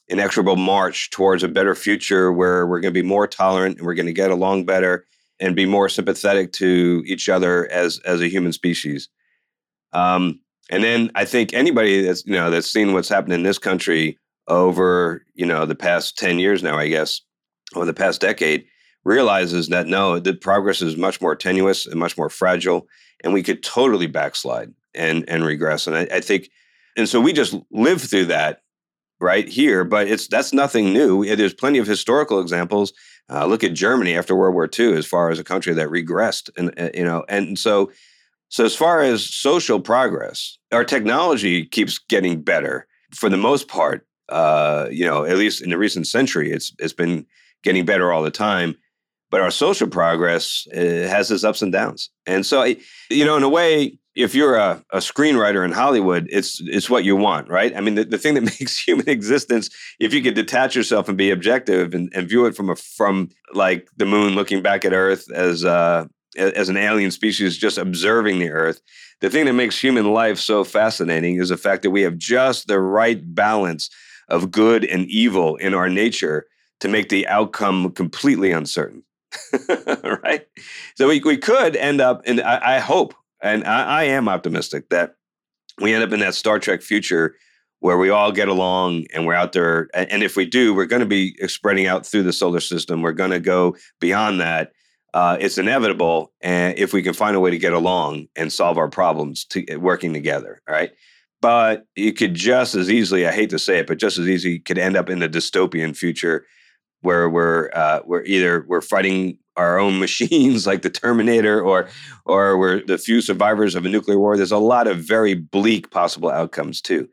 inexorable 0.08 0.58
march 0.58 1.10
towards 1.12 1.44
a 1.44 1.48
better 1.48 1.76
future 1.76 2.32
where 2.32 2.68
we're 2.68 2.82
going 2.82 2.94
to 2.94 3.02
be 3.02 3.08
more 3.08 3.28
tolerant 3.28 3.78
and 3.78 3.86
we're 3.86 3.96
going 3.96 4.06
to 4.06 4.14
get 4.14 4.32
along 4.32 4.66
better 4.66 5.06
and 5.40 5.56
be 5.56 5.66
more 5.66 5.88
sympathetic 5.88 6.52
to 6.52 7.02
each 7.06 7.30
other 7.30 7.72
as, 7.72 8.00
as 8.06 8.22
a 8.22 8.28
human 8.28 8.52
species. 8.52 9.08
Um, 9.94 10.42
and 10.70 10.84
then 10.84 11.12
I 11.16 11.26
think 11.26 11.54
anybody 11.54 12.02
that's, 12.02 12.26
you 12.26 12.34
know, 12.34 12.50
that's 12.50 12.72
seen 12.72 12.94
what's 12.94 13.10
happened 13.10 13.34
in 13.34 13.44
this 13.44 13.58
country 13.58 14.18
over, 14.48 15.24
you 15.34 15.46
know, 15.46 15.66
the 15.66 15.76
past 15.76 16.18
10 16.18 16.40
years 16.40 16.62
now, 16.62 16.78
I 16.78 16.90
guess, 16.90 17.22
or 17.76 17.86
the 17.86 17.94
past 17.94 18.22
decade, 18.22 18.66
realizes 19.10 19.68
that 19.70 19.88
no, 19.88 20.20
the 20.20 20.34
progress 20.34 20.82
is 20.82 20.96
much 20.96 21.20
more 21.20 21.36
tenuous 21.36 21.86
and 21.86 22.00
much 22.00 22.18
more 22.18 22.30
fragile, 22.30 22.88
and 23.24 23.34
we 23.34 23.44
could 23.44 23.64
totally 23.64 24.08
backslide 24.08 24.72
and 24.94 25.28
and 25.28 25.44
regress. 25.44 25.88
And 25.88 25.96
I, 25.96 26.08
I 26.12 26.22
think, 26.22 26.50
and 26.96 27.10
so 27.10 27.20
we 27.20 27.34
just 27.34 27.56
live 27.72 28.02
through 28.02 28.26
that 28.26 28.62
right 29.20 29.50
here. 29.50 29.84
But 29.84 30.08
it's 30.08 30.28
that's 30.28 30.54
nothing 30.54 30.94
new. 30.94 31.36
There's 31.36 31.54
plenty 31.54 31.80
of 31.80 31.88
historical 31.88 32.40
examples. 32.40 32.94
Uh, 33.30 33.46
look 33.46 33.64
at 33.64 33.74
Germany 33.74 34.16
after 34.16 34.36
World 34.36 34.54
War 34.54 34.70
II, 34.80 34.94
as 34.94 35.06
far 35.06 35.30
as 35.30 35.40
a 35.40 35.44
country 35.44 35.74
that 35.74 35.90
regressed, 35.90 36.50
and 36.56 36.74
uh, 36.80 36.90
you 36.94 37.04
know, 37.04 37.26
and 37.28 37.58
so. 37.58 37.92
So, 38.52 38.66
as 38.66 38.76
far 38.76 39.04
as 39.04 39.32
social 39.32 39.80
progress, 39.80 40.58
our 40.72 40.84
technology 40.84 41.68
keeps 41.68 42.00
getting 42.00 42.42
better 42.42 42.88
for 43.14 43.30
the 43.30 43.38
most 43.38 43.68
part. 43.68 44.08
Uh, 44.28 44.88
you 44.90 45.06
know, 45.06 45.24
at 45.24 45.38
least 45.38 45.62
in 45.62 45.70
the 45.70 45.78
recent 45.78 46.08
century, 46.08 46.52
it's 46.52 46.74
it's 46.80 46.94
been 46.94 47.28
getting 47.64 47.86
better 47.86 48.12
all 48.12 48.24
the 48.24 48.32
time. 48.32 48.76
But 49.32 49.42
our 49.42 49.52
social 49.52 49.88
progress 49.88 50.66
uh, 50.76 50.80
has 50.80 51.30
its 51.30 51.44
ups 51.44 51.62
and 51.62 51.72
downs. 51.72 52.10
And 52.26 52.46
so, 52.46 52.64
you 53.10 53.26
know, 53.26 53.38
in 53.38 53.44
a 53.44 53.50
way, 53.50 54.00
if 54.16 54.34
you're 54.36 54.56
a, 54.56 54.84
a, 54.92 54.98
screenwriter 54.98 55.64
in 55.64 55.72
Hollywood, 55.72 56.28
it's 56.32 56.60
it's 56.66 56.90
what 56.90 57.04
you 57.04 57.16
want, 57.16 57.48
right? 57.48 57.76
I 57.76 57.80
mean, 57.80 57.96
the, 57.96 58.04
the 58.06 58.18
thing 58.18 58.34
that 58.34 58.42
makes 58.60 58.80
human 58.80 59.08
existence, 59.08 59.70
if 60.00 60.14
you 60.14 60.22
could 60.22 60.34
detach 60.34 60.76
yourself 60.76 61.08
and 61.08 61.18
be 61.18 61.32
objective 61.32 61.94
and, 61.94 62.12
and 62.14 62.28
view 62.28 62.46
it 62.46 62.56
from 62.56 62.70
a 62.70 62.76
from 62.76 63.30
like 63.54 63.88
the 63.98 64.06
moon 64.06 64.36
looking 64.36 64.62
back 64.62 64.84
at 64.84 64.94
Earth 64.94 65.32
as 65.32 65.64
uh, 65.64 66.06
as 66.38 66.70
an 66.70 66.78
alien 66.78 67.12
species 67.12 67.58
just 67.58 67.78
observing 67.78 68.40
the 68.40 68.50
Earth, 68.50 68.82
the 69.22 69.30
thing 69.30 69.46
that 69.46 69.54
makes 69.54 69.82
human 69.82 70.12
life 70.12 70.38
so 70.38 70.64
fascinating 70.64 71.40
is 71.40 71.50
the 71.50 71.58
fact 71.58 71.84
that 71.84 71.92
we 71.92 72.02
have 72.02 72.18
just 72.18 72.68
the 72.68 72.80
right 72.80 73.22
balance 73.36 73.90
of 74.28 74.52
good 74.52 74.86
and 74.86 75.08
evil 75.08 75.56
in 75.58 75.74
our 75.74 75.90
nature 75.90 76.46
to 76.80 76.88
make 76.88 77.10
the 77.10 77.28
outcome 77.28 77.92
completely 77.92 78.52
uncertain. 78.52 79.04
right? 80.24 80.48
So 80.96 81.08
we, 81.08 81.20
we 81.20 81.38
could 81.38 81.76
end 81.76 82.02
up, 82.02 82.22
and 82.26 82.42
I, 82.42 82.78
I 82.78 82.80
hope, 82.80 83.14
and 83.42 83.64
I, 83.64 84.02
I, 84.02 84.04
am 84.06 84.28
optimistic 84.28 84.90
that 84.90 85.16
we 85.80 85.94
end 85.94 86.04
up 86.04 86.12
in 86.12 86.20
that 86.22 86.36
Star 86.36 86.60
Trek 86.60 86.82
future 86.82 87.36
where 87.80 87.98
we 87.98 88.10
all 88.10 88.32
get 88.32 88.48
along 88.48 89.06
and 89.14 89.26
we're 89.26 89.34
out 89.34 89.54
there. 89.54 89.88
And 89.94 90.22
if 90.24 90.36
we 90.36 90.46
do, 90.46 90.74
we're 90.74 90.86
going 90.86 91.00
to 91.00 91.06
be 91.06 91.36
spreading 91.48 91.88
out 91.88 92.06
through 92.06 92.24
the 92.24 92.34
solar 92.34 92.60
system. 92.60 93.02
We're 93.02 93.14
going 93.14 93.32
to 93.32 93.40
go 93.40 93.76
beyond 94.00 94.42
that. 94.42 94.72
Uh, 95.14 95.38
it's 95.40 95.58
inevitable, 95.58 96.32
and 96.40 96.78
if 96.78 96.94
we 96.94 97.02
can 97.02 97.14
find 97.14 97.36
a 97.36 97.40
way 97.40 97.50
to 97.50 97.58
get 97.58 97.74
along 97.74 98.28
and 98.36 98.54
solve 98.54 98.78
our 98.78 98.90
problems, 98.90 99.44
to, 99.46 99.78
working 99.78 100.14
together, 100.14 100.62
right? 100.70 100.92
But 101.42 101.88
you 101.96 102.14
could 102.14 102.36
just 102.36 102.76
as 102.76 102.92
easily, 102.92 103.26
I 103.26 103.32
hate 103.32 103.50
to 103.50 103.58
say 103.58 103.80
it, 103.80 103.88
but 103.88 103.98
just 103.98 104.20
as 104.20 104.28
easy 104.28 104.60
could 104.60 104.78
end 104.78 104.96
up 104.96 105.10
in 105.10 105.18
the 105.18 105.28
dystopian 105.28 105.98
future 105.98 106.46
where 107.02 107.30
we're 107.30 107.70
uh, 107.74 108.02
we're 108.06 108.24
either 108.24 108.66
we're 108.68 108.82
fighting 108.82 109.38
our 109.56 109.80
own 109.80 110.00
machines 110.06 110.66
like 110.66 110.82
the 110.82 110.90
Terminator, 110.90 111.62
or 111.62 111.90
or 112.26 112.58
we're 112.58 112.86
the 112.86 112.98
few 112.98 113.22
survivors 113.22 113.76
of 113.76 113.86
a 113.86 113.90
nuclear 113.90 114.20
war. 114.20 114.38
There's 114.38 114.52
a 114.52 114.58
lot 114.58 114.88
of 114.88 114.98
very 115.00 115.34
bleak 115.34 115.92
possible 115.92 116.30
outcomes 116.30 116.82
too. 116.82 117.10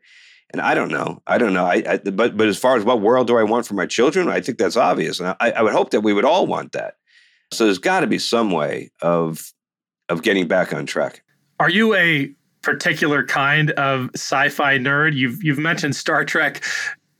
And 0.51 0.61
I 0.61 0.75
don't 0.75 0.89
know. 0.89 1.21
I 1.27 1.37
don't 1.37 1.53
know. 1.53 1.65
I, 1.65 1.83
I 1.87 1.97
but 1.97 2.37
but 2.37 2.47
as 2.47 2.57
far 2.57 2.77
as 2.77 2.85
what 2.85 3.01
world 3.01 3.27
do 3.27 3.37
I 3.37 3.43
want 3.43 3.67
for 3.67 3.73
my 3.73 3.85
children, 3.85 4.29
I 4.29 4.39
think 4.39 4.57
that's 4.57 4.77
obvious, 4.77 5.19
and 5.19 5.35
I, 5.39 5.51
I 5.51 5.61
would 5.61 5.73
hope 5.73 5.91
that 5.91 6.01
we 6.01 6.13
would 6.13 6.25
all 6.25 6.47
want 6.47 6.71
that. 6.71 6.95
So 7.51 7.65
there's 7.65 7.79
got 7.79 8.01
to 8.01 8.07
be 8.07 8.19
some 8.19 8.51
way 8.51 8.91
of 9.01 9.51
of 10.09 10.23
getting 10.23 10.47
back 10.47 10.73
on 10.73 10.85
track. 10.85 11.21
Are 11.59 11.69
you 11.69 11.95
a 11.95 12.31
particular 12.61 13.25
kind 13.25 13.71
of 13.71 14.09
sci-fi 14.13 14.77
nerd? 14.77 15.15
You've 15.15 15.43
you've 15.43 15.59
mentioned 15.59 15.95
Star 15.95 16.23
Trek 16.23 16.63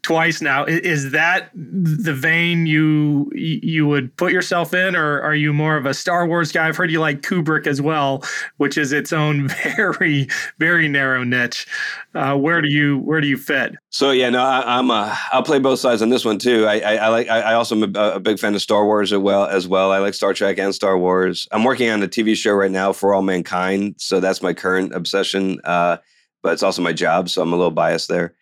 twice 0.07 0.41
now. 0.41 0.63
Is 0.63 1.11
that 1.11 1.49
the 1.53 2.13
vein 2.13 2.65
you 2.65 3.29
you 3.35 3.85
would 3.87 4.15
put 4.15 4.31
yourself 4.31 4.73
in, 4.73 4.95
or 4.95 5.19
are 5.19 5.35
you 5.35 5.51
more 5.51 5.75
of 5.75 5.85
a 5.85 5.93
Star 5.93 6.25
Wars 6.25 6.49
guy? 6.53 6.65
I've 6.65 6.77
heard 6.77 6.89
you 6.89 7.01
like 7.01 7.23
Kubrick 7.23 7.67
as 7.67 7.81
well, 7.81 8.23
which 8.55 8.77
is 8.77 8.93
its 8.93 9.11
own 9.11 9.49
very 9.75 10.29
very 10.59 10.87
narrow 10.87 11.25
niche. 11.25 11.67
Uh, 12.15 12.37
where 12.37 12.61
do 12.61 12.71
you 12.71 12.99
where 12.99 13.19
do 13.19 13.27
you 13.27 13.35
fit? 13.35 13.75
So 13.89 14.11
yeah, 14.11 14.29
no, 14.29 14.41
I, 14.41 14.79
am 14.79 14.89
a 14.91 15.13
I'll 15.33 15.43
play 15.43 15.59
both 15.59 15.79
sides 15.79 16.01
on 16.01 16.07
this 16.07 16.23
one 16.23 16.39
too. 16.39 16.65
I 16.65 16.79
I, 16.79 16.95
I 16.95 17.07
like 17.09 17.27
I, 17.27 17.53
also 17.55 17.75
am 17.75 17.93
a, 17.93 17.99
a, 18.11 18.19
big 18.21 18.39
fan 18.39 18.55
of 18.55 18.61
Star 18.61 18.85
Wars 18.85 19.11
as 19.11 19.19
well 19.19 19.45
as 19.45 19.67
well. 19.67 19.91
I 19.91 19.97
like 19.97 20.13
Star 20.13 20.33
Trek 20.33 20.57
and 20.57 20.73
Star 20.73 20.97
Wars. 20.97 21.49
I'm 21.51 21.65
working 21.65 21.89
on 21.89 22.01
a 22.01 22.07
TV 22.07 22.33
show 22.33 22.53
right 22.53 22.71
now 22.71 22.93
for 22.93 23.13
All 23.13 23.23
Mankind, 23.23 23.95
so 23.97 24.21
that's 24.21 24.41
my 24.41 24.53
current 24.53 24.95
obsession. 24.95 25.59
Uh, 25.65 25.97
but 26.41 26.53
it's 26.53 26.63
also 26.63 26.81
my 26.81 26.93
job, 26.93 27.27
so 27.27 27.41
I'm 27.41 27.51
a 27.51 27.57
little 27.57 27.71
biased 27.71 28.07
there. 28.07 28.35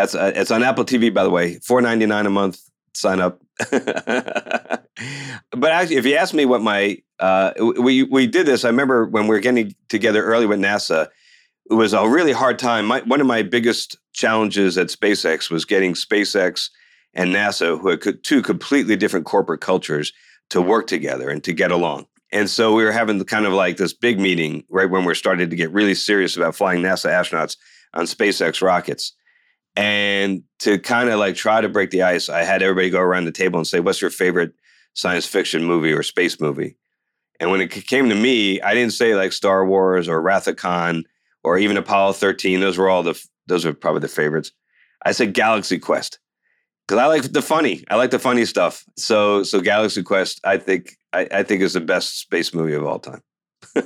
That's 0.00 0.14
uh, 0.14 0.32
it's 0.34 0.50
on 0.50 0.62
Apple 0.62 0.86
TV, 0.86 1.12
by 1.12 1.24
the 1.24 1.30
way. 1.30 1.58
Four 1.58 1.82
ninety 1.82 2.06
nine 2.06 2.24
a 2.24 2.30
month. 2.30 2.58
Sign 2.94 3.20
up. 3.20 3.40
but 3.70 4.82
actually, 5.62 5.96
if 5.96 6.06
you 6.06 6.16
ask 6.16 6.32
me 6.32 6.46
what 6.46 6.62
my 6.62 6.96
uh, 7.18 7.52
we 7.78 8.04
we 8.04 8.26
did 8.26 8.46
this, 8.46 8.64
I 8.64 8.68
remember 8.68 9.04
when 9.04 9.24
we 9.24 9.34
were 9.34 9.40
getting 9.40 9.74
together 9.90 10.24
early 10.24 10.46
with 10.46 10.58
NASA. 10.58 11.08
It 11.68 11.74
was 11.74 11.92
a 11.92 12.08
really 12.08 12.32
hard 12.32 12.58
time. 12.58 12.86
My, 12.86 13.00
one 13.02 13.20
of 13.20 13.28
my 13.28 13.42
biggest 13.42 13.96
challenges 14.12 14.76
at 14.76 14.88
SpaceX 14.88 15.50
was 15.50 15.64
getting 15.64 15.92
SpaceX 15.92 16.68
and 17.14 17.32
NASA, 17.32 17.78
who 17.78 17.90
had 17.90 18.24
two 18.24 18.42
completely 18.42 18.96
different 18.96 19.26
corporate 19.26 19.60
cultures, 19.60 20.12
to 20.48 20.60
work 20.60 20.88
together 20.88 21.28
and 21.28 21.44
to 21.44 21.52
get 21.52 21.70
along. 21.70 22.06
And 22.32 22.50
so 22.50 22.74
we 22.74 22.82
were 22.82 22.90
having 22.90 23.22
kind 23.24 23.46
of 23.46 23.52
like 23.52 23.76
this 23.76 23.92
big 23.92 24.18
meeting 24.18 24.64
right 24.68 24.90
when 24.90 25.04
we 25.04 25.12
are 25.12 25.14
starting 25.14 25.48
to 25.48 25.56
get 25.56 25.70
really 25.70 25.94
serious 25.94 26.36
about 26.36 26.56
flying 26.56 26.82
NASA 26.82 27.10
astronauts 27.10 27.56
on 27.94 28.06
SpaceX 28.06 28.62
rockets. 28.62 29.12
And 29.76 30.42
to 30.60 30.78
kind 30.78 31.08
of 31.08 31.18
like 31.18 31.36
try 31.36 31.60
to 31.60 31.68
break 31.68 31.90
the 31.90 32.02
ice, 32.02 32.28
I 32.28 32.42
had 32.42 32.62
everybody 32.62 32.90
go 32.90 33.00
around 33.00 33.24
the 33.24 33.32
table 33.32 33.58
and 33.58 33.66
say, 33.66 33.80
What's 33.80 34.00
your 34.00 34.10
favorite 34.10 34.52
science 34.94 35.26
fiction 35.26 35.64
movie 35.64 35.92
or 35.92 36.02
space 36.02 36.40
movie? 36.40 36.76
And 37.38 37.50
when 37.50 37.60
it 37.60 37.70
came 37.70 38.08
to 38.10 38.14
me, 38.14 38.60
I 38.60 38.74
didn't 38.74 38.92
say 38.92 39.14
like 39.14 39.32
Star 39.32 39.64
Wars 39.64 40.08
or 40.08 40.20
Wrath 40.20 40.46
of 40.46 40.56
Khan 40.56 41.04
or 41.42 41.56
even 41.58 41.76
Apollo 41.76 42.14
13. 42.14 42.60
Those 42.60 42.76
were 42.76 42.90
all 42.90 43.02
the, 43.02 43.20
those 43.46 43.64
are 43.64 43.72
probably 43.72 44.00
the 44.00 44.08
favorites. 44.08 44.52
I 45.06 45.12
said 45.12 45.32
Galaxy 45.32 45.78
Quest 45.78 46.18
because 46.86 46.98
I 46.98 47.06
like 47.06 47.22
the 47.22 47.40
funny. 47.40 47.82
I 47.88 47.96
like 47.96 48.10
the 48.10 48.18
funny 48.18 48.44
stuff. 48.44 48.84
So, 48.96 49.42
so 49.42 49.60
Galaxy 49.60 50.02
Quest, 50.02 50.40
I 50.44 50.58
think, 50.58 50.98
I, 51.14 51.26
I 51.32 51.42
think 51.42 51.62
is 51.62 51.72
the 51.72 51.80
best 51.80 52.20
space 52.20 52.52
movie 52.52 52.74
of 52.74 52.84
all 52.84 52.98
time. 52.98 53.22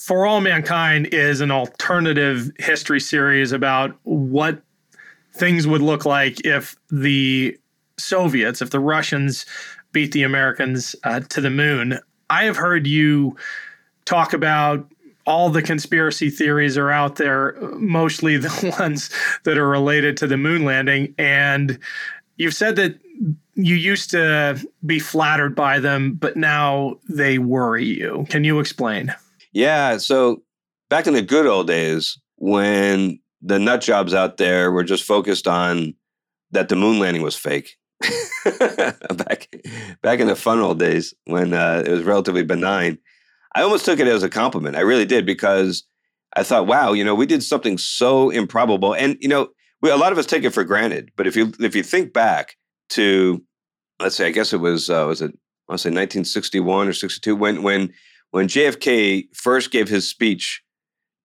For 0.00 0.26
All 0.26 0.40
Mankind 0.40 1.08
is 1.12 1.40
an 1.40 1.50
alternative 1.50 2.50
history 2.58 3.00
series 3.00 3.50
about 3.50 3.96
what 4.04 4.62
things 5.34 5.66
would 5.66 5.82
look 5.82 6.04
like 6.04 6.44
if 6.44 6.76
the 6.90 7.58
Soviets, 7.98 8.62
if 8.62 8.70
the 8.70 8.80
Russians 8.80 9.44
beat 9.92 10.12
the 10.12 10.22
Americans 10.22 10.94
uh, 11.04 11.20
to 11.20 11.40
the 11.40 11.50
moon. 11.50 11.98
I 12.30 12.44
have 12.44 12.56
heard 12.56 12.86
you 12.86 13.36
talk 14.04 14.32
about 14.32 14.86
all 15.26 15.50
the 15.50 15.62
conspiracy 15.62 16.30
theories 16.30 16.78
are 16.78 16.90
out 16.90 17.16
there, 17.16 17.54
mostly 17.76 18.36
the 18.36 18.74
ones 18.80 19.10
that 19.44 19.58
are 19.58 19.68
related 19.68 20.16
to 20.18 20.26
the 20.26 20.36
moon 20.36 20.64
landing. 20.64 21.14
And 21.18 21.78
you've 22.36 22.54
said 22.54 22.76
that 22.76 22.98
you 23.54 23.74
used 23.74 24.10
to 24.10 24.58
be 24.86 24.98
flattered 24.98 25.54
by 25.54 25.80
them, 25.80 26.14
but 26.14 26.36
now 26.36 26.96
they 27.08 27.38
worry 27.38 27.84
you. 27.84 28.24
Can 28.30 28.44
you 28.44 28.60
explain? 28.60 29.14
Yeah. 29.52 29.98
So 29.98 30.42
back 30.88 31.06
in 31.06 31.14
the 31.14 31.22
good 31.22 31.46
old 31.46 31.66
days, 31.66 32.18
when 32.36 33.18
the 33.40 33.58
nut 33.58 33.80
jobs 33.80 34.14
out 34.14 34.36
there 34.36 34.70
were 34.70 34.84
just 34.84 35.04
focused 35.04 35.46
on 35.46 35.94
that 36.50 36.68
the 36.68 36.76
moon 36.76 36.98
landing 36.98 37.22
was 37.22 37.36
fake. 37.36 37.76
back 39.16 39.48
back 40.02 40.20
in 40.20 40.28
the 40.28 40.36
fun 40.36 40.60
old 40.60 40.78
days 40.78 41.14
when 41.24 41.52
uh, 41.52 41.82
it 41.84 41.90
was 41.90 42.04
relatively 42.04 42.44
benign, 42.44 42.98
I 43.54 43.62
almost 43.62 43.84
took 43.84 43.98
it 43.98 44.06
as 44.06 44.22
a 44.22 44.30
compliment. 44.30 44.76
I 44.76 44.80
really 44.80 45.04
did 45.04 45.26
because 45.26 45.84
I 46.36 46.44
thought, 46.44 46.68
wow, 46.68 46.92
you 46.92 47.02
know, 47.02 47.14
we 47.14 47.26
did 47.26 47.42
something 47.42 47.76
so 47.76 48.30
improbable, 48.30 48.94
and 48.94 49.16
you 49.20 49.28
know, 49.28 49.48
we, 49.82 49.90
a 49.90 49.96
lot 49.96 50.12
of 50.12 50.18
us 50.18 50.26
take 50.26 50.44
it 50.44 50.50
for 50.54 50.62
granted. 50.62 51.10
But 51.16 51.26
if 51.26 51.34
you 51.34 51.52
if 51.58 51.74
you 51.74 51.82
think 51.82 52.12
back 52.12 52.56
to, 52.90 53.42
let's 54.00 54.14
say, 54.14 54.28
I 54.28 54.30
guess 54.30 54.52
it 54.52 54.58
was 54.58 54.88
uh, 54.88 55.04
was 55.08 55.20
it 55.20 55.32
I 55.68 55.72
want 55.72 55.80
to 55.80 55.82
say 55.82 55.90
1961 55.90 56.88
or 56.88 56.92
62 56.92 57.34
when 57.34 57.62
when 57.62 57.92
when 58.30 58.46
JFK 58.46 59.34
first 59.34 59.70
gave 59.70 59.88
his 59.88 60.08
speech 60.08 60.62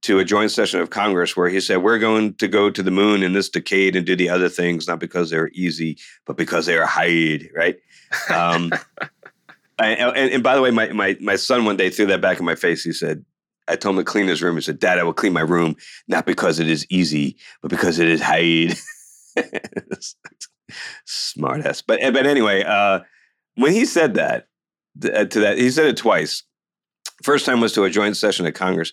to 0.04 0.20
a 0.20 0.26
joint 0.26 0.52
session 0.52 0.82
of 0.82 0.90
Congress 0.90 1.36
where 1.36 1.50
he 1.50 1.60
said, 1.60 1.78
We're 1.78 2.00
going 2.00 2.36
to 2.36 2.48
go 2.48 2.70
to 2.70 2.84
the 2.84 2.92
moon 2.92 3.24
in 3.24 3.34
this 3.34 3.50
decade 3.50 3.96
and 3.96 4.06
do 4.06 4.16
the 4.16 4.30
other 4.30 4.50
things, 4.50 4.88
not 4.88 5.00
because 5.00 5.30
they're 5.30 5.50
easy, 5.54 5.98
but 6.26 6.38
because 6.38 6.66
they 6.66 6.78
are 6.78 6.86
hard, 6.86 7.50
right? 7.56 7.78
Um, 8.30 8.72
and, 9.80 10.00
and, 10.00 10.32
and, 10.32 10.44
by 10.44 10.56
the 10.56 10.62
way, 10.62 10.72
my, 10.72 10.92
my, 10.92 11.18
my 11.22 11.36
son 11.36 11.66
one 11.66 11.78
day 11.78 11.90
threw 11.90 12.06
that 12.08 12.22
back 12.22 12.40
in 12.40 12.46
my 12.46 12.56
face. 12.56 12.84
He 12.84 12.92
said, 12.92 13.24
I 13.68 13.78
told 13.78 13.96
him 13.96 14.04
to 14.04 14.12
clean 14.12 14.28
his 14.28 14.42
room. 14.42 14.56
He 14.56 14.62
said, 14.62 14.80
Dad, 14.80 15.00
I 15.00 15.04
will 15.04 15.14
clean 15.14 15.34
my 15.34 15.42
room, 15.42 15.78
not 16.08 16.26
because 16.26 16.60
it 16.60 16.68
is 16.68 16.86
easy, 16.90 17.38
but 17.62 17.72
because 17.72 17.98
it 17.98 18.10
is 18.10 18.22
hard. 18.22 18.78
Smart 21.06 21.66
ass. 21.66 21.82
But, 21.82 22.02
but 22.12 22.26
anyway, 22.26 22.64
uh, 22.64 23.00
when 23.56 23.72
he 23.72 23.86
said 23.86 24.16
that, 24.16 24.48
uh, 25.04 25.26
to 25.26 25.40
that, 25.40 25.58
he 25.58 25.72
said 25.72 25.86
it 25.86 25.98
twice. 25.98 26.44
First 27.24 27.46
time 27.46 27.62
was 27.62 27.72
to 27.74 27.86
a 27.86 27.90
joint 27.90 28.18
session 28.18 28.46
of 28.46 28.54
Congress. 28.54 28.92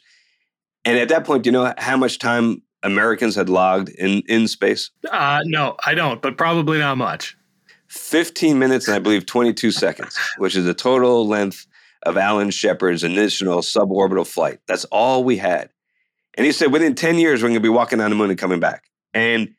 And 0.85 0.99
at 0.99 1.09
that 1.09 1.24
point, 1.24 1.45
do 1.45 1.49
you 1.49 1.53
know 1.53 1.72
how 1.78 1.97
much 1.97 2.18
time 2.18 2.62
Americans 2.83 3.35
had 3.35 3.49
logged 3.49 3.91
in, 3.91 4.22
in 4.26 4.49
space? 4.49 4.91
Uh, 5.11 5.41
no, 5.45 5.76
I 5.85 5.95
don't, 5.95 6.22
but 6.22 6.37
probably 6.37 6.78
not 6.78 6.97
much. 6.97 7.37
15 7.89 8.59
minutes 8.59 8.87
and 8.87 8.95
I 8.95 9.01
believe 9.01 9.26
22 9.26 9.72
seconds, 9.72 10.18
which 10.39 10.57
is 10.57 10.64
the 10.64 10.74
total 10.74 11.26
length 11.26 11.66
of 12.05 12.16
Alan 12.16 12.51
Shepard's 12.51 13.05
initial 13.05 13.59
suborbital 13.59 14.26
flight. 14.26 14.61
That's 14.66 14.85
all 14.87 15.24
we 15.24 15.37
had. 15.37 15.70
And 16.35 16.47
he 16.47 16.53
said, 16.53 16.72
within 16.72 16.95
10 16.95 17.18
years, 17.18 17.43
we're 17.43 17.49
going 17.49 17.55
to 17.55 17.61
be 17.61 17.68
walking 17.68 18.01
on 18.01 18.11
the 18.11 18.16
moon 18.16 18.31
and 18.31 18.39
coming 18.39 18.61
back. 18.61 18.85
And 19.12 19.55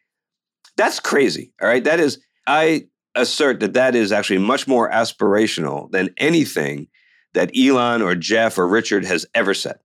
that's 0.78 1.00
crazy. 1.00 1.54
All 1.62 1.68
right. 1.68 1.84
That 1.84 2.00
is, 2.00 2.20
I 2.48 2.88
assert 3.16 3.60
that 3.60 3.74
that 3.74 3.96
is 3.96 4.12
actually 4.12 4.40
much 4.40 4.68
more 4.68 4.90
aspirational 4.90 5.92
than 5.92 6.14
anything 6.18 6.88
that 7.34 7.52
Elon 7.56 8.02
or 8.02 8.16
Jeff 8.16 8.58
or 8.58 8.68
Richard 8.68 9.06
has 9.06 9.26
ever 9.36 9.54
said. 9.54 9.80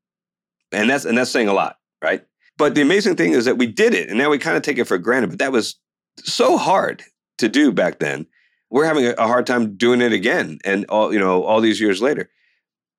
And 0.73 0.91
that's 0.91 1.05
and 1.05 1.17
that's 1.17 1.31
saying 1.31 1.49
a 1.49 1.53
lot, 1.53 1.77
right? 2.03 2.25
But 2.59 2.75
the 2.75 2.83
amazing 2.83 3.17
thing 3.17 3.33
is 3.33 3.45
that 3.45 3.59
we 3.59 3.67
did 3.67 3.95
it, 3.95 4.09
and 4.09 4.19
now 4.19 4.31
we 4.31 4.39
kind 4.39 4.57
of 4.57 4.63
take 4.63 4.79
it 4.79 4.85
for 4.85 4.99
granted. 4.99 5.31
But 5.31 5.39
that 5.41 5.53
was 5.53 5.77
so 6.25 6.57
hard 6.57 7.03
to 7.39 7.49
do 7.49 7.73
back 7.73 7.99
then. 7.99 8.27
We're 8.71 8.87
having 8.87 9.07
a 9.07 9.27
hard 9.27 9.47
time 9.47 9.77
doing 9.77 10.01
it 10.01 10.13
again, 10.13 10.59
and 10.65 10.85
all 10.87 11.13
you 11.13 11.19
know, 11.19 11.45
all 11.45 11.61
these 11.61 11.81
years 11.81 12.03
later. 12.03 12.31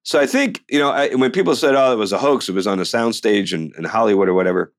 So 0.04 0.20
I 0.20 0.26
think 0.26 0.64
you 0.70 0.80
know, 0.80 0.92
I, 0.92 1.14
when 1.16 1.32
people 1.32 1.56
said, 1.56 1.76
"Oh, 1.76 1.92
it 1.92 1.98
was 1.98 2.14
a 2.14 2.18
hoax," 2.18 2.48
it 2.48 2.56
was 2.56 2.68
on 2.68 2.80
a 2.80 2.84
soundstage 2.84 3.52
in, 3.54 3.74
in 3.78 3.84
Hollywood 3.84 4.30
or 4.30 4.34
whatever. 4.34 4.74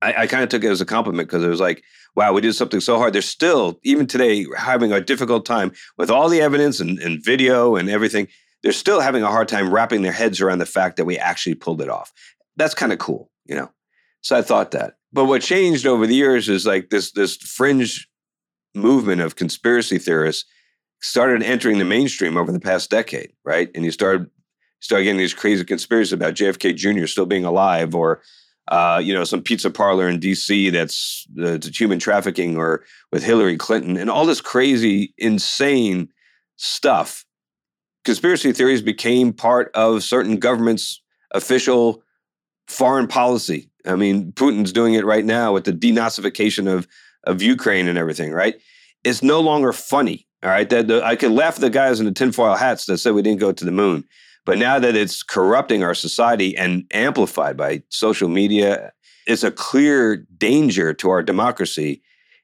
I, 0.00 0.22
I 0.22 0.26
kind 0.26 0.42
of 0.42 0.48
took 0.48 0.64
it 0.64 0.70
as 0.70 0.80
a 0.80 0.86
compliment 0.86 1.28
because 1.28 1.44
it 1.44 1.48
was 1.48 1.60
like, 1.60 1.82
"Wow, 2.16 2.32
we 2.32 2.40
did 2.40 2.54
something 2.54 2.80
so 2.80 2.96
hard." 2.96 3.12
They're 3.12 3.22
still, 3.22 3.78
even 3.82 4.06
today, 4.06 4.46
having 4.56 4.92
a 4.92 5.00
difficult 5.00 5.44
time 5.44 5.72
with 5.98 6.10
all 6.10 6.30
the 6.30 6.40
evidence 6.40 6.80
and, 6.80 6.98
and 7.00 7.22
video 7.22 7.76
and 7.76 7.90
everything 7.90 8.28
they're 8.64 8.72
still 8.72 9.00
having 9.00 9.22
a 9.22 9.30
hard 9.30 9.46
time 9.46 9.72
wrapping 9.72 10.00
their 10.00 10.10
heads 10.10 10.40
around 10.40 10.58
the 10.58 10.66
fact 10.66 10.96
that 10.96 11.04
we 11.04 11.18
actually 11.18 11.54
pulled 11.54 11.82
it 11.82 11.90
off. 11.90 12.10
That's 12.56 12.74
kind 12.74 12.94
of 12.94 12.98
cool, 12.98 13.30
you 13.44 13.54
know. 13.54 13.70
So 14.22 14.36
I 14.36 14.42
thought 14.42 14.70
that. 14.70 14.94
But 15.12 15.26
what 15.26 15.42
changed 15.42 15.86
over 15.86 16.06
the 16.06 16.14
years 16.14 16.48
is 16.48 16.64
like 16.64 16.88
this 16.88 17.12
this 17.12 17.36
fringe 17.36 18.08
movement 18.74 19.20
of 19.20 19.36
conspiracy 19.36 19.98
theorists 19.98 20.46
started 21.02 21.42
entering 21.42 21.78
the 21.78 21.84
mainstream 21.84 22.38
over 22.38 22.50
the 22.50 22.58
past 22.58 22.90
decade, 22.90 23.32
right? 23.44 23.68
And 23.74 23.84
you 23.84 23.90
started 23.90 24.30
started 24.80 25.04
getting 25.04 25.18
these 25.18 25.34
crazy 25.34 25.64
conspiracies 25.64 26.14
about 26.14 26.34
JFK 26.34 26.74
Jr. 26.74 27.06
still 27.06 27.26
being 27.26 27.44
alive, 27.44 27.94
or 27.94 28.22
uh, 28.68 28.98
you 29.04 29.12
know, 29.12 29.24
some 29.24 29.42
pizza 29.42 29.70
parlor 29.70 30.08
in 30.08 30.20
D.C. 30.20 30.70
that's 30.70 31.26
uh, 31.42 31.58
human 31.70 31.98
trafficking, 31.98 32.56
or 32.56 32.82
with 33.12 33.22
Hillary 33.22 33.58
Clinton, 33.58 33.98
and 33.98 34.08
all 34.08 34.24
this 34.24 34.40
crazy, 34.40 35.12
insane 35.18 36.08
stuff 36.56 37.26
conspiracy 38.04 38.52
theories 38.52 38.82
became 38.82 39.32
part 39.32 39.70
of 39.74 40.02
certain 40.02 40.36
governments' 40.36 41.00
official 41.32 42.02
foreign 42.68 43.06
policy. 43.06 43.70
I 43.86 43.96
mean, 43.96 44.32
Putin's 44.32 44.72
doing 44.72 44.94
it 44.94 45.04
right 45.04 45.24
now 45.24 45.52
with 45.52 45.64
the 45.64 45.72
denazification 45.72 46.72
of 46.72 46.86
of 47.24 47.40
Ukraine 47.42 47.88
and 47.88 47.98
everything, 47.98 48.32
right? 48.32 48.54
It's 49.02 49.22
no 49.22 49.40
longer 49.40 49.72
funny. 49.72 50.26
All 50.42 50.50
right, 50.50 50.68
that 50.68 50.90
I 50.90 51.16
could 51.16 51.32
laugh 51.32 51.54
at 51.54 51.62
the 51.62 51.70
guys 51.70 52.00
in 52.00 52.06
the 52.06 52.12
tinfoil 52.12 52.54
hats 52.54 52.84
that 52.84 52.98
said 52.98 53.14
we 53.14 53.22
didn't 53.22 53.40
go 53.40 53.50
to 53.50 53.64
the 53.64 53.72
moon, 53.72 54.04
but 54.44 54.58
now 54.58 54.78
that 54.78 54.94
it's 54.94 55.22
corrupting 55.22 55.82
our 55.82 55.94
society 55.94 56.54
and 56.54 56.84
amplified 56.92 57.56
by 57.56 57.82
social 57.88 58.28
media, 58.28 58.92
it's 59.26 59.42
a 59.42 59.50
clear 59.50 60.16
danger 60.36 60.92
to 60.94 61.08
our 61.08 61.22
democracy. 61.22 62.02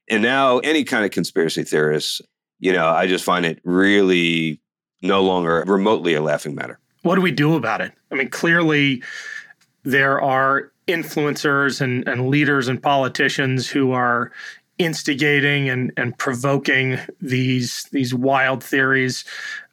And 0.09 0.23
now, 0.23 0.57
any 0.59 0.83
kind 0.83 1.05
of 1.05 1.11
conspiracy 1.11 1.63
theorists, 1.63 2.21
you 2.59 2.73
know, 2.73 2.87
I 2.87 3.05
just 3.05 3.23
find 3.23 3.45
it 3.45 3.61
really 3.63 4.59
no 5.01 5.23
longer 5.23 5.63
remotely 5.67 6.13
a 6.13 6.21
laughing 6.21 6.55
matter. 6.55 6.79
What 7.03 7.15
do 7.15 7.21
we 7.21 7.31
do 7.31 7.55
about 7.55 7.81
it? 7.81 7.91
I 8.11 8.15
mean, 8.15 8.29
clearly 8.29 9.03
there 9.83 10.21
are 10.21 10.71
influencers 10.87 11.81
and, 11.81 12.07
and 12.07 12.29
leaders 12.29 12.67
and 12.67 12.81
politicians 12.81 13.67
who 13.69 13.91
are 13.91 14.31
instigating 14.77 15.69
and, 15.69 15.91
and 15.95 16.17
provoking 16.17 16.99
these 17.21 17.83
these 17.91 18.13
wild 18.13 18.63
theories 18.63 19.23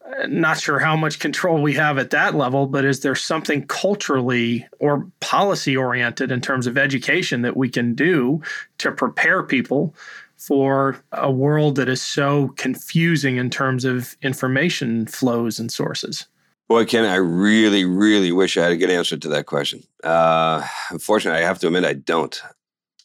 uh, 0.09 0.26
not 0.26 0.59
sure 0.59 0.79
how 0.79 0.97
much 0.97 1.18
control 1.18 1.61
we 1.61 1.74
have 1.74 1.99
at 1.99 2.11
that 2.11 2.35
level, 2.35 2.66
but 2.66 2.85
is 2.85 3.01
there 3.01 3.14
something 3.14 3.66
culturally 3.66 4.66
or 4.79 5.07
policy 5.20 5.76
oriented 5.76 6.31
in 6.31 6.41
terms 6.41 6.66
of 6.66 6.79
education 6.79 7.43
that 7.43 7.57
we 7.57 7.68
can 7.68 7.95
do 7.95 8.41
to 8.79 8.91
prepare 8.91 9.43
people 9.43 9.95
for 10.39 11.03
a 11.12 11.30
world 11.30 11.76
that 11.76 11.89
is 11.89 12.01
so 12.01 12.49
confusing 12.57 13.36
in 13.36 13.51
terms 13.51 13.84
of 13.84 14.16
information 14.22 15.07
flows 15.07 15.59
and 15.59 15.70
sources? 15.70 16.26
Boy, 16.68 16.84
Ken, 16.84 17.05
I 17.05 17.16
really, 17.16 17.84
really 17.84 18.30
wish 18.30 18.57
I 18.57 18.62
had 18.62 18.72
a 18.72 18.76
good 18.76 18.91
answer 18.91 19.16
to 19.16 19.28
that 19.28 19.47
question. 19.47 19.82
Uh, 20.05 20.66
unfortunately, 20.91 21.43
I 21.43 21.47
have 21.47 21.59
to 21.61 21.66
admit 21.66 21.84
I 21.84 21.95
don't. 21.95 22.41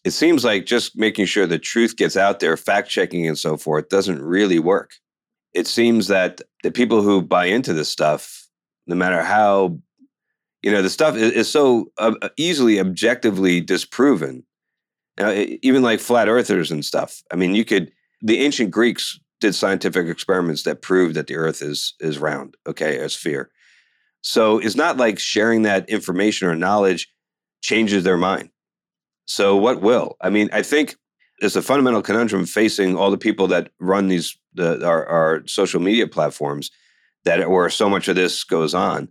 It 0.03 0.11
seems 0.11 0.43
like 0.43 0.65
just 0.65 0.97
making 0.97 1.25
sure 1.25 1.47
the 1.47 1.57
truth 1.57 1.95
gets 1.95 2.17
out 2.17 2.39
there, 2.39 2.57
fact 2.57 2.89
checking 2.89 3.25
and 3.25 3.37
so 3.37 3.55
forth, 3.55 3.89
doesn't 3.89 4.21
really 4.21 4.59
work 4.59 4.95
it 5.53 5.67
seems 5.67 6.07
that 6.07 6.41
the 6.63 6.71
people 6.71 7.01
who 7.01 7.21
buy 7.21 7.45
into 7.45 7.73
this 7.73 7.89
stuff, 7.89 8.47
no 8.87 8.95
matter 8.95 9.21
how, 9.21 9.77
you 10.61 10.71
know, 10.71 10.81
the 10.81 10.89
stuff 10.89 11.15
is, 11.15 11.31
is 11.31 11.49
so 11.49 11.91
uh, 11.97 12.13
easily 12.37 12.79
objectively 12.79 13.61
disproven. 13.61 14.43
Now, 15.17 15.31
even 15.61 15.83
like 15.83 15.99
flat 15.99 16.27
earthers 16.27 16.71
and 16.71 16.83
stuff. 16.83 17.21
I 17.31 17.35
mean, 17.35 17.55
you 17.55 17.65
could. 17.65 17.91
The 18.21 18.39
ancient 18.39 18.71
Greeks 18.71 19.19
did 19.41 19.53
scientific 19.53 20.07
experiments 20.07 20.63
that 20.63 20.81
proved 20.81 21.15
that 21.15 21.27
the 21.27 21.35
Earth 21.35 21.61
is 21.61 21.93
is 21.99 22.17
round. 22.17 22.55
Okay, 22.65 22.97
a 22.97 23.09
sphere. 23.09 23.51
So 24.21 24.57
it's 24.57 24.75
not 24.75 24.97
like 24.97 25.19
sharing 25.19 25.63
that 25.63 25.87
information 25.89 26.47
or 26.47 26.55
knowledge 26.55 27.09
changes 27.61 28.03
their 28.03 28.17
mind. 28.17 28.49
So 29.25 29.55
what 29.55 29.81
will? 29.81 30.15
I 30.21 30.29
mean, 30.29 30.49
I 30.53 30.63
think 30.63 30.95
it's 31.39 31.55
a 31.55 31.61
fundamental 31.61 32.01
conundrum 32.01 32.45
facing 32.45 32.95
all 32.95 33.11
the 33.11 33.17
people 33.17 33.47
that 33.47 33.69
run 33.79 34.07
these 34.07 34.37
the, 34.53 34.85
our, 34.85 35.05
our 35.05 35.43
social 35.47 35.81
media 35.81 36.07
platforms 36.07 36.71
that 37.25 37.49
where 37.49 37.69
so 37.69 37.89
much 37.89 38.07
of 38.07 38.15
this 38.15 38.43
goes 38.43 38.73
on. 38.73 39.09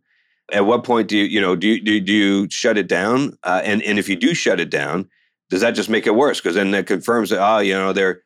At 0.52 0.66
what 0.66 0.84
point 0.84 1.08
do 1.08 1.16
you 1.16 1.24
you 1.24 1.40
know 1.40 1.56
do 1.56 1.68
you, 1.68 1.80
do, 1.82 2.00
do 2.00 2.12
you 2.12 2.50
shut 2.50 2.78
it 2.78 2.88
down? 2.88 3.36
Uh, 3.42 3.60
and 3.64 3.82
and 3.82 3.98
if 3.98 4.08
you 4.08 4.16
do 4.16 4.34
shut 4.34 4.60
it 4.60 4.70
down, 4.70 5.08
does 5.52 5.60
that 5.60 5.72
just 5.72 5.90
make 5.90 6.06
it 6.06 6.14
worse? 6.14 6.40
Because 6.40 6.54
then 6.54 6.70
that 6.70 6.86
confirms 6.86 7.28
that 7.28 7.46
oh 7.46 7.58
you 7.58 7.74
know 7.74 7.92
they're 7.92 8.22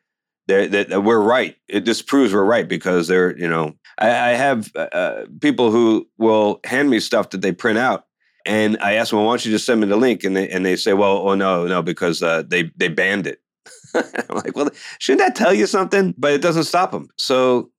they're 0.47 0.65
that 0.69 1.03
we're 1.03 1.19
right. 1.19 1.57
It 1.67 1.83
disproves 1.83 2.33
we're 2.33 2.45
right 2.45 2.65
because 2.65 3.09
they're 3.09 3.37
you 3.37 3.49
know 3.49 3.73
I, 3.97 4.07
I 4.07 4.29
have 4.29 4.71
uh, 4.77 4.87
uh, 4.93 5.25
people 5.41 5.69
who 5.69 6.07
will 6.17 6.61
hand 6.63 6.89
me 6.89 7.01
stuff 7.01 7.31
that 7.31 7.41
they 7.41 7.51
print 7.51 7.79
out 7.79 8.05
and 8.45 8.77
I 8.79 8.93
ask 8.93 9.09
them, 9.09 9.17
well, 9.17 9.25
why 9.25 9.33
don't 9.33 9.45
you 9.45 9.51
just 9.51 9.65
send 9.65 9.81
me 9.81 9.87
the 9.87 9.97
link? 9.97 10.23
And 10.23 10.37
they 10.37 10.47
and 10.47 10.65
they 10.65 10.77
say, 10.77 10.93
well, 10.93 11.17
oh 11.17 11.35
no, 11.35 11.67
no, 11.67 11.81
because 11.81 12.23
uh, 12.23 12.43
they 12.47 12.71
they 12.77 12.87
banned 12.87 13.27
it. 13.27 13.41
I'm 13.93 14.37
like, 14.37 14.55
well, 14.55 14.69
shouldn't 14.99 15.19
that 15.19 15.35
tell 15.35 15.53
you 15.53 15.67
something? 15.67 16.15
But 16.17 16.31
it 16.31 16.41
doesn't 16.41 16.63
stop 16.63 16.91
them. 16.91 17.09
So, 17.17 17.71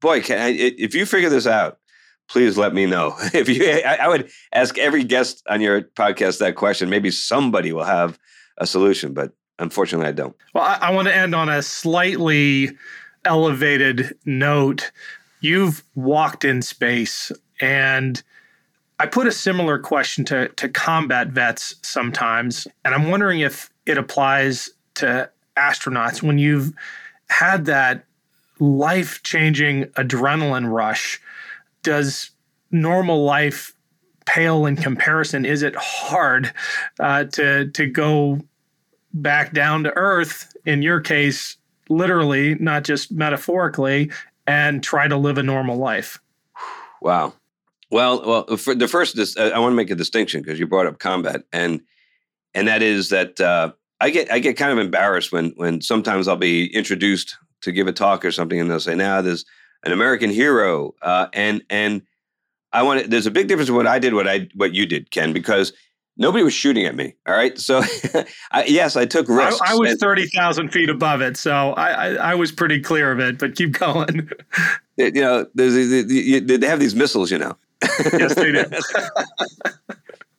boy, 0.00 0.18
I, 0.30 0.54
if 0.78 0.94
you 0.94 1.04
figure 1.04 1.30
this 1.30 1.48
out, 1.48 1.78
please 2.28 2.56
let 2.56 2.74
me 2.74 2.86
know. 2.86 3.16
If 3.34 3.48
you, 3.48 3.68
I, 3.68 3.96
I, 4.02 4.08
would 4.08 4.30
ask 4.52 4.78
every 4.78 5.02
guest 5.02 5.42
on 5.50 5.60
your 5.60 5.82
podcast 5.82 6.38
that 6.38 6.54
question. 6.54 6.88
Maybe 6.88 7.10
somebody 7.10 7.72
will 7.72 7.82
have 7.82 8.16
a 8.58 8.66
solution, 8.66 9.12
but 9.12 9.32
unfortunately, 9.58 10.08
I 10.08 10.12
don't. 10.12 10.36
Well, 10.54 10.64
I, 10.64 10.78
I 10.82 10.90
want 10.92 11.08
to 11.08 11.14
end 11.14 11.34
on 11.34 11.48
a 11.48 11.62
slightly 11.62 12.70
elevated 13.24 14.16
note. 14.24 14.92
You've 15.40 15.84
walked 15.94 16.44
in 16.44 16.62
space, 16.62 17.30
and 17.60 18.22
I 18.98 19.06
put 19.06 19.26
a 19.26 19.32
similar 19.32 19.78
question 19.78 20.24
to 20.26 20.48
to 20.48 20.68
combat 20.68 21.28
vets 21.28 21.74
sometimes, 21.82 22.66
and 22.84 22.94
I'm 22.94 23.10
wondering 23.10 23.40
if 23.40 23.70
it 23.86 23.98
applies 23.98 24.70
to 24.94 25.30
astronauts 25.56 26.22
when 26.22 26.38
you've 26.38 26.72
had 27.28 27.66
that 27.66 28.04
life 28.58 29.22
changing 29.22 29.84
adrenaline 29.96 30.70
rush 30.70 31.20
does 31.82 32.30
normal 32.70 33.24
life 33.24 33.73
pale 34.26 34.66
in 34.66 34.76
comparison 34.76 35.44
is 35.44 35.62
it 35.62 35.74
hard 35.76 36.52
uh, 37.00 37.24
to 37.24 37.68
to 37.70 37.86
go 37.86 38.40
back 39.12 39.52
down 39.52 39.84
to 39.84 39.92
earth 39.96 40.56
in 40.64 40.82
your 40.82 41.00
case 41.00 41.56
literally 41.88 42.54
not 42.56 42.84
just 42.84 43.12
metaphorically 43.12 44.10
and 44.46 44.82
try 44.82 45.06
to 45.06 45.16
live 45.16 45.38
a 45.38 45.42
normal 45.42 45.76
life? 45.76 46.18
Wow. 47.00 47.34
Well 47.90 48.26
well 48.26 48.56
for 48.56 48.74
the 48.74 48.88
first 48.88 49.18
i 49.38 49.58
want 49.58 49.72
to 49.72 49.76
make 49.76 49.90
a 49.90 49.94
distinction 49.94 50.42
because 50.42 50.58
you 50.58 50.66
brought 50.66 50.86
up 50.86 50.98
combat 50.98 51.42
and 51.52 51.80
and 52.54 52.68
that 52.68 52.82
is 52.82 53.10
that 53.10 53.40
uh, 53.40 53.72
I 54.00 54.10
get 54.10 54.30
I 54.30 54.38
get 54.38 54.56
kind 54.56 54.72
of 54.72 54.78
embarrassed 54.78 55.32
when 55.32 55.50
when 55.56 55.80
sometimes 55.80 56.28
I'll 56.28 56.36
be 56.36 56.66
introduced 56.74 57.36
to 57.62 57.72
give 57.72 57.86
a 57.86 57.92
talk 57.92 58.24
or 58.24 58.30
something, 58.30 58.58
and 58.58 58.70
they'll 58.70 58.80
say, 58.80 58.94
"Now 58.94 59.20
there's 59.20 59.44
an 59.82 59.92
American 59.92 60.30
hero," 60.30 60.94
uh, 61.02 61.26
and 61.32 61.62
and 61.68 62.02
I 62.74 62.82
want 62.82 63.08
there's 63.08 63.26
a 63.26 63.30
big 63.30 63.46
difference 63.46 63.68
in 63.68 63.76
what 63.76 63.86
I 63.86 63.98
did, 63.98 64.14
what 64.14 64.28
I 64.28 64.48
what 64.54 64.74
you 64.74 64.84
did, 64.84 65.10
Ken, 65.12 65.32
because 65.32 65.72
nobody 66.16 66.42
was 66.42 66.52
shooting 66.52 66.84
at 66.84 66.96
me. 66.96 67.14
All 67.26 67.34
right, 67.34 67.56
so 67.58 67.82
I, 68.50 68.64
yes, 68.64 68.96
I 68.96 69.06
took 69.06 69.28
risks. 69.28 69.60
I, 69.62 69.72
I 69.72 69.74
was 69.76 69.92
and, 69.92 70.00
thirty 70.00 70.26
thousand 70.26 70.70
feet 70.70 70.90
above 70.90 71.22
it, 71.22 71.36
so 71.36 71.72
I, 71.72 71.88
I, 71.88 72.14
I 72.14 72.34
was 72.34 72.50
pretty 72.50 72.80
clear 72.80 73.12
of 73.12 73.20
it. 73.20 73.38
But 73.38 73.54
keep 73.54 73.78
going. 73.78 74.28
you 74.96 75.12
know, 75.12 75.46
they 75.54 76.66
have 76.66 76.80
these 76.80 76.96
missiles, 76.96 77.30
you 77.30 77.38
know. 77.38 77.56
yes, 78.12 78.34
they 78.34 78.52
do. 78.52 78.64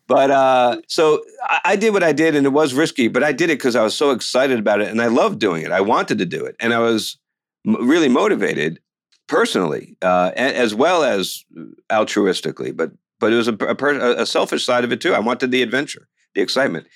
But 0.08 0.30
uh, 0.30 0.82
so 0.88 1.24
I, 1.42 1.62
I, 1.66 1.76
did 1.76 1.92
what 1.92 2.04
I 2.04 2.12
did, 2.12 2.36
and 2.36 2.46
it 2.46 2.52
was 2.52 2.76
risky, 2.76 3.08
but 3.08 3.24
I 3.24 3.32
did 3.32 3.50
it 3.50 3.58
because 3.58 3.76
I 3.76 3.82
was 3.82 3.96
so 3.96 4.12
excited 4.12 4.60
about 4.60 4.80
it, 4.80 4.90
and 4.90 5.02
I 5.02 5.08
loved 5.08 5.40
doing 5.40 5.64
it. 5.64 5.72
I 5.72 5.82
wanted 5.82 6.20
to 6.20 6.28
do 6.28 6.46
it, 6.46 6.56
and 6.60 6.76
I 6.76 6.78
was 6.78 7.18
really 7.66 8.08
motivated 8.08 8.80
personally, 9.28 9.98
uh, 10.02 10.32
as 10.36 10.74
well 10.74 11.04
as 11.04 11.44
altruistically. 11.92 12.76
But 12.76 12.92
but 13.20 13.32
it 13.32 13.38
was 13.38 13.48
a, 13.48 13.58
a, 13.62 14.22
a, 14.22 14.26
selfish 14.26 14.66
side 14.66 14.84
of 14.84 14.92
it 14.92 15.00
too. 15.00 15.14
I 15.14 15.20
wanted 15.20 15.50
the 15.50 15.62
adventure, 15.62 16.08
the 16.36 16.42
excitement. 16.42 16.88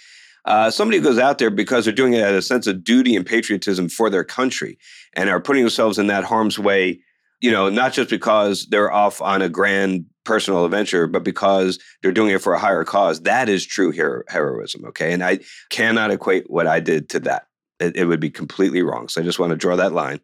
Uh, 0.46 0.70
somebody 0.70 1.00
goes 1.00 1.18
out 1.18 1.38
there 1.38 1.50
because 1.50 1.86
they're 1.86 1.94
doing 1.94 2.14
it 2.14 2.24
out 2.24 2.32
of 2.32 2.38
a 2.38 2.42
sense 2.42 2.68
of 2.68 2.84
duty 2.84 3.16
and 3.16 3.26
patriotism 3.26 3.88
for 3.88 4.10
their 4.10 4.24
country, 4.24 4.78
and 5.14 5.30
are 5.30 5.40
putting 5.40 5.64
themselves 5.64 5.98
in 5.98 6.08
that 6.08 6.24
harm's 6.24 6.60
way. 6.60 7.00
You 7.42 7.52
know, 7.52 7.70
not 7.70 7.94
just 7.94 8.10
because 8.10 8.68
they're 8.68 8.92
off 8.92 9.22
on 9.22 9.42
a 9.42 9.48
grand 9.48 10.06
personal 10.30 10.64
adventure, 10.64 11.08
but 11.08 11.24
because 11.24 11.80
they're 12.04 12.12
doing 12.12 12.32
it 12.32 12.42
for 12.42 12.54
a 12.54 12.60
higher 12.60 12.84
cause. 12.84 13.22
That 13.22 13.50
is 13.50 13.66
true 13.66 13.90
hero- 13.90 14.22
heroism. 14.28 14.86
Okay. 14.86 15.12
And 15.12 15.24
I 15.24 15.40
cannot 15.72 16.12
equate 16.12 16.50
what 16.52 16.68
I 16.68 16.80
did 16.80 17.10
to 17.10 17.20
that. 17.22 17.48
It, 17.80 17.96
it 17.96 18.06
would 18.06 18.20
be 18.20 18.30
completely 18.30 18.84
wrong. 18.84 19.08
So 19.08 19.22
I 19.22 19.24
just 19.24 19.40
want 19.40 19.52
to 19.52 19.56
draw 19.56 19.76
that 19.78 19.94
line. 19.94 20.20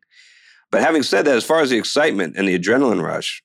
But 0.72 0.82
having 0.82 1.04
said 1.04 1.26
that, 1.26 1.36
as 1.36 1.44
far 1.44 1.62
as 1.62 1.70
the 1.70 1.78
excitement 1.78 2.36
and 2.38 2.48
the 2.48 2.58
adrenaline 2.58 3.02
rush, 3.02 3.42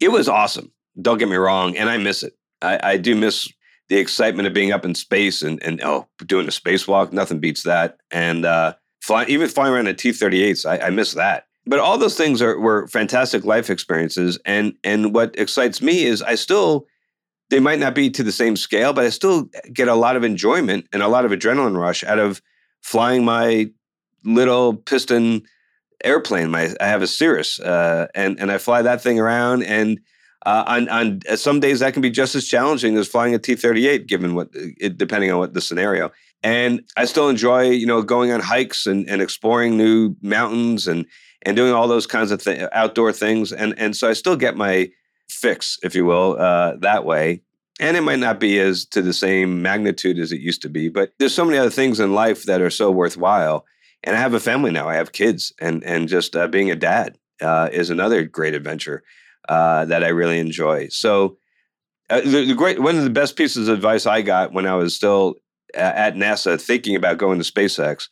it 0.00 0.12
was 0.12 0.28
awesome. 0.28 0.72
Don't 1.00 1.18
get 1.18 1.28
me 1.28 1.36
wrong. 1.36 1.76
And 1.76 1.88
I 1.88 1.96
miss 1.96 2.22
it. 2.22 2.34
I, 2.62 2.78
I 2.82 2.96
do 2.96 3.16
miss 3.16 3.48
the 3.88 3.96
excitement 3.96 4.46
of 4.46 4.54
being 4.54 4.72
up 4.72 4.84
in 4.84 4.94
space 4.94 5.42
and, 5.42 5.62
and 5.62 5.80
oh, 5.82 6.06
doing 6.26 6.46
a 6.46 6.50
spacewalk. 6.50 7.12
Nothing 7.12 7.40
beats 7.40 7.64
that. 7.64 7.98
And 8.10 8.44
uh, 8.44 8.74
even 9.26 9.48
flying 9.48 9.74
around 9.74 9.88
in 9.88 9.96
T 9.96 10.10
38s, 10.10 10.66
I, 10.66 10.86
I 10.86 10.90
miss 10.90 11.14
that 11.14 11.46
but 11.66 11.78
all 11.78 11.98
those 11.98 12.16
things 12.16 12.40
are 12.42 12.58
were 12.58 12.86
fantastic 12.88 13.44
life 13.44 13.70
experiences 13.70 14.38
and 14.44 14.74
and 14.84 15.14
what 15.14 15.38
excites 15.38 15.82
me 15.82 16.04
is 16.04 16.22
i 16.22 16.34
still 16.34 16.86
they 17.50 17.60
might 17.60 17.78
not 17.78 17.94
be 17.94 18.10
to 18.10 18.22
the 18.22 18.32
same 18.32 18.56
scale 18.56 18.92
but 18.92 19.04
i 19.04 19.08
still 19.08 19.48
get 19.72 19.88
a 19.88 19.94
lot 19.94 20.16
of 20.16 20.24
enjoyment 20.24 20.86
and 20.92 21.02
a 21.02 21.08
lot 21.08 21.24
of 21.24 21.30
adrenaline 21.30 21.78
rush 21.78 22.04
out 22.04 22.18
of 22.18 22.40
flying 22.82 23.24
my 23.24 23.70
little 24.24 24.74
piston 24.74 25.42
airplane 26.04 26.50
my 26.50 26.74
i 26.80 26.86
have 26.86 27.02
a 27.02 27.06
cirrus 27.06 27.60
uh, 27.60 28.06
and 28.14 28.38
and 28.40 28.50
i 28.50 28.58
fly 28.58 28.82
that 28.82 29.00
thing 29.00 29.18
around 29.18 29.62
and 29.62 30.00
uh, 30.46 30.64
on 30.66 30.88
on 30.88 31.20
uh, 31.28 31.36
some 31.36 31.60
days 31.60 31.80
that 31.80 31.92
can 31.92 32.02
be 32.02 32.10
just 32.10 32.34
as 32.34 32.46
challenging 32.46 32.96
as 32.96 33.06
flying 33.06 33.34
a 33.34 33.38
T-38, 33.38 34.06
given 34.06 34.34
what 34.34 34.48
it, 34.52 34.96
depending 34.96 35.30
on 35.30 35.38
what 35.38 35.54
the 35.54 35.60
scenario. 35.60 36.10
And 36.42 36.82
I 36.96 37.04
still 37.04 37.28
enjoy, 37.28 37.70
you 37.70 37.86
know, 37.86 38.02
going 38.02 38.32
on 38.32 38.40
hikes 38.40 38.86
and, 38.86 39.08
and 39.08 39.20
exploring 39.20 39.76
new 39.76 40.16
mountains 40.22 40.88
and 40.88 41.06
and 41.42 41.56
doing 41.56 41.72
all 41.72 41.88
those 41.88 42.06
kinds 42.06 42.30
of 42.30 42.42
th- 42.42 42.68
outdoor 42.72 43.12
things. 43.12 43.52
And 43.52 43.78
and 43.78 43.94
so 43.94 44.08
I 44.08 44.14
still 44.14 44.36
get 44.36 44.56
my 44.56 44.90
fix, 45.28 45.78
if 45.82 45.94
you 45.94 46.06
will, 46.06 46.36
uh, 46.38 46.76
that 46.80 47.04
way. 47.04 47.42
And 47.78 47.96
it 47.96 48.02
might 48.02 48.18
not 48.18 48.40
be 48.40 48.58
as 48.58 48.84
to 48.86 49.00
the 49.00 49.12
same 49.12 49.62
magnitude 49.62 50.18
as 50.18 50.32
it 50.32 50.40
used 50.40 50.60
to 50.62 50.68
be, 50.68 50.88
but 50.88 51.12
there's 51.18 51.34
so 51.34 51.46
many 51.46 51.56
other 51.56 51.70
things 51.70 51.98
in 51.98 52.14
life 52.14 52.44
that 52.44 52.60
are 52.60 52.70
so 52.70 52.90
worthwhile. 52.90 53.64
And 54.02 54.16
I 54.16 54.20
have 54.20 54.34
a 54.34 54.40
family 54.40 54.70
now. 54.70 54.88
I 54.88 54.94
have 54.94 55.12
kids, 55.12 55.52
and 55.60 55.84
and 55.84 56.08
just 56.08 56.34
uh, 56.34 56.48
being 56.48 56.70
a 56.70 56.76
dad 56.76 57.18
uh, 57.40 57.68
is 57.72 57.90
another 57.90 58.24
great 58.24 58.54
adventure 58.54 59.02
uh, 59.48 59.84
that 59.86 60.04
I 60.04 60.08
really 60.08 60.38
enjoy. 60.38 60.88
So. 60.88 61.36
Uh, 62.08 62.20
the, 62.22 62.44
the 62.44 62.54
great 62.54 62.82
one 62.82 62.98
of 62.98 63.04
the 63.04 63.10
best 63.10 63.36
pieces 63.36 63.68
of 63.68 63.76
advice 63.76 64.04
I 64.04 64.20
got 64.22 64.52
when 64.52 64.66
I 64.66 64.74
was 64.74 64.96
still 64.96 65.36
at 65.74 66.16
NASA 66.16 66.60
thinking 66.60 66.96
about 66.96 67.18
going 67.18 67.40
to 67.40 67.44
SpaceX 67.44 68.08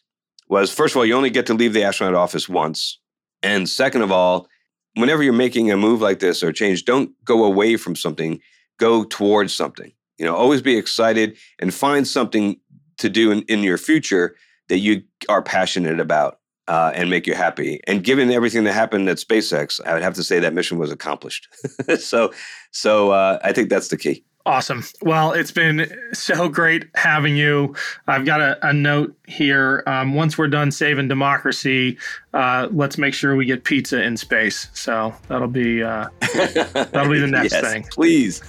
was 0.49 0.73
first 0.73 0.95
of 0.95 0.99
all, 0.99 1.07
you 1.07 1.15
only 1.15 1.31
get 1.31 1.47
to 1.47 1.55
leave 1.55 1.73
the 1.73 1.83
astronaut 1.83 2.15
office 2.15 2.49
once. 2.49 2.99
And 3.43 3.69
second 3.69 4.03
of 4.03 4.11
all, 4.11 4.49
whenever 4.95 5.23
you're 5.23 5.33
making 5.33 5.71
a 5.71 5.77
move 5.77 6.01
like 6.01 6.21
this 6.21 6.43
or 6.43 6.53
change, 6.53 6.85
don't 6.85 7.13
go 7.25 7.45
away 7.45 7.77
from 7.77 7.95
something, 7.95 8.41
go 8.79 9.05
towards 9.05 9.55
something. 9.55 9.93
You 10.17 10.25
know, 10.25 10.35
always 10.35 10.63
be 10.63 10.77
excited 10.77 11.37
and 11.59 11.73
find 11.73 12.07
something 12.07 12.59
to 12.99 13.09
do 13.09 13.31
in, 13.31 13.43
in 13.43 13.63
your 13.63 13.79
future 13.79 14.35
that 14.69 14.79
you 14.79 15.03
are 15.29 15.43
passionate 15.43 16.01
about. 16.01 16.39
uh, 16.69 16.93
and 16.95 17.09
make 17.09 17.27
you 17.27 17.35
happy. 17.35 17.81
And 17.87 18.05
given 18.05 18.31
everything 18.31 18.65
that 18.65 18.75
happened 18.75 19.09
at 19.09 19.17
SpaceX, 19.17 19.81
I 19.87 19.95
would 19.95 20.03
have 20.03 20.15
to 20.15 20.23
say 20.23 20.39
that 20.39 20.53
mission 20.53 20.79
was 20.79 20.93
accomplished. 20.93 21.49
so, 21.99 22.33
so 22.71 23.11
uh, 23.11 23.39
I 23.43 23.53
think 23.53 23.71
that's 23.71 23.89
the 23.89 23.97
key. 23.97 24.23
Awesome. 24.47 24.83
Well, 25.03 25.33
it's 25.33 25.51
been 25.51 25.91
so 26.13 26.49
great 26.49 26.87
having 26.95 27.37
you. 27.37 27.75
I've 28.07 28.25
got 28.25 28.41
a, 28.41 28.59
a 28.67 28.73
note 28.73 29.15
here. 29.27 29.83
Um, 29.87 30.15
once 30.15 30.39
we're 30.39 30.49
done 30.49 30.71
saving 30.71 31.09
democracy, 31.09 31.99
uh, 32.33 32.69
let's 32.71 32.97
make 32.97 33.13
sure 33.15 33.37
we 33.37 33.45
get 33.45 33.65
pizza 33.65 34.03
in 34.03 34.17
space. 34.17 34.69
So 34.73 35.15
that'll 35.29 35.49
be 35.49 35.83
uh, 35.83 36.09
that'll 36.21 37.11
be 37.11 37.19
the 37.19 37.27
next 37.27 37.53
yes, 37.53 37.73
thing. 37.73 37.83
Please. 37.91 38.43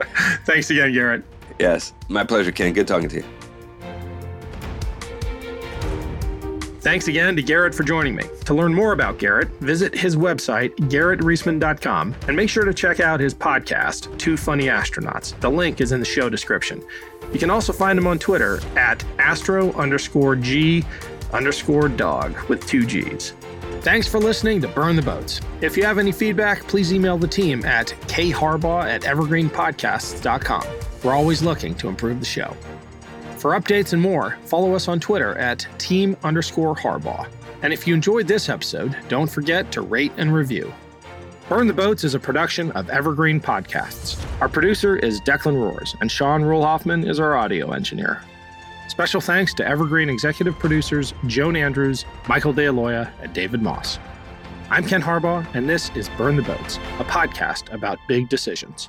Thanks 0.46 0.70
again, 0.70 0.92
Garrett. 0.92 1.22
Yes, 1.60 1.92
my 2.08 2.24
pleasure, 2.24 2.50
Ken. 2.50 2.72
Good 2.72 2.88
talking 2.88 3.08
to 3.08 3.16
you. 3.16 3.24
Thanks 6.86 7.08
again 7.08 7.34
to 7.34 7.42
Garrett 7.42 7.74
for 7.74 7.82
joining 7.82 8.14
me. 8.14 8.22
To 8.44 8.54
learn 8.54 8.72
more 8.72 8.92
about 8.92 9.18
Garrett, 9.18 9.48
visit 9.58 9.92
his 9.92 10.14
website, 10.14 10.70
garrettreisman.com, 10.88 12.14
and 12.28 12.36
make 12.36 12.48
sure 12.48 12.64
to 12.64 12.72
check 12.72 13.00
out 13.00 13.18
his 13.18 13.34
podcast, 13.34 14.16
Two 14.18 14.36
Funny 14.36 14.66
Astronauts. 14.66 15.36
The 15.40 15.50
link 15.50 15.80
is 15.80 15.90
in 15.90 15.98
the 15.98 16.06
show 16.06 16.28
description. 16.30 16.80
You 17.32 17.40
can 17.40 17.50
also 17.50 17.72
find 17.72 17.98
him 17.98 18.06
on 18.06 18.20
Twitter 18.20 18.60
at 18.76 19.04
astro 19.18 19.72
underscore 19.72 20.36
G 20.36 20.84
underscore 21.32 21.88
dog 21.88 22.38
with 22.48 22.64
two 22.68 22.86
G's. 22.86 23.32
Thanks 23.80 24.06
for 24.06 24.20
listening 24.20 24.60
to 24.60 24.68
Burn 24.68 24.94
the 24.94 25.02
Boats. 25.02 25.40
If 25.62 25.76
you 25.76 25.82
have 25.82 25.98
any 25.98 26.12
feedback, 26.12 26.68
please 26.68 26.92
email 26.92 27.18
the 27.18 27.26
team 27.26 27.64
at 27.64 27.88
kharbaugh 28.06 28.84
at 28.84 29.02
evergreenpodcasts.com. 29.02 30.64
We're 31.02 31.14
always 31.14 31.42
looking 31.42 31.74
to 31.74 31.88
improve 31.88 32.20
the 32.20 32.26
show. 32.26 32.56
For 33.36 33.52
updates 33.52 33.92
and 33.92 34.00
more, 34.00 34.38
follow 34.46 34.74
us 34.74 34.88
on 34.88 34.98
Twitter 34.98 35.36
at 35.36 35.66
team 35.78 36.16
underscore 36.24 36.74
Harbaugh. 36.74 37.28
And 37.62 37.72
if 37.72 37.86
you 37.86 37.94
enjoyed 37.94 38.26
this 38.26 38.48
episode, 38.48 38.96
don't 39.08 39.30
forget 39.30 39.70
to 39.72 39.82
rate 39.82 40.12
and 40.16 40.32
review. 40.32 40.72
Burn 41.48 41.66
the 41.66 41.74
Boats 41.74 42.02
is 42.02 42.14
a 42.14 42.18
production 42.18 42.72
of 42.72 42.88
Evergreen 42.88 43.40
Podcasts. 43.40 44.18
Our 44.40 44.48
producer 44.48 44.96
is 44.96 45.20
Declan 45.20 45.54
Roars, 45.54 45.94
and 46.00 46.10
Sean 46.10 46.42
Rule-Hoffman 46.42 47.06
is 47.06 47.20
our 47.20 47.36
audio 47.36 47.72
engineer. 47.72 48.22
Special 48.88 49.20
thanks 49.20 49.52
to 49.54 49.66
Evergreen 49.66 50.08
executive 50.08 50.58
producers 50.58 51.12
Joan 51.26 51.56
Andrews, 51.56 52.06
Michael 52.28 52.54
DeAloia, 52.54 53.12
and 53.20 53.32
David 53.34 53.60
Moss. 53.60 53.98
I'm 54.70 54.84
Ken 54.86 55.02
Harbaugh, 55.02 55.46
and 55.54 55.68
this 55.68 55.90
is 55.94 56.08
Burn 56.16 56.36
the 56.36 56.42
Boats, 56.42 56.78
a 56.98 57.04
podcast 57.04 57.72
about 57.72 57.98
big 58.08 58.28
decisions. 58.28 58.88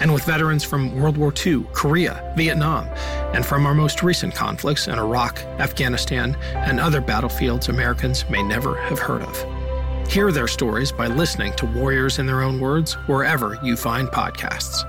and 0.00 0.12
with 0.12 0.24
veterans 0.24 0.64
from 0.64 0.98
World 0.98 1.16
War 1.16 1.32
II, 1.46 1.64
Korea, 1.72 2.32
Vietnam, 2.36 2.86
and 3.34 3.46
from 3.46 3.66
our 3.66 3.74
most 3.74 4.02
recent 4.02 4.34
conflicts 4.34 4.88
in 4.88 4.98
Iraq, 4.98 5.38
Afghanistan, 5.58 6.36
and 6.54 6.80
other 6.80 7.00
battlefields 7.00 7.68
Americans 7.68 8.24
may 8.28 8.42
never 8.42 8.80
have 8.82 8.98
heard 8.98 9.22
of. 9.22 10.10
Hear 10.10 10.32
their 10.32 10.48
stories 10.48 10.90
by 10.90 11.06
listening 11.06 11.52
to 11.52 11.66
Warriors 11.66 12.18
in 12.18 12.26
Their 12.26 12.42
Own 12.42 12.58
Words 12.58 12.94
wherever 13.06 13.58
you 13.62 13.76
find 13.76 14.08
podcasts. 14.08 14.84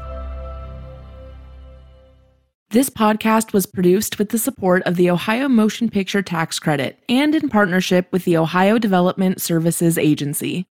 This 2.71 2.89
podcast 2.89 3.51
was 3.51 3.65
produced 3.65 4.17
with 4.17 4.29
the 4.29 4.37
support 4.37 4.81
of 4.83 4.95
the 4.95 5.09
Ohio 5.09 5.49
Motion 5.49 5.89
Picture 5.89 6.21
Tax 6.21 6.57
Credit 6.57 6.97
and 7.09 7.35
in 7.35 7.49
partnership 7.49 8.07
with 8.13 8.23
the 8.23 8.37
Ohio 8.37 8.77
Development 8.77 9.41
Services 9.41 9.97
Agency. 9.97 10.65